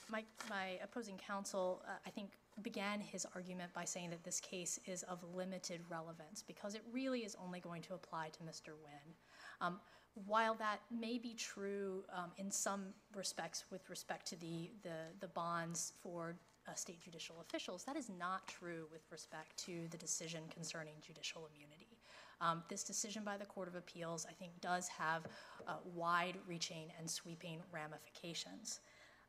My 0.09 0.23
my 0.49 0.79
opposing 0.83 1.17
counsel, 1.17 1.83
uh, 1.87 1.91
I 2.05 2.09
think, 2.09 2.31
began 2.63 2.99
his 2.99 3.25
argument 3.35 3.73
by 3.73 3.85
saying 3.85 4.09
that 4.09 4.23
this 4.23 4.39
case 4.39 4.79
is 4.85 5.03
of 5.03 5.23
limited 5.35 5.81
relevance 5.89 6.43
because 6.45 6.75
it 6.75 6.81
really 6.91 7.21
is 7.21 7.35
only 7.43 7.59
going 7.59 7.81
to 7.83 7.93
apply 7.93 8.29
to 8.29 8.39
Mr. 8.43 8.69
Wynn. 8.83 9.13
Um, 9.61 9.79
While 10.25 10.55
that 10.55 10.79
may 10.89 11.17
be 11.19 11.33
true 11.35 12.03
um, 12.11 12.31
in 12.37 12.51
some 12.51 12.93
respects 13.15 13.65
with 13.71 13.89
respect 13.89 14.25
to 14.27 14.35
the 14.35 14.71
the 14.83 14.97
the 15.19 15.27
bonds 15.27 15.93
for 16.01 16.35
uh, 16.67 16.73
state 16.73 16.99
judicial 17.01 17.37
officials, 17.41 17.83
that 17.83 17.95
is 17.95 18.09
not 18.09 18.47
true 18.47 18.87
with 18.91 19.03
respect 19.11 19.57
to 19.65 19.87
the 19.91 19.97
decision 19.97 20.43
concerning 20.49 20.95
judicial 21.01 21.47
immunity. 21.53 21.78
Um, 22.41 22.63
This 22.69 22.83
decision 22.83 23.23
by 23.23 23.37
the 23.37 23.45
Court 23.45 23.67
of 23.67 23.75
Appeals, 23.75 24.25
I 24.29 24.33
think, 24.33 24.51
does 24.61 24.87
have 24.87 25.23
uh, 25.67 25.77
wide-reaching 25.93 26.91
and 26.97 27.09
sweeping 27.09 27.61
ramifications. 27.71 28.79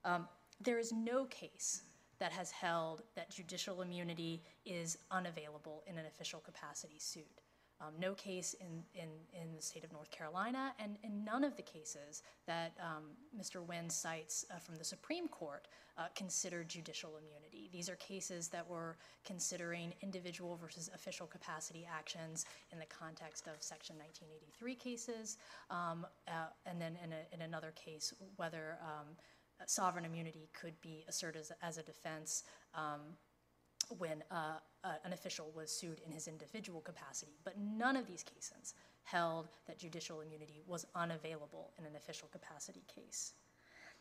Um, 0.05 0.29
There 0.61 0.79
is 0.79 0.93
no 0.93 1.25
case 1.27 1.83
that 2.19 2.33
has 2.33 2.51
held 2.51 3.03
that 3.17 3.31
judicial 3.31 3.81
immunity 3.83 4.43
is 4.67 4.99
unavailable 5.11 5.83
in 5.87 5.99
an 5.99 6.07
official 6.07 6.41
capacity 6.41 6.99
suit. 6.99 7.41
Um, 7.81 7.95
No 7.99 8.15
case 8.15 8.55
in, 8.61 8.83
in, 8.95 9.09
in 9.33 9.57
the 9.57 9.63
state 9.63 9.85
of 9.85 9.93
North 9.93 10.11
Carolina, 10.11 10.75
and 10.79 10.97
in 11.03 11.25
none 11.25 11.45
of 11.45 11.57
the 11.57 11.63
cases 11.63 12.23
that 12.47 12.73
um, 12.81 13.05
Mr. 13.39 13.65
Wynn 13.65 13.89
cites 13.89 14.45
uh, 14.51 14.59
from 14.59 14.77
the 14.77 14.85
Supreme 14.85 15.29
Court 15.29 15.67
uh, 15.97 16.05
considered 16.15 16.69
judicial 16.69 17.13
immunity. 17.17 17.71
These 17.73 17.89
are 17.89 17.97
cases 17.97 18.49
that 18.49 18.69
were 18.69 18.97
considering 19.25 19.95
individual 20.03 20.57
versus 20.57 20.91
official 20.95 21.27
capacity 21.27 21.87
actions 21.91 22.45
in 22.73 22.79
the 22.79 22.87
context 22.87 23.47
of 23.47 23.63
Section 23.63 23.97
1983 23.97 24.75
cases, 24.75 25.39
um, 25.71 26.07
uh, 26.29 26.49
and 26.67 26.81
then 26.81 26.99
in, 27.03 27.13
a, 27.13 27.35
in 27.35 27.43
another 27.43 27.73
case, 27.77 28.13
whether 28.37 28.77
um, 28.83 29.07
sovereign 29.67 30.05
immunity 30.05 30.49
could 30.59 30.79
be 30.81 31.05
asserted 31.09 31.41
as, 31.41 31.53
as 31.63 31.79
a 31.79 31.83
defense 31.83 32.45
um, 32.75 33.01
when 33.99 34.23
uh, 34.31 34.59
uh, 34.85 34.93
an 35.05 35.13
official 35.13 35.51
was 35.55 35.71
sued 35.71 36.01
in 36.05 36.13
his 36.13 36.29
individual 36.29 36.81
capacity. 36.81 37.39
But 37.45 37.59
none 37.59 37.97
of 37.97 38.07
these 38.07 38.23
cases 38.23 38.75
held 39.05 39.49
that 39.67 39.79
judicial 39.79 40.21
immunity 40.21 40.63
was 40.67 40.87
unavailable 40.95 41.73
in 41.79 41.85
an 41.85 41.97
official 41.97 42.29
capacity 42.33 42.85
case. 42.95 43.35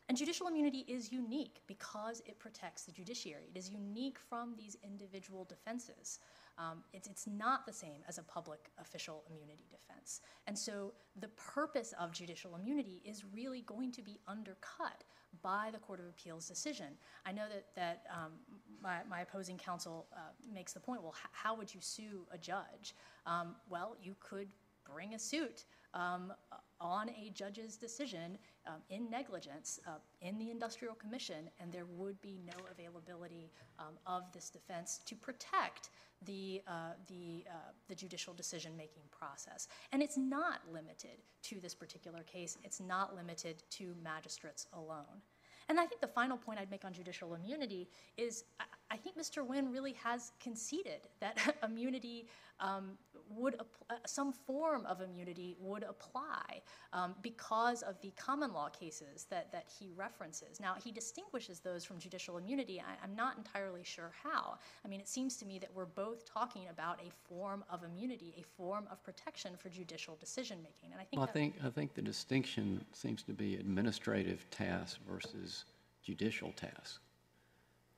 And 0.07 0.17
judicial 0.17 0.47
immunity 0.47 0.85
is 0.87 1.11
unique 1.11 1.61
because 1.67 2.23
it 2.25 2.39
protects 2.39 2.83
the 2.83 2.91
judiciary. 2.91 3.51
It 3.53 3.57
is 3.57 3.69
unique 3.69 4.17
from 4.17 4.55
these 4.57 4.75
individual 4.83 5.45
defenses. 5.45 6.17
Um, 6.57 6.83
it's, 6.93 7.07
it's 7.07 7.27
not 7.27 7.65
the 7.67 7.71
same 7.71 8.01
as 8.07 8.17
a 8.17 8.23
public 8.23 8.71
official 8.81 9.23
immunity 9.29 9.67
defense. 9.69 10.21
And 10.47 10.57
so 10.57 10.93
the 11.19 11.27
purpose 11.29 11.93
of 11.99 12.11
judicial 12.11 12.55
immunity 12.55 13.01
is 13.05 13.23
really 13.33 13.61
going 13.61 13.91
to 13.93 14.01
be 14.01 14.19
undercut 14.27 15.03
by 15.41 15.69
the 15.71 15.79
Court 15.79 15.99
of 15.99 16.07
Appeals 16.07 16.47
decision. 16.47 16.87
I 17.25 17.31
know 17.31 17.43
that, 17.49 17.65
that 17.75 18.03
um, 18.13 18.33
my, 18.81 18.99
my 19.09 19.21
opposing 19.21 19.57
counsel 19.57 20.07
uh, 20.13 20.19
makes 20.53 20.73
the 20.73 20.79
point 20.79 21.01
well, 21.01 21.13
h- 21.15 21.29
how 21.31 21.55
would 21.55 21.73
you 21.73 21.81
sue 21.81 22.25
a 22.31 22.37
judge? 22.37 22.95
Um, 23.25 23.55
well, 23.69 23.95
you 24.01 24.15
could 24.19 24.49
bring 24.93 25.13
a 25.13 25.19
suit 25.19 25.65
um, 25.93 26.33
on 26.81 27.09
a 27.09 27.31
judge's 27.31 27.75
decision 27.75 28.37
um, 28.67 28.75
in 28.89 29.09
negligence 29.09 29.79
uh, 29.87 29.91
in 30.21 30.37
the 30.37 30.49
Industrial 30.49 30.95
Commission, 30.95 31.49
and 31.59 31.71
there 31.71 31.85
would 31.85 32.19
be 32.21 32.39
no 32.45 32.53
availability 32.71 33.51
um, 33.79 33.97
of 34.05 34.31
this 34.33 34.49
defense 34.49 34.99
to 35.05 35.15
protect 35.15 35.89
the, 36.25 36.61
uh, 36.67 36.91
the, 37.07 37.45
uh, 37.49 37.71
the 37.87 37.95
judicial 37.95 38.33
decision-making 38.33 39.03
process. 39.11 39.67
And 39.91 40.01
it's 40.01 40.17
not 40.17 40.61
limited 40.71 41.23
to 41.43 41.59
this 41.59 41.73
particular 41.73 42.23
case. 42.23 42.57
It's 42.63 42.79
not 42.79 43.15
limited 43.15 43.63
to 43.71 43.95
magistrates 44.03 44.67
alone. 44.73 45.21
And 45.69 45.79
I 45.79 45.85
think 45.85 46.01
the 46.01 46.07
final 46.07 46.35
point 46.35 46.59
I'd 46.59 46.71
make 46.71 46.83
on 46.83 46.93
judicial 46.93 47.35
immunity 47.35 47.87
is 48.17 48.43
I, 48.89 48.97
think 48.97 49.17
Mr. 49.17 49.45
Wynn 49.45 49.71
really 49.71 49.93
has 50.03 50.31
conceded 50.39 51.07
that 51.19 51.37
immunity 51.63 52.27
um, 52.59 52.97
would, 53.35 53.55
uh, 53.89 53.95
some 54.05 54.31
form 54.33 54.85
of 54.85 55.01
immunity 55.01 55.55
would 55.59 55.83
apply 55.83 56.61
um, 56.93 57.15
because 57.21 57.81
of 57.81 57.99
the 58.01 58.11
common 58.11 58.53
law 58.53 58.69
cases 58.69 59.25
that, 59.29 59.51
that 59.51 59.65
he 59.79 59.91
references. 59.95 60.59
Now, 60.59 60.75
he 60.83 60.91
distinguishes 60.91 61.59
those 61.59 61.85
from 61.85 61.99
judicial 61.99 62.37
immunity. 62.37 62.81
I, 62.81 63.03
I'm 63.03 63.15
not 63.15 63.37
entirely 63.37 63.83
sure 63.83 64.11
how. 64.23 64.57
I 64.83 64.87
mean, 64.87 64.99
it 64.99 65.07
seems 65.07 65.37
to 65.37 65.45
me 65.45 65.59
that 65.59 65.69
we're 65.73 65.85
both 65.85 66.25
talking 66.25 66.67
about 66.69 66.99
a 66.99 67.11
form 67.27 67.63
of 67.69 67.83
immunity, 67.83 68.33
a 68.39 68.43
form 68.43 68.87
of 68.91 69.03
protection 69.03 69.53
for 69.57 69.69
judicial 69.69 70.17
decision 70.19 70.59
making. 70.63 70.91
And 70.91 71.01
I 71.01 71.03
think 71.03 71.19
Well, 71.19 71.29
I 71.29 71.31
think, 71.31 71.55
I 71.63 71.69
think 71.69 71.93
the 71.93 72.01
distinction 72.01 72.83
seems 72.93 73.23
to 73.23 73.33
be 73.33 73.55
administrative 73.55 74.49
tasks 74.49 74.99
versus 75.07 75.65
judicial 76.03 76.51
tasks. 76.53 76.99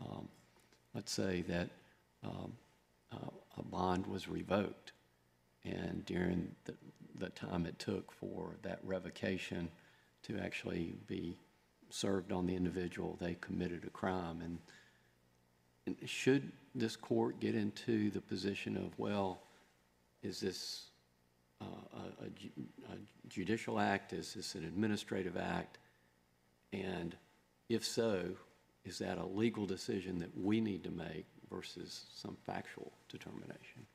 Um, 0.01 0.27
Let's 0.93 1.11
say 1.11 1.43
that 1.47 1.69
um, 2.23 2.51
uh, 3.13 3.29
a 3.57 3.63
bond 3.63 4.05
was 4.07 4.27
revoked, 4.27 4.91
and 5.63 6.03
during 6.05 6.55
the, 6.65 6.73
the 7.17 7.29
time 7.29 7.65
it 7.65 7.77
took 7.79 8.11
for 8.11 8.57
that 8.63 8.79
revocation 8.83 9.69
to 10.23 10.37
actually 10.39 10.95
be 11.07 11.37
served 11.89 12.31
on 12.31 12.45
the 12.47 12.55
individual, 12.55 13.17
they 13.19 13.35
committed 13.41 13.83
a 13.85 13.89
crime. 13.89 14.41
And 14.41 14.59
and 15.87 15.97
should 16.07 16.51
this 16.75 16.95
court 16.95 17.39
get 17.39 17.55
into 17.55 18.11
the 18.11 18.21
position 18.21 18.77
of, 18.77 18.97
well, 18.99 19.41
is 20.21 20.39
this 20.39 20.91
uh, 21.59 21.65
a- 21.65 22.25
a 22.25 22.93
a 22.93 22.97
judicial 23.27 23.79
act? 23.79 24.13
Is 24.13 24.33
this 24.33 24.55
an 24.55 24.63
administrative 24.63 25.37
act? 25.37 25.79
And 26.71 27.15
if 27.69 27.85
so, 27.85 28.25
is 28.85 28.97
that 28.99 29.17
a 29.17 29.25
legal 29.25 29.65
decision 29.65 30.19
that 30.19 30.35
we 30.37 30.61
need 30.61 30.83
to 30.83 30.91
make 30.91 31.25
versus 31.49 32.05
some 32.15 32.37
factual 32.45 32.91
determination? 33.09 33.85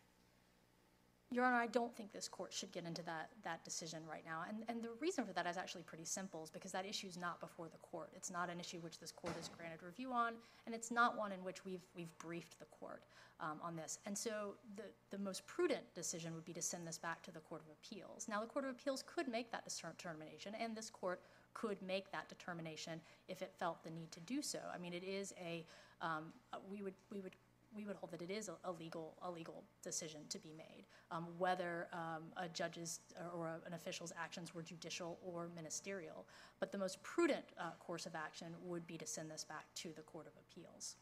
Your 1.36 1.44
Honor, 1.44 1.56
I 1.56 1.66
don't 1.66 1.94
think 1.94 2.12
this 2.12 2.28
court 2.28 2.50
should 2.50 2.72
get 2.72 2.86
into 2.86 3.02
that, 3.02 3.28
that 3.44 3.62
decision 3.62 4.00
right 4.10 4.22
now. 4.24 4.44
And, 4.48 4.64
and 4.70 4.82
the 4.82 4.88
reason 5.00 5.26
for 5.26 5.34
that 5.34 5.46
is 5.46 5.58
actually 5.58 5.82
pretty 5.82 6.06
simple, 6.06 6.42
is 6.42 6.48
because 6.48 6.72
that 6.72 6.86
issue 6.86 7.08
is 7.08 7.18
not 7.18 7.40
before 7.40 7.68
the 7.68 7.76
court. 7.76 8.10
It's 8.16 8.30
not 8.30 8.48
an 8.48 8.58
issue 8.58 8.78
which 8.78 8.98
this 8.98 9.12
court 9.12 9.34
has 9.36 9.50
granted 9.50 9.82
review 9.82 10.12
on, 10.12 10.32
and 10.64 10.74
it's 10.74 10.90
not 10.90 11.18
one 11.18 11.32
in 11.32 11.44
which 11.44 11.62
we've, 11.66 11.82
we've 11.94 12.16
briefed 12.16 12.58
the 12.58 12.64
court 12.64 13.02
um, 13.38 13.58
on 13.62 13.76
this. 13.76 13.98
And 14.06 14.16
so 14.16 14.54
the, 14.76 14.84
the 15.10 15.22
most 15.22 15.46
prudent 15.46 15.82
decision 15.94 16.34
would 16.34 16.46
be 16.46 16.54
to 16.54 16.62
send 16.62 16.86
this 16.86 16.96
back 16.96 17.22
to 17.24 17.30
the 17.30 17.40
Court 17.40 17.60
of 17.60 17.68
Appeals. 17.68 18.28
Now, 18.30 18.40
the 18.40 18.46
Court 18.46 18.64
of 18.64 18.70
Appeals 18.70 19.04
could 19.06 19.28
make 19.28 19.52
that 19.52 19.68
determination, 19.68 20.54
and 20.58 20.74
this 20.74 20.88
court 20.88 21.20
could 21.52 21.76
make 21.82 22.10
that 22.12 22.30
determination 22.30 22.98
if 23.28 23.42
it 23.42 23.52
felt 23.58 23.84
the 23.84 23.90
need 23.90 24.10
to 24.12 24.20
do 24.20 24.40
so. 24.40 24.60
I 24.74 24.78
mean, 24.78 24.94
it 24.94 25.04
is 25.04 25.34
a, 25.38 25.66
um, 26.00 26.32
we 26.70 26.80
would, 26.80 26.94
we 27.12 27.20
would 27.20 27.36
we 27.74 27.84
would 27.84 27.96
hold 27.96 28.10
that 28.12 28.22
it 28.22 28.30
is 28.30 28.48
a- 28.64 28.72
legal, 28.72 29.16
a 29.22 29.30
legal 29.30 29.64
decision 29.82 30.20
to 30.28 30.38
be 30.38 30.52
made, 30.52 30.84
um, 31.10 31.26
whether 31.38 31.88
um, 31.92 32.24
a 32.36 32.48
judge's 32.48 33.00
or 33.34 33.48
a- 33.48 33.60
an 33.66 33.74
official's 33.74 34.12
actions 34.16 34.54
were 34.54 34.62
judicial 34.62 35.18
or 35.22 35.48
ministerial. 35.54 36.26
But 36.60 36.72
the 36.72 36.78
most 36.78 37.02
prudent 37.02 37.44
uh, 37.58 37.72
course 37.78 38.06
of 38.06 38.14
action 38.14 38.54
would 38.62 38.86
be 38.86 38.96
to 38.98 39.06
send 39.06 39.30
this 39.30 39.44
back 39.44 39.66
to 39.76 39.92
the 39.94 40.02
Court 40.02 40.26
of 40.26 40.32
Appeals. 40.36 40.96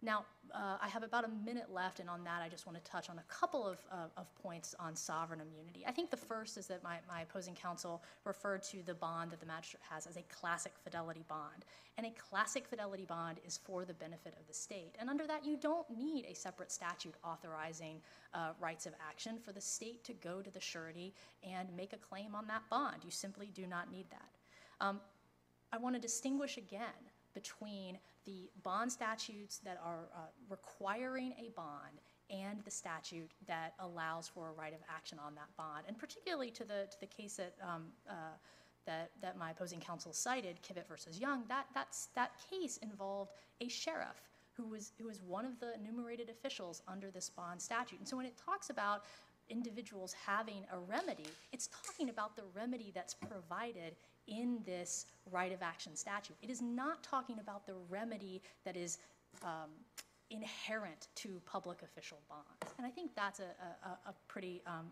Now, 0.00 0.26
uh, 0.54 0.76
I 0.80 0.88
have 0.88 1.02
about 1.02 1.24
a 1.24 1.28
minute 1.44 1.72
left, 1.72 1.98
and 1.98 2.08
on 2.08 2.22
that, 2.22 2.40
I 2.40 2.48
just 2.48 2.66
want 2.66 2.82
to 2.82 2.90
touch 2.90 3.10
on 3.10 3.18
a 3.18 3.22
couple 3.22 3.66
of, 3.66 3.78
uh, 3.90 4.06
of 4.16 4.32
points 4.36 4.74
on 4.78 4.94
sovereign 4.94 5.40
immunity. 5.40 5.84
I 5.86 5.90
think 5.90 6.10
the 6.10 6.16
first 6.16 6.56
is 6.56 6.68
that 6.68 6.84
my, 6.84 6.98
my 7.08 7.22
opposing 7.22 7.54
counsel 7.54 8.02
referred 8.24 8.62
to 8.64 8.82
the 8.84 8.94
bond 8.94 9.32
that 9.32 9.40
the 9.40 9.46
magistrate 9.46 9.82
has 9.90 10.06
as 10.06 10.16
a 10.16 10.22
classic 10.22 10.72
fidelity 10.84 11.24
bond. 11.28 11.64
And 11.96 12.06
a 12.06 12.10
classic 12.10 12.68
fidelity 12.68 13.06
bond 13.06 13.40
is 13.44 13.58
for 13.58 13.84
the 13.84 13.92
benefit 13.92 14.34
of 14.40 14.46
the 14.46 14.54
state. 14.54 14.94
And 15.00 15.10
under 15.10 15.26
that, 15.26 15.44
you 15.44 15.56
don't 15.56 15.90
need 15.90 16.26
a 16.26 16.34
separate 16.34 16.70
statute 16.70 17.14
authorizing 17.24 18.00
uh, 18.34 18.50
rights 18.60 18.86
of 18.86 18.92
action 19.08 19.38
for 19.44 19.50
the 19.50 19.60
state 19.60 20.04
to 20.04 20.12
go 20.12 20.40
to 20.40 20.50
the 20.50 20.60
surety 20.60 21.12
and 21.42 21.68
make 21.76 21.92
a 21.92 21.96
claim 21.96 22.36
on 22.36 22.46
that 22.46 22.62
bond. 22.70 22.98
You 23.04 23.10
simply 23.10 23.50
do 23.52 23.66
not 23.66 23.90
need 23.90 24.06
that. 24.10 24.30
Um, 24.80 25.00
I 25.72 25.78
want 25.78 25.96
to 25.96 26.00
distinguish 26.00 26.56
again 26.56 26.86
between 27.34 27.98
the 28.28 28.50
bond 28.62 28.92
statutes 28.92 29.58
that 29.64 29.80
are 29.82 30.08
uh, 30.14 30.18
requiring 30.50 31.32
a 31.38 31.50
bond 31.56 32.02
and 32.28 32.60
the 32.62 32.70
statute 32.70 33.30
that 33.46 33.72
allows 33.80 34.28
for 34.28 34.50
a 34.50 34.52
right 34.52 34.74
of 34.74 34.80
action 34.94 35.18
on 35.18 35.34
that 35.34 35.48
bond, 35.56 35.84
and 35.88 35.98
particularly 35.98 36.50
to 36.50 36.64
the, 36.64 36.86
to 36.90 37.00
the 37.00 37.06
case 37.06 37.36
that, 37.36 37.54
um, 37.62 37.86
uh, 38.08 38.12
that, 38.84 39.10
that 39.22 39.38
my 39.38 39.52
opposing 39.52 39.80
counsel 39.80 40.12
cited, 40.12 40.58
Kivett 40.62 40.86
versus 40.86 41.18
Young, 41.18 41.44
that, 41.48 41.66
that's, 41.74 42.08
that 42.14 42.32
case 42.50 42.76
involved 42.82 43.32
a 43.62 43.68
sheriff 43.68 44.20
who 44.52 44.66
was, 44.66 44.92
who 44.98 45.06
was 45.06 45.22
one 45.22 45.46
of 45.46 45.58
the 45.58 45.72
enumerated 45.74 46.28
officials 46.28 46.82
under 46.86 47.10
this 47.10 47.30
bond 47.30 47.62
statute. 47.62 47.98
And 47.98 48.06
so 48.06 48.16
when 48.18 48.26
it 48.26 48.34
talks 48.44 48.68
about 48.68 49.04
individuals 49.48 50.14
having 50.26 50.66
a 50.70 50.78
remedy, 50.78 51.28
it's 51.52 51.68
talking 51.68 52.10
about 52.10 52.36
the 52.36 52.42
remedy 52.54 52.92
that's 52.94 53.14
provided 53.14 53.96
in 54.28 54.60
this 54.64 55.06
right 55.30 55.52
of 55.52 55.62
action 55.62 55.96
statute. 55.96 56.36
It 56.42 56.50
is 56.50 56.62
not 56.62 57.02
talking 57.02 57.38
about 57.40 57.66
the 57.66 57.74
remedy 57.88 58.42
that 58.64 58.76
is 58.76 58.98
um, 59.42 59.70
inherent 60.30 61.08
to 61.16 61.40
public 61.46 61.82
official 61.82 62.18
bonds. 62.28 62.74
And 62.76 62.86
I 62.86 62.90
think 62.90 63.12
that's 63.16 63.40
a, 63.40 63.86
a, 63.86 64.10
a 64.10 64.14
pretty 64.28 64.62
um, 64.66 64.86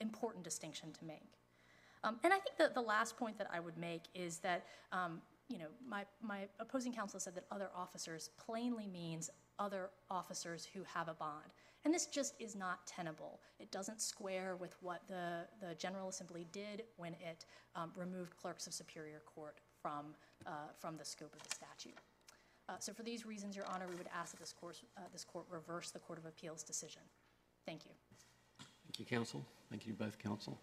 important 0.00 0.44
distinction 0.44 0.92
to 0.98 1.04
make. 1.04 1.38
Um, 2.02 2.16
and 2.24 2.32
I 2.32 2.38
think 2.38 2.56
that 2.56 2.74
the 2.74 2.80
last 2.80 3.16
point 3.16 3.36
that 3.38 3.48
I 3.52 3.60
would 3.60 3.76
make 3.76 4.02
is 4.14 4.38
that, 4.38 4.64
um, 4.92 5.20
you 5.48 5.58
know, 5.58 5.66
my, 5.86 6.04
my 6.22 6.48
opposing 6.58 6.92
counsel 6.92 7.20
said 7.20 7.34
that 7.34 7.44
other 7.50 7.68
officers 7.76 8.30
plainly 8.38 8.86
means 8.86 9.30
other 9.58 9.90
officers 10.10 10.66
who 10.72 10.82
have 10.84 11.08
a 11.08 11.14
bond. 11.14 11.52
And 11.84 11.94
this 11.94 12.06
just 12.06 12.34
is 12.38 12.54
not 12.54 12.86
tenable. 12.86 13.40
It 13.58 13.70
doesn't 13.70 14.00
square 14.00 14.56
with 14.56 14.76
what 14.80 15.02
the, 15.08 15.46
the 15.60 15.74
General 15.76 16.08
Assembly 16.08 16.46
did 16.52 16.84
when 16.96 17.14
it 17.14 17.46
um, 17.74 17.90
removed 17.96 18.36
clerks 18.36 18.66
of 18.66 18.74
Superior 18.74 19.22
Court 19.24 19.58
from, 19.80 20.14
uh, 20.46 20.50
from 20.78 20.96
the 20.98 21.04
scope 21.04 21.34
of 21.34 21.42
the 21.42 21.54
statute. 21.54 21.96
Uh, 22.68 22.74
so 22.78 22.92
for 22.92 23.02
these 23.02 23.24
reasons, 23.24 23.56
Your 23.56 23.66
Honor, 23.66 23.86
we 23.88 23.96
would 23.96 24.10
ask 24.14 24.32
that 24.32 24.40
this 24.40 24.52
course, 24.52 24.82
uh, 24.96 25.00
this 25.12 25.24
court 25.24 25.46
reverse 25.50 25.90
the 25.90 25.98
Court 25.98 26.18
of 26.18 26.26
Appeals 26.26 26.62
decision. 26.62 27.02
Thank 27.66 27.86
you. 27.86 27.92
Thank 28.84 28.98
you, 28.98 29.04
counsel. 29.06 29.44
Thank 29.70 29.86
you 29.86 29.94
both 29.94 30.18
counsel. 30.18 30.58